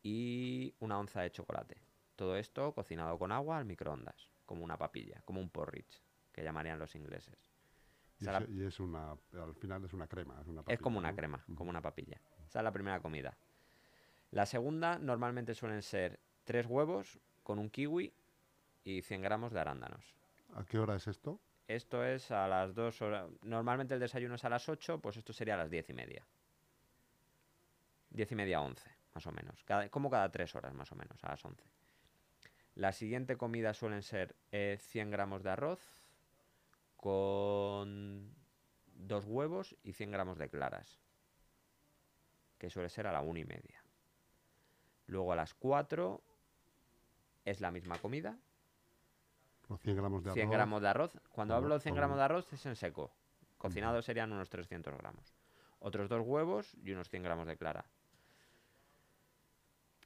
y 0.04 0.74
una 0.80 1.00
onza 1.00 1.22
de 1.22 1.32
chocolate. 1.32 1.82
Todo 2.16 2.36
esto 2.38 2.74
cocinado 2.74 3.18
con 3.18 3.32
agua 3.32 3.58
al 3.58 3.66
microondas, 3.66 4.30
como 4.46 4.64
una 4.64 4.78
papilla, 4.78 5.22
como 5.26 5.40
un 5.40 5.50
porridge, 5.50 6.02
que 6.32 6.44
llamarían 6.44 6.80
los 6.80 6.96
ingleses. 6.96 7.52
Y, 8.20 8.26
es, 8.26 8.32
la- 8.32 8.46
y 8.48 8.64
es 8.64 8.80
una, 8.80 9.12
al 9.34 9.56
final 9.56 9.84
es 9.84 9.94
una 9.94 10.08
crema. 10.08 10.40
Es, 10.42 10.48
una 10.48 10.64
es 10.68 10.80
como 10.80 11.00
una 11.00 11.12
¿no? 11.12 11.16
crema, 11.16 11.44
como 11.56 11.70
una 11.70 11.82
papilla. 11.82 12.20
Esa 12.46 12.60
es 12.60 12.64
la 12.64 12.72
primera 12.72 13.00
comida. 13.02 13.38
La 14.36 14.46
segunda 14.46 15.00
normalmente 15.00 15.56
suelen 15.56 15.82
ser 15.82 16.20
tres 16.44 16.66
huevos 16.66 17.18
con 17.42 17.58
un 17.58 17.70
kiwi 17.70 18.14
y 18.84 19.02
100 19.02 19.22
gramos 19.22 19.54
de 19.54 19.62
arándanos. 19.62 20.14
¿A 20.56 20.66
qué 20.66 20.78
hora 20.78 20.98
es 20.98 21.08
esto? 21.08 21.40
Esto 21.70 22.04
es 22.04 22.32
a 22.32 22.46
las 22.50 22.76
dos 22.76 23.02
horas. 23.02 23.30
Normalmente 23.44 23.94
el 23.94 24.02
desayuno 24.02 24.36
es 24.36 24.44
a 24.44 24.50
las 24.50 24.68
8, 24.68 25.00
pues 25.00 25.16
esto 25.16 25.32
sería 25.32 25.54
a 25.54 25.58
las 25.60 25.70
diez 25.70 25.90
y 25.90 25.94
media. 25.94 26.28
Diez 28.10 28.30
y 28.30 28.36
media, 28.36 28.60
11, 28.60 28.92
más 29.14 29.26
o 29.26 29.32
menos. 29.32 29.64
Cada- 29.64 29.88
como 29.88 30.10
cada 30.10 30.30
tres 30.30 30.54
horas, 30.54 30.74
más 30.74 30.92
o 30.92 30.96
menos, 30.96 31.24
a 31.24 31.30
las 31.30 31.46
11. 31.46 31.64
La 32.74 32.92
siguiente 32.92 33.38
comida 33.38 33.74
suelen 33.74 34.04
ser 34.04 34.36
eh, 34.52 34.78
100 34.82 35.12
gramos 35.12 35.44
de 35.44 35.52
arroz 35.52 35.80
con 36.98 38.36
dos 38.88 39.24
huevos 39.24 39.78
y 39.82 39.94
100 39.94 40.12
gramos 40.12 40.38
de 40.38 40.50
claras, 40.50 41.00
que 42.58 42.70
suele 42.70 42.90
ser 42.90 43.08
a 43.08 43.14
la 43.14 43.22
una 43.22 43.40
y 43.40 43.46
media. 43.46 43.85
Luego 45.08 45.32
a 45.32 45.36
las 45.36 45.54
4 45.54 46.22
es 47.46 47.62
la 47.62 47.72
misma 47.72 47.98
comida, 48.00 48.38
Los 49.70 49.80
100 49.82 49.96
gramos 49.98 50.24
de 50.24 50.32
100 50.34 50.46
arroz. 50.48 50.54
gramos 50.56 50.82
de 50.82 50.88
arroz. 50.88 51.20
Cuando 51.32 51.56
hablo 51.56 51.76
de 51.76 51.80
100 51.82 51.94
con- 51.94 51.98
gramos 51.98 52.18
de 52.18 52.24
arroz 52.24 52.54
es 52.54 52.66
en 52.66 52.76
seco. 52.76 53.12
Cocinado 53.58 54.02
serían 54.02 54.32
unos 54.32 54.50
300 54.50 54.96
gramos. 54.98 55.34
Otros 55.80 56.10
dos 56.10 56.22
huevos 56.26 56.76
y 56.84 56.92
unos 56.92 57.10
100 57.10 57.24
gramos 57.24 57.48
de 57.48 57.58
clara. 57.58 57.86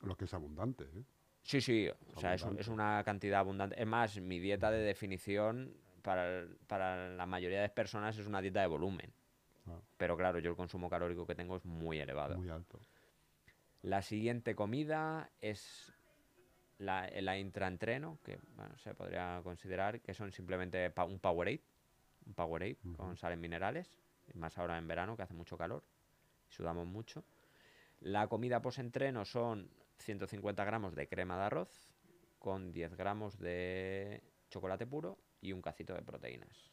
Lo 0.01 0.15
que 0.15 0.25
es 0.25 0.33
abundante, 0.33 0.85
¿eh? 0.85 1.03
Sí, 1.41 1.61
sí, 1.61 1.89
o 2.15 2.19
sea, 2.19 2.33
es, 2.35 2.45
es 2.57 2.67
una 2.67 3.01
cantidad 3.03 3.39
abundante. 3.39 3.81
Es 3.81 3.87
más, 3.87 4.17
mi 4.19 4.39
dieta 4.39 4.71
de 4.71 4.79
definición 4.79 5.73
para, 6.01 6.39
el- 6.39 6.55
para 6.67 7.09
la 7.09 7.25
mayoría 7.25 7.61
de 7.61 7.69
personas 7.69 8.17
es 8.17 8.27
una 8.27 8.41
dieta 8.41 8.61
de 8.61 8.67
volumen. 8.67 9.11
Ah. 9.67 9.79
Pero 9.97 10.15
claro, 10.15 10.39
yo 10.39 10.51
el 10.51 10.55
consumo 10.55 10.89
calórico 10.89 11.25
que 11.25 11.35
tengo 11.35 11.55
es 11.57 11.65
muy 11.65 11.99
elevado. 11.99 12.37
Muy 12.37 12.49
alto. 12.49 12.79
La 13.81 14.01
siguiente 14.01 14.55
comida 14.55 15.31
es 15.41 15.93
la, 16.79 17.09
la 17.21 17.37
intraentreno, 17.37 18.19
que 18.23 18.39
bueno, 18.55 18.77
se 18.77 18.93
podría 18.93 19.39
considerar 19.43 20.01
que 20.01 20.13
son 20.13 20.31
simplemente 20.31 20.89
pa- 20.91 21.05
un 21.05 21.19
Powerade, 21.19 21.61
un 22.25 22.33
Powerade 22.33 22.77
con 22.97 23.17
sales 23.17 23.37
minerales, 23.37 23.89
y 24.33 24.37
más 24.37 24.57
ahora 24.57 24.77
en 24.77 24.87
verano 24.87 25.15
que 25.15 25.23
hace 25.23 25.33
mucho 25.33 25.57
calor, 25.57 25.83
y 26.49 26.53
sudamos 26.53 26.85
mucho. 26.87 27.23
La 28.01 28.27
comida 28.27 28.61
post-entreno 28.61 29.25
son 29.25 29.69
150 29.97 30.63
gramos 30.65 30.95
de 30.95 31.07
crema 31.07 31.37
de 31.37 31.43
arroz 31.43 31.93
con 32.37 32.71
10 32.71 32.95
gramos 32.95 33.37
de 33.39 34.23
chocolate 34.49 34.87
puro 34.87 35.17
y 35.41 35.51
un 35.51 35.61
cacito 35.61 35.93
de 35.93 36.01
proteínas. 36.01 36.71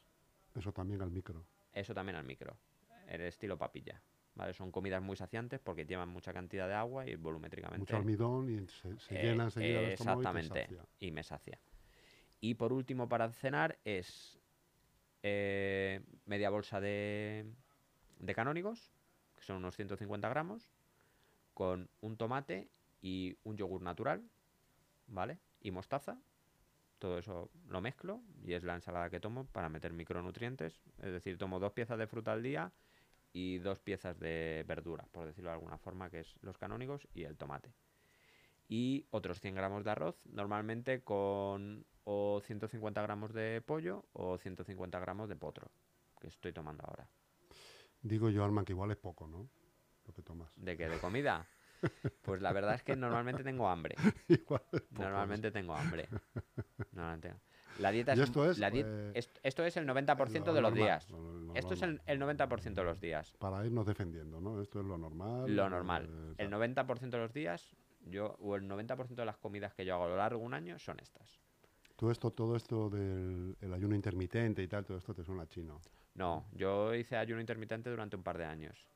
Eso 0.53 0.71
también 0.73 1.01
al 1.01 1.11
micro. 1.11 1.45
Eso 1.73 1.93
también 1.93 2.15
al 2.15 2.23
micro, 2.23 2.57
el 3.07 3.21
estilo 3.21 3.57
papilla. 3.57 4.01
¿Vale? 4.37 4.53
Son 4.53 4.71
comidas 4.71 5.01
muy 5.01 5.15
saciantes 5.15 5.59
porque 5.59 5.85
llevan 5.85 6.09
mucha 6.09 6.31
cantidad 6.31 6.67
de 6.67 6.75
agua 6.75 7.07
y 7.07 7.15
volumétricamente 7.15 7.79
Mucho 7.79 7.97
almidón 7.97 8.49
y 8.49 8.67
se, 8.67 8.97
se 8.99 9.19
eh, 9.19 9.23
llena 9.23 9.45
enseguida 9.45 9.81
y 9.81 9.85
te 9.85 9.93
exactamente, 9.93 10.61
sacia. 10.61 10.85
y 10.99 11.11
me 11.11 11.23
sacia. 11.23 11.59
Y 12.39 12.53
por 12.53 12.71
último, 12.71 13.09
para 13.09 13.31
cenar, 13.31 13.79
es 13.83 14.39
eh, 15.23 16.01
media 16.25 16.51
bolsa 16.51 16.79
de, 16.79 17.45
de 18.19 18.35
canónigos, 18.35 18.93
que 19.35 19.43
son 19.43 19.57
unos 19.57 19.75
150 19.75 20.29
gramos, 20.29 20.71
con 21.55 21.89
un 22.01 22.15
tomate 22.15 22.69
y 23.01 23.35
un 23.43 23.57
yogur 23.57 23.81
natural, 23.81 24.23
¿vale? 25.07 25.39
Y 25.61 25.71
mostaza. 25.71 26.19
Todo 26.99 27.17
eso 27.17 27.49
lo 27.67 27.81
mezclo 27.81 28.21
y 28.43 28.53
es 28.53 28.63
la 28.63 28.75
ensalada 28.75 29.09
que 29.09 29.19
tomo 29.19 29.45
para 29.45 29.69
meter 29.69 29.93
micronutrientes. 29.93 30.79
Es 30.99 31.11
decir, 31.11 31.37
tomo 31.37 31.59
dos 31.59 31.73
piezas 31.73 31.97
de 31.97 32.07
fruta 32.07 32.33
al 32.33 32.43
día 32.43 32.71
y 33.33 33.57
dos 33.59 33.79
piezas 33.79 34.19
de 34.19 34.63
verdura, 34.67 35.07
por 35.11 35.25
decirlo 35.25 35.49
de 35.49 35.55
alguna 35.55 35.77
forma, 35.77 36.09
que 36.09 36.21
es 36.21 36.35
los 36.41 36.57
canónigos 36.57 37.07
y 37.13 37.23
el 37.23 37.37
tomate 37.37 37.73
y 38.69 39.05
otros 39.11 39.39
100 39.39 39.55
gramos 39.55 39.83
de 39.83 39.91
arroz, 39.91 40.15
normalmente 40.25 41.01
con 41.01 41.85
o 42.03 42.41
150 42.41 43.01
gramos 43.01 43.33
de 43.33 43.61
pollo 43.61 44.05
o 44.13 44.37
150 44.37 44.99
gramos 44.99 45.29
de 45.29 45.35
potro, 45.35 45.71
que 46.19 46.27
estoy 46.27 46.53
tomando 46.53 46.83
ahora. 46.85 47.07
Digo 48.01 48.29
yo, 48.29 48.43
Arman, 48.43 48.65
que 48.65 48.73
igual 48.73 48.91
es 48.91 48.97
poco, 48.97 49.27
¿no? 49.27 49.49
Lo 50.05 50.13
que 50.13 50.21
tomas. 50.21 50.51
¿De 50.55 50.77
qué? 50.77 50.87
¿De 50.87 50.99
comida? 50.99 51.47
Pues 52.23 52.41
la 52.41 52.51
verdad 52.51 52.73
es 52.73 52.81
que 52.81 52.95
normalmente 52.95 53.43
tengo 53.43 53.69
hambre. 53.69 53.95
igual 54.27 54.63
es 54.71 54.81
poco. 54.81 55.03
Normalmente 55.03 55.51
tengo 55.51 55.75
hambre. 55.75 56.09
Normalmente. 56.91 57.35
La 57.79 57.91
dieta 57.91 58.11
¿Y 58.15 58.19
es, 58.19 58.23
esto 58.25 58.49
es, 58.49 58.57
la 58.57 58.69
eh, 58.73 59.11
est- 59.13 59.37
esto 59.43 59.63
es 59.63 59.77
el 59.77 59.85
90% 59.85 60.45
Lo 60.47 60.53
de 60.53 60.61
los 60.61 60.71
normal, 60.71 60.73
días. 60.73 61.09
lo- 61.09 61.39
lo 61.39 61.55
Esto 61.55 61.73
es 61.73 61.81
normal. 61.81 62.01
el, 62.05 62.13
el 62.13 62.19
90% 62.19 62.73
de 62.73 62.83
los 62.83 62.99
días. 62.99 63.33
Para 63.39 63.65
irnos 63.65 63.85
defendiendo, 63.85 64.41
¿no? 64.41 64.61
Esto 64.61 64.79
es 64.79 64.85
lo 64.85 64.97
normal. 64.97 65.55
Lo 65.55 65.69
normal. 65.69 66.05
eh, 66.09 66.33
El 66.37 66.49
tal. 66.49 66.59
90% 66.61 67.09
de 67.09 67.17
los 67.17 67.33
días, 67.33 67.75
yo, 68.01 68.35
o 68.39 68.55
el 68.55 68.67
90% 68.67 69.15
de 69.15 69.25
las 69.25 69.37
comidas 69.37 69.73
que 69.73 69.85
yo 69.85 69.95
hago 69.95 70.05
a 70.05 70.07
lo 70.09 70.17
largo 70.17 70.39
de 70.39 70.45
un 70.45 70.53
año 70.53 70.79
son 70.79 70.99
estas. 70.99 71.39
Todo 71.95 72.11
esto, 72.11 72.31
todo 72.31 72.55
esto 72.55 72.89
del 72.89 73.55
el 73.59 73.73
ayuno 73.73 73.95
intermitente 73.95 74.61
y 74.61 74.67
tal, 74.67 74.85
todo 74.85 74.97
esto 74.97 75.13
te 75.15 75.23
suena 75.23 75.47
chino. 75.47 75.81
No, 76.13 76.45
yo 76.53 76.93
hice 76.95 77.15
ayuno 77.17 77.41
intermitente 77.41 77.89
durante 77.89 78.15
un 78.15 78.23
par 78.23 78.37
de 78.37 78.45
años. 78.45 78.87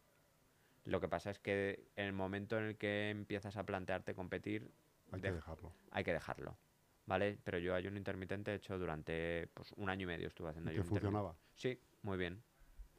Lo 0.86 1.00
que 1.00 1.08
pasa 1.08 1.30
es 1.30 1.40
que 1.40 1.88
en 1.96 2.06
el 2.06 2.14
momento 2.14 2.58
en 2.58 2.66
el 2.66 2.78
que 2.78 3.10
empiezas 3.12 3.56
a 3.58 3.64
plantearte 3.64 4.16
competir, 4.16 4.72
Hay 5.12 5.22
que 5.22 5.30
dej- 5.30 5.36
dejarlo. 5.36 5.72
hay 5.92 6.04
que 6.04 6.14
dejarlo. 6.14 6.58
¿Vale? 7.06 7.38
Pero 7.44 7.58
yo 7.58 7.76
ayuno 7.76 7.98
intermitente 7.98 8.52
he 8.52 8.56
hecho 8.56 8.78
durante 8.78 9.48
pues, 9.54 9.72
un 9.78 9.90
año 9.90 10.04
y 10.04 10.08
medio 10.08 10.28
estuve 10.28 10.50
haciendo 10.50 10.72
¿Y 10.72 10.74
ayuno 10.76 10.90
funcionaba? 10.90 11.36
Sí, 11.56 11.80
muy 12.04 12.18
bien. 12.18 12.44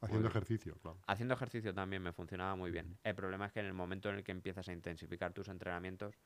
Haciendo 0.00 0.28
ejercicio, 0.28 0.74
claro. 0.82 0.98
Haciendo 1.06 1.34
ejercicio 1.34 1.72
también 1.72 2.02
me 2.02 2.12
funcionaba 2.12 2.56
muy 2.56 2.72
bien. 2.72 2.98
El 3.04 3.14
problema 3.14 3.46
es 3.46 3.52
que 3.52 3.60
en 3.60 3.66
el 3.66 3.72
momento 3.74 4.10
en 4.10 4.16
el 4.16 4.24
que 4.24 4.32
empiezas 4.32 4.68
a 4.68 4.72
intensificar 4.72 5.32
tus 5.32 5.46
entrenamientos, 5.48 6.18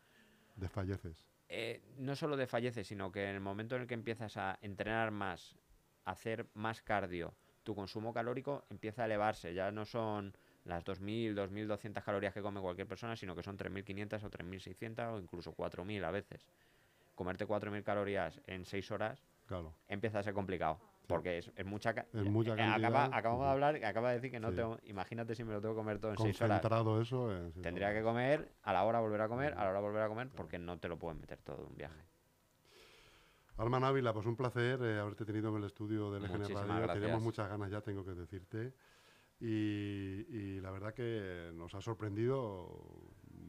Desfalleces. 0.57 1.27
eh, 1.49 1.83
no 1.99 2.17
solo 2.17 2.39
desfalleces, 2.39 2.87
sino 2.87 3.13
que 3.13 3.25
en 3.29 3.35
el 3.35 3.41
momento 3.41 3.77
en 3.77 3.83
el 3.83 3.89
que 3.89 3.95
empiezas 3.95 4.39
a 4.39 4.59
entrenar 4.63 5.11
más, 5.11 5.57
hacer 6.07 6.49
más 6.55 6.81
cardio, 6.81 7.37
tu 7.65 7.75
consumo 7.75 8.15
calórico 8.15 8.65
empieza 8.71 9.03
a 9.03 9.05
elevarse. 9.05 9.53
Ya 9.53 9.71
no 9.71 9.85
son 9.85 10.35
las 10.65 10.83
2.000, 10.85 11.35
2.200 11.35 12.03
calorías 12.03 12.33
que 12.33 12.41
come 12.41 12.61
cualquier 12.61 12.89
persona, 12.89 13.15
sino 13.15 13.37
que 13.37 13.43
son 13.43 13.59
3.500 13.59 14.23
o 14.25 14.31
3.600 14.31 15.13
o 15.13 15.19
incluso 15.19 15.53
4.000 15.53 16.03
a 16.05 16.11
veces. 16.11 16.47
Comerte 17.17 17.47
4.000 17.49 17.83
calorías 17.83 18.41
en 18.47 18.65
6 18.65 18.91
horas 18.93 19.25
Claro. 19.47 19.75
empieza 19.89 20.21
a 20.21 20.23
ser 20.23 20.33
complicado. 20.35 20.79
Porque 21.09 21.39
es, 21.39 21.53
es 21.57 21.65
mucha, 21.65 21.91
Es 22.13 22.25
mucha 22.25 22.51
eh, 22.57 22.63
acaba- 22.63 22.81
cantidad, 22.81 23.11
acabamos 23.15 23.45
de 23.47 23.51
hablar, 23.53 23.85
acaba 23.85 24.09
de 24.11 24.15
decir 24.17 24.31
que 24.33 24.41
no 24.41 24.51
Sí. 24.51 24.57
tengo. 24.57 24.77
Imagínate 24.85 25.35
si 25.37 25.45
me 25.45 25.53
lo 25.53 25.61
tengo 25.61 25.75
que 25.75 25.79
comer 25.79 25.99
todo 26.01 26.11
en 26.13 26.19
6 26.19 26.43
horas. 26.43 26.61
Concentrado 26.61 27.01
eso. 27.01 27.33
eh, 27.33 27.51
sí, 27.55 27.61
Tendría 27.63 27.93
que 27.95 28.03
comer, 28.03 28.53
a 28.63 28.73
la 28.73 28.83
hora 28.85 28.99
volver 29.01 29.21
a 29.21 29.29
comer, 29.29 29.53
a 29.55 29.65
la 29.65 29.71
hora 29.71 29.81
volver 29.81 30.03
a 30.03 30.09
comer, 30.09 30.29
porque 30.31 30.59
no 30.59 30.79
te 30.79 30.89
lo 30.89 30.99
pueden 30.99 31.21
meter 31.21 31.39
todo 31.43 31.59
en 31.63 31.67
un 31.71 31.77
viaje. 31.77 32.01
Arman 33.59 33.85
Ávila, 33.85 34.13
pues 34.13 34.27
un 34.27 34.37
placer 34.37 34.81
eh, 34.83 34.99
haberte 34.99 35.25
tenido 35.25 35.49
en 35.51 35.57
el 35.63 35.65
estudio 35.65 36.15
EGN 36.17 36.29
Muchísimas 36.29 36.67
Radio. 36.67 36.75
Teníamos 36.89 36.93
gracias. 37.01 37.23
muchas 37.23 37.49
ganas 37.49 37.71
ya, 37.71 37.81
tengo 37.81 38.05
que 38.05 38.11
decirte. 38.13 38.75
Y, 39.41 39.47
y 40.29 40.61
la 40.61 40.71
verdad 40.73 40.93
que 40.93 41.51
nos 41.55 41.75
ha 41.75 41.81
sorprendido 41.81 42.69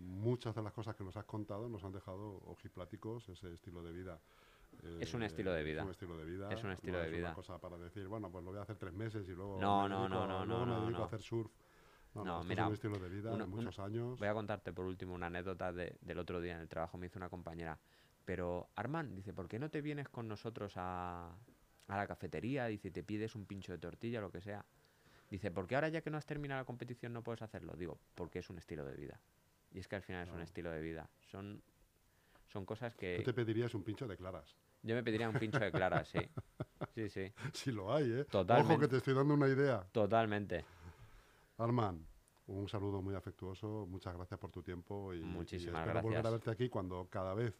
muchas 0.07 0.55
de 0.55 0.61
las 0.63 0.73
cosas 0.73 0.95
que 0.95 1.03
nos 1.03 1.15
has 1.17 1.25
contado, 1.25 1.69
nos 1.69 1.83
han 1.83 1.91
dejado 1.91 2.41
ojipláticos 2.45 3.27
ese 3.29 3.53
estilo 3.53 3.83
de 3.83 3.91
vida. 3.91 4.19
Eh, 4.83 4.99
Es 5.01 5.13
un 5.13 5.23
estilo 5.23 5.51
de 5.53 5.63
vida. 5.63 5.81
Es 5.81 5.85
un 5.85 5.91
estilo 5.91 6.17
de 6.17 6.25
vida. 6.25 6.49
Es 6.51 6.63
un 6.63 6.71
estilo 6.71 6.93
no 6.93 6.99
de 6.99 7.05
es 7.09 7.11
vida. 7.11 7.27
una 7.27 7.35
cosa 7.35 7.57
para 7.59 7.77
decir, 7.77 8.07
bueno, 8.07 8.31
pues 8.31 8.43
lo 8.43 8.51
voy 8.51 8.59
a 8.59 8.63
hacer 8.63 8.77
tres 8.77 8.93
meses 8.93 9.27
y 9.27 9.31
luego 9.31 9.59
No, 9.59 9.87
no, 9.87 10.07
no, 10.07 10.27
no, 10.27 10.45
no, 10.45 10.59
me 10.65 10.65
no, 10.65 10.81
dedico 10.81 10.97
no. 10.99 11.03
a 11.03 11.07
hacer 11.07 11.21
surf. 11.21 11.51
No, 12.15 12.23
no, 12.23 12.43
mira, 12.45 12.63
es 12.63 12.67
un 12.69 12.73
estilo 12.73 12.99
de 12.99 13.09
vida 13.09 13.31
una- 13.33 13.45
muchos 13.45 13.77
años. 13.79 14.17
Voy 14.17 14.27
a 14.27 14.33
contarte 14.33 14.73
por 14.73 14.85
último 14.85 15.13
una 15.13 15.27
anécdota 15.27 15.71
de- 15.71 15.97
del 16.01 16.17
otro 16.17 16.41
día 16.41 16.55
en 16.55 16.61
el 16.61 16.67
trabajo. 16.69 16.97
Me 16.97 17.07
hizo 17.07 17.19
una 17.19 17.29
compañera. 17.29 17.77
Pero, 18.25 18.69
Armand, 18.75 19.13
dice, 19.15 19.33
¿por 19.33 19.47
qué 19.47 19.59
no 19.59 19.69
te 19.69 19.81
vienes 19.81 20.09
con 20.09 20.27
nosotros 20.27 20.73
a, 20.77 21.29
a 21.87 21.95
la 21.97 22.07
cafetería? 22.07 22.65
Dice, 22.65 22.91
te 22.91 23.03
pides 23.03 23.35
un 23.35 23.45
pincho 23.45 23.71
de 23.71 23.77
tortilla, 23.77 24.19
lo 24.19 24.31
que 24.31 24.41
sea. 24.41 24.65
Dice, 25.29 25.51
¿por 25.51 25.67
qué 25.67 25.75
ahora 25.75 25.89
ya 25.89 26.01
que 26.01 26.09
no 26.09 26.17
has 26.17 26.25
terminado 26.25 26.61
la 26.61 26.65
competición 26.65 27.13
no 27.13 27.21
puedes 27.21 27.41
hacerlo? 27.41 27.73
Digo, 27.75 27.99
porque 28.15 28.39
es 28.39 28.49
un 28.49 28.57
estilo 28.57 28.83
de 28.85 28.95
vida. 28.95 29.19
Y 29.77 29.79
es 29.79 29.87
que 29.87 29.95
al 29.95 30.01
final 30.01 30.23
es 30.23 30.29
un 30.29 30.33
Claro. 30.37 30.43
estilo 30.43 30.71
de 30.71 30.81
vida. 30.81 31.07
Son, 31.29 31.61
son 32.47 32.65
cosas 32.65 32.93
Tú 32.95 33.01
que... 33.01 33.21
te 33.23 33.31
pedirías 33.31 33.75
un 33.75 33.83
pincho 33.83 34.07
de 34.07 34.17
claras. 34.17 34.55
Yo 34.81 34.95
me 34.95 35.03
pediría 35.03 35.29
un 35.29 35.37
pincho 35.37 35.59
de 35.59 35.71
clara, 35.71 36.03
sí. 36.05 36.17
Sí, 36.95 37.09
sí. 37.09 37.31
Si 37.53 37.71
lo 37.71 37.93
hay, 37.93 38.05
¿eh? 38.11 38.21
Ojo 38.21 38.29
Totalmente. 38.31 38.79
que 38.79 38.87
te 38.87 38.97
estoy 38.97 39.13
dando 39.13 39.35
una 39.35 39.47
idea. 39.47 39.83
Totalmente. 39.91 40.65
Arman, 41.59 42.03
un 42.47 42.67
saludo 42.67 43.03
muy 43.03 43.13
afectuoso, 43.13 43.85
muchas 43.87 44.15
gracias 44.15 44.39
por 44.39 44.49
tu 44.49 44.63
tiempo 44.63 45.13
y, 45.13 45.19
y 45.19 45.23
Muchísimas 45.23 45.81
espero 45.85 46.01
volver 46.01 46.17
a 46.17 46.21
gracias. 46.21 46.45
verte 46.45 46.51
aquí 46.63 46.69
cuando 46.69 47.07
cada 47.11 47.35
vez 47.35 47.53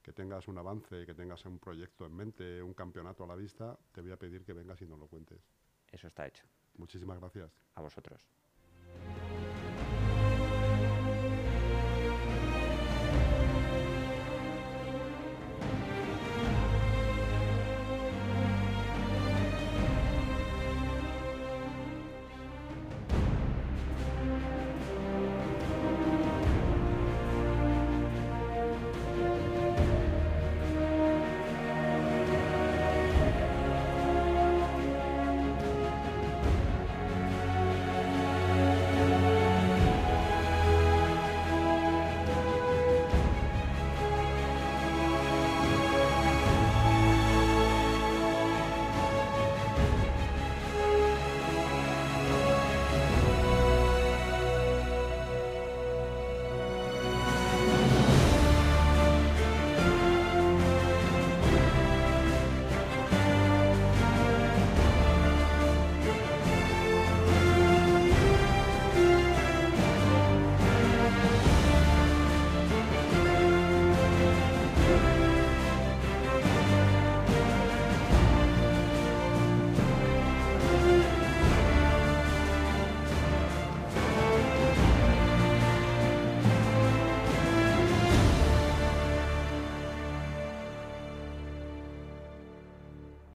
que 0.00 0.12
tengas 0.12 0.46
un 0.46 0.58
avance, 0.58 1.04
que 1.06 1.14
tengas 1.14 1.44
un 1.44 1.58
proyecto 1.58 2.06
en 2.06 2.14
mente, 2.14 2.62
un 2.62 2.72
campeonato 2.74 3.24
a 3.24 3.26
la 3.26 3.34
vista, 3.34 3.76
te 3.90 4.00
voy 4.00 4.12
a 4.12 4.16
pedir 4.16 4.44
que 4.44 4.52
vengas 4.52 4.80
y 4.80 4.86
nos 4.86 4.98
lo 5.00 5.08
cuentes. 5.08 5.40
Eso 5.90 6.06
está 6.06 6.24
hecho. 6.24 6.44
Muchísimas 6.76 7.18
gracias. 7.18 7.50
A 7.74 7.80
vosotros. 7.80 8.20